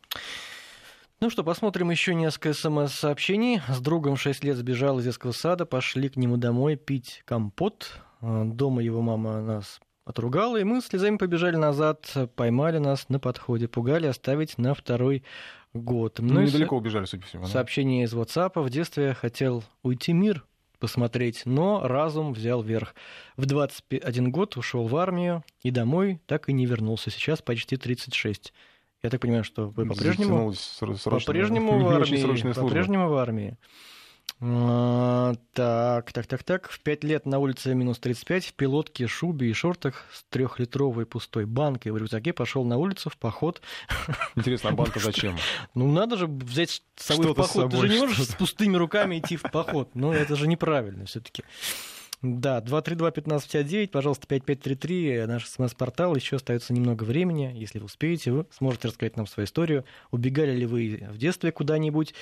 Ну 1.20 1.30
что, 1.30 1.42
посмотрим 1.42 1.90
еще 1.90 2.14
несколько 2.14 2.52
смс-сообщений. 2.52 3.62
С 3.68 3.80
другом 3.80 4.16
6 4.16 4.44
лет 4.44 4.56
сбежал 4.56 4.98
из 4.98 5.04
детского 5.04 5.32
сада, 5.32 5.64
пошли 5.64 6.08
к 6.08 6.16
нему 6.16 6.36
домой 6.36 6.76
пить 6.76 7.22
компот. 7.24 7.90
Э, 8.20 8.42
дома 8.44 8.82
его 8.82 9.00
мама 9.02 9.40
нас 9.40 9.80
отругала, 10.06 10.56
и 10.56 10.64
мы 10.64 10.80
слезами 10.80 11.18
побежали 11.18 11.56
назад, 11.56 12.10
поймали 12.36 12.78
нас 12.78 13.08
на 13.10 13.18
подходе, 13.18 13.68
пугали 13.68 14.06
оставить 14.06 14.56
на 14.56 14.72
второй 14.72 15.24
год. 15.74 16.20
Ну, 16.20 16.34
ну 16.34 16.42
недалеко 16.42 16.76
с... 16.76 16.78
убежали, 16.78 17.04
судя 17.04 17.22
по 17.22 17.28
всему. 17.28 17.46
Сообщение 17.46 18.04
из 18.04 18.14
WhatsApp. 18.14 18.62
В 18.62 18.70
детстве 18.70 19.12
хотел 19.12 19.64
уйти 19.82 20.12
мир 20.12 20.46
посмотреть, 20.78 21.42
но 21.44 21.86
разум 21.86 22.32
взял 22.32 22.62
верх. 22.62 22.94
В 23.36 23.46
21 23.46 24.30
год 24.30 24.56
ушел 24.56 24.86
в 24.86 24.96
армию 24.96 25.44
и 25.62 25.70
домой 25.70 26.20
так 26.26 26.48
и 26.48 26.52
не 26.52 26.66
вернулся. 26.66 27.10
Сейчас 27.10 27.42
почти 27.42 27.76
36. 27.76 28.52
Я 29.02 29.10
так 29.10 29.20
понимаю, 29.20 29.44
что 29.44 29.68
вы 29.68 29.86
по-прежнему, 29.86 30.52
по-прежнему 31.04 31.78
в 31.80 31.88
армии. 31.88 32.52
По-прежнему 32.52 33.08
в 33.08 33.16
армии. 33.16 33.58
А, 34.38 35.34
так, 35.54 36.12
так, 36.12 36.26
так, 36.26 36.42
так. 36.42 36.70
В 36.70 36.80
5 36.80 37.04
лет 37.04 37.26
на 37.26 37.38
улице 37.38 37.74
минус 37.74 37.98
35, 37.98 38.46
в 38.46 38.52
пилотке, 38.52 39.06
шубе 39.06 39.48
и 39.48 39.52
шортах 39.54 40.04
с 40.12 40.24
трехлитровой 40.28 41.06
пустой 41.06 41.46
банкой 41.46 41.92
в 41.92 41.96
рюкзаке 41.96 42.34
пошел 42.34 42.64
на 42.64 42.76
улицу 42.76 43.08
в 43.08 43.16
поход. 43.16 43.62
Интересно, 44.34 44.70
а 44.70 44.72
банка 44.74 45.00
зачем? 45.00 45.36
Ну, 45.74 45.90
надо 45.90 46.16
же 46.16 46.26
взять 46.26 46.82
с 46.96 47.04
собой 47.04 47.32
в 47.32 47.34
поход. 47.34 47.70
Ты 47.70 47.76
же 47.78 47.88
не 47.88 47.98
можешь 47.98 48.26
с 48.26 48.34
пустыми 48.34 48.76
руками 48.76 49.18
идти 49.18 49.36
в 49.36 49.42
поход. 49.42 49.90
Ну, 49.94 50.12
это 50.12 50.36
же 50.36 50.46
неправильно 50.46 51.06
все-таки. 51.06 51.42
Да, 52.22 52.60
232-1559, 52.60 53.88
пожалуйста, 53.88 54.26
5533, 54.26 55.26
наш 55.26 55.46
смс-портал, 55.46 56.16
еще 56.16 56.36
остается 56.36 56.72
немного 56.72 57.04
времени, 57.04 57.52
если 57.54 57.78
вы 57.78 57.84
успеете, 57.84 58.32
вы 58.32 58.46
сможете 58.50 58.88
рассказать 58.88 59.16
нам 59.16 59.26
свою 59.26 59.44
историю, 59.46 59.84
убегали 60.10 60.52
ли 60.52 60.64
вы 60.64 61.06
в 61.10 61.18
детстве 61.18 61.52
куда-нибудь. 61.52 62.14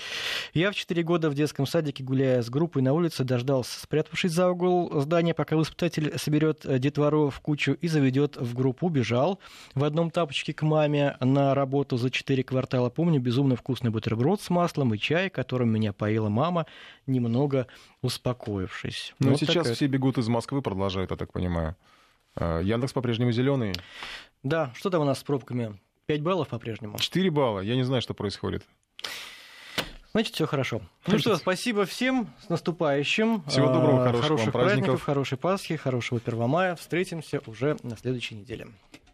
Я 0.52 0.72
в 0.72 0.74
4 0.74 1.02
года 1.04 1.30
в 1.30 1.34
детском 1.34 1.66
садике, 1.66 2.02
гуляя 2.02 2.42
с 2.42 2.50
группой 2.50 2.82
на 2.82 2.92
улице, 2.92 3.22
дождался, 3.22 3.80
спрятавшись 3.80 4.32
за 4.32 4.50
угол 4.50 5.00
здания, 5.00 5.32
пока 5.32 5.56
воспитатель 5.56 6.18
соберет 6.18 6.66
детвору 6.80 7.30
в 7.30 7.40
кучу 7.40 7.72
и 7.80 7.86
заведет 7.86 8.36
в 8.36 8.54
группу, 8.54 8.86
убежал 8.86 9.38
в 9.74 9.84
одном 9.84 10.10
тапочке 10.10 10.52
к 10.52 10.62
маме 10.62 11.16
на 11.20 11.54
работу 11.54 11.96
за 11.96 12.10
4 12.10 12.42
квартала. 12.42 12.90
Помню, 12.90 13.20
безумно 13.20 13.54
вкусный 13.54 13.90
бутерброд 13.90 14.42
с 14.42 14.50
маслом 14.50 14.92
и 14.92 14.98
чай, 14.98 15.30
которым 15.30 15.70
меня 15.70 15.92
поила 15.92 16.28
мама, 16.28 16.66
немного 17.06 17.68
успокоившись. 18.02 19.14
Ну, 19.18 19.30
вот 19.30 19.40
сейчас 19.40 19.68
такая... 19.68 19.83
все 19.84 19.88
бегут 19.88 20.16
из 20.16 20.28
Москвы, 20.28 20.62
продолжают, 20.62 21.10
я 21.10 21.16
так 21.18 21.30
понимаю. 21.30 21.76
А, 22.36 22.60
Яндекс 22.60 22.94
по-прежнему 22.94 23.32
зеленый. 23.32 23.74
Да, 24.42 24.72
что 24.74 24.88
там 24.88 25.02
у 25.02 25.04
нас 25.04 25.18
с 25.18 25.22
пробками? 25.22 25.78
5 26.06 26.22
баллов 26.22 26.48
по-прежнему. 26.48 26.98
4 26.98 27.30
балла. 27.30 27.60
Я 27.60 27.76
не 27.76 27.82
знаю, 27.82 28.00
что 28.00 28.14
происходит. 28.14 28.64
Значит, 30.12 30.34
все 30.34 30.46
хорошо. 30.46 30.80
Ну 31.06 31.18
что, 31.18 31.36
спасибо 31.36 31.84
всем. 31.84 32.28
С 32.42 32.48
наступающим. 32.48 33.42
Всего 33.42 33.66
доброго, 33.66 34.04
хороших, 34.04 34.22
хороших 34.22 34.46
вам 34.46 34.52
праздников. 34.52 34.76
праздников, 34.76 35.02
хорошей 35.02 35.38
Пасхи, 35.38 35.76
хорошего 35.76 36.18
Первомая. 36.18 36.76
Встретимся 36.76 37.42
уже 37.44 37.76
на 37.82 37.96
следующей 37.98 38.36
неделе. 38.36 38.68